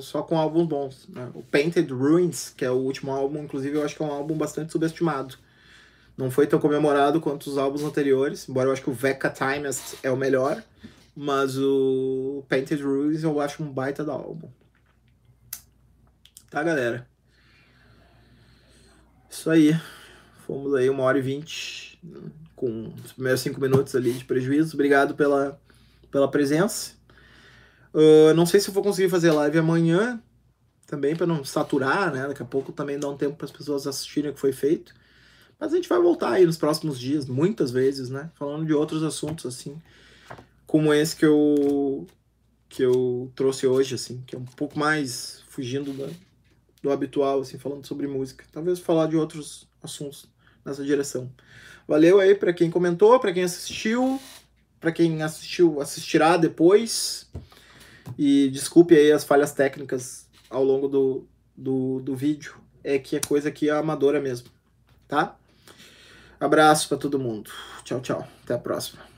Só 0.02 0.22
com 0.22 0.38
álbuns 0.38 0.68
bons. 0.68 1.08
Né? 1.08 1.32
O 1.34 1.44
Painted 1.44 1.92
Ruins, 1.92 2.54
que 2.56 2.66
é 2.66 2.72
o 2.72 2.76
último 2.76 3.12
álbum, 3.12 3.44
inclusive 3.44 3.78
eu 3.78 3.86
acho 3.86 3.96
que 3.96 4.04
é 4.04 4.06
um 4.06 4.12
álbum 4.12 4.38
bastante 4.38 4.72
subestimado. 4.72 5.36
Não 6.18 6.30
foi 6.30 6.46
tão 6.46 6.60
comemorado 6.60 7.22
quanto 7.22 7.50
os 7.50 7.58
álbuns 7.58 7.84
anteriores, 7.84 8.48
embora 8.50 8.68
eu 8.68 8.74
acho 8.74 8.84
que 8.84 8.90
o 8.90 8.94
Vecca 8.94 9.30
Time 9.30 9.70
é 10.04 10.12
o 10.12 10.18
melhor. 10.18 10.62
Mas 11.16 11.58
o 11.58 12.44
Painted 12.48 12.82
Rules 12.82 13.24
eu 13.24 13.40
acho 13.40 13.64
um 13.64 13.72
baita 13.72 14.04
da 14.04 14.14
álbum. 14.14 14.50
Tá, 16.50 16.64
galera? 16.64 17.08
Isso 19.30 19.50
aí. 19.50 19.80
Fomos 20.46 20.74
aí 20.74 20.90
uma 20.90 21.04
hora 21.04 21.18
e 21.18 21.22
vinte 21.22 22.00
com 22.56 22.94
os 23.04 23.14
primeiros 23.14 23.42
cinco 23.42 23.60
minutos 23.60 23.96
ali 23.96 24.14
de 24.14 24.26
prejuízo. 24.26 24.74
Obrigado 24.74 25.16
pela, 25.16 25.60
pela 26.12 26.30
presença. 26.30 26.94
Uh, 27.94 28.34
não 28.36 28.46
sei 28.46 28.60
se 28.60 28.70
eu 28.70 28.74
vou 28.74 28.84
conseguir 28.84 29.10
fazer 29.10 29.32
live 29.32 29.58
amanhã 29.58 30.22
também 30.88 31.16
para 31.16 31.26
não 31.26 31.44
saturar, 31.44 32.14
né? 32.14 32.28
Daqui 32.28 32.42
a 32.42 32.46
pouco 32.46 32.72
também 32.72 33.00
dá 33.00 33.08
um 33.08 33.18
tempo 33.18 33.38
para 33.38 33.46
as 33.46 33.52
pessoas 33.52 33.88
assistirem 33.88 34.32
o 34.32 34.34
que 34.34 34.40
foi 34.40 34.52
feito. 34.52 34.94
Mas 35.60 35.72
a 35.72 35.76
gente 35.76 35.88
vai 35.88 36.00
voltar 36.00 36.32
aí 36.32 36.46
nos 36.46 36.58
próximos 36.58 37.00
dias, 37.00 37.26
muitas 37.28 37.72
vezes, 37.72 38.10
né? 38.10 38.30
Falando 38.36 38.66
de 38.66 38.74
outros 38.74 39.04
assuntos 39.04 39.46
assim, 39.46 39.82
como 40.66 40.94
esse 40.94 41.16
que 41.16 41.26
eu 41.26 42.08
que 42.68 42.82
eu 42.82 43.30
trouxe 43.36 43.68
hoje, 43.68 43.96
assim, 43.96 44.24
que 44.26 44.34
é 44.34 44.40
um 44.40 44.46
pouco 44.46 44.80
mais 44.80 45.44
fugindo 45.50 45.92
do, 45.92 46.10
do 46.82 46.90
habitual, 46.90 47.42
assim, 47.42 47.60
falando 47.60 47.86
sobre 47.86 48.08
música. 48.08 48.46
Talvez 48.52 48.80
falar 48.80 49.08
de 49.08 49.18
outros 49.18 49.68
assuntos 49.84 50.26
nessa 50.66 50.84
direção. 50.84 51.30
Valeu 51.88 52.20
aí 52.20 52.34
para 52.34 52.54
quem 52.54 52.72
comentou, 52.72 53.20
para 53.20 53.34
quem 53.34 53.44
assistiu, 53.44 54.22
para 54.80 54.92
quem 54.92 55.22
assistiu, 55.22 55.82
assistirá 55.82 56.38
depois. 56.38 57.30
E 58.18 58.50
desculpe 58.50 58.96
aí 58.96 59.12
as 59.12 59.24
falhas 59.24 59.52
técnicas 59.54 60.28
ao 60.50 60.64
longo 60.64 60.88
do, 60.88 61.28
do, 61.56 62.00
do 62.02 62.16
vídeo. 62.16 62.56
É 62.84 62.98
que 62.98 63.16
é 63.16 63.20
coisa 63.20 63.50
aqui 63.50 63.70
é 63.70 63.74
amadora 63.74 64.20
mesmo, 64.20 64.50
tá? 65.08 65.36
Abraço 66.40 66.88
para 66.88 66.98
todo 66.98 67.20
mundo. 67.20 67.52
Tchau, 67.84 68.02
tchau. 68.02 68.28
Até 68.44 68.56
a 68.56 68.58
próxima. 68.58 69.11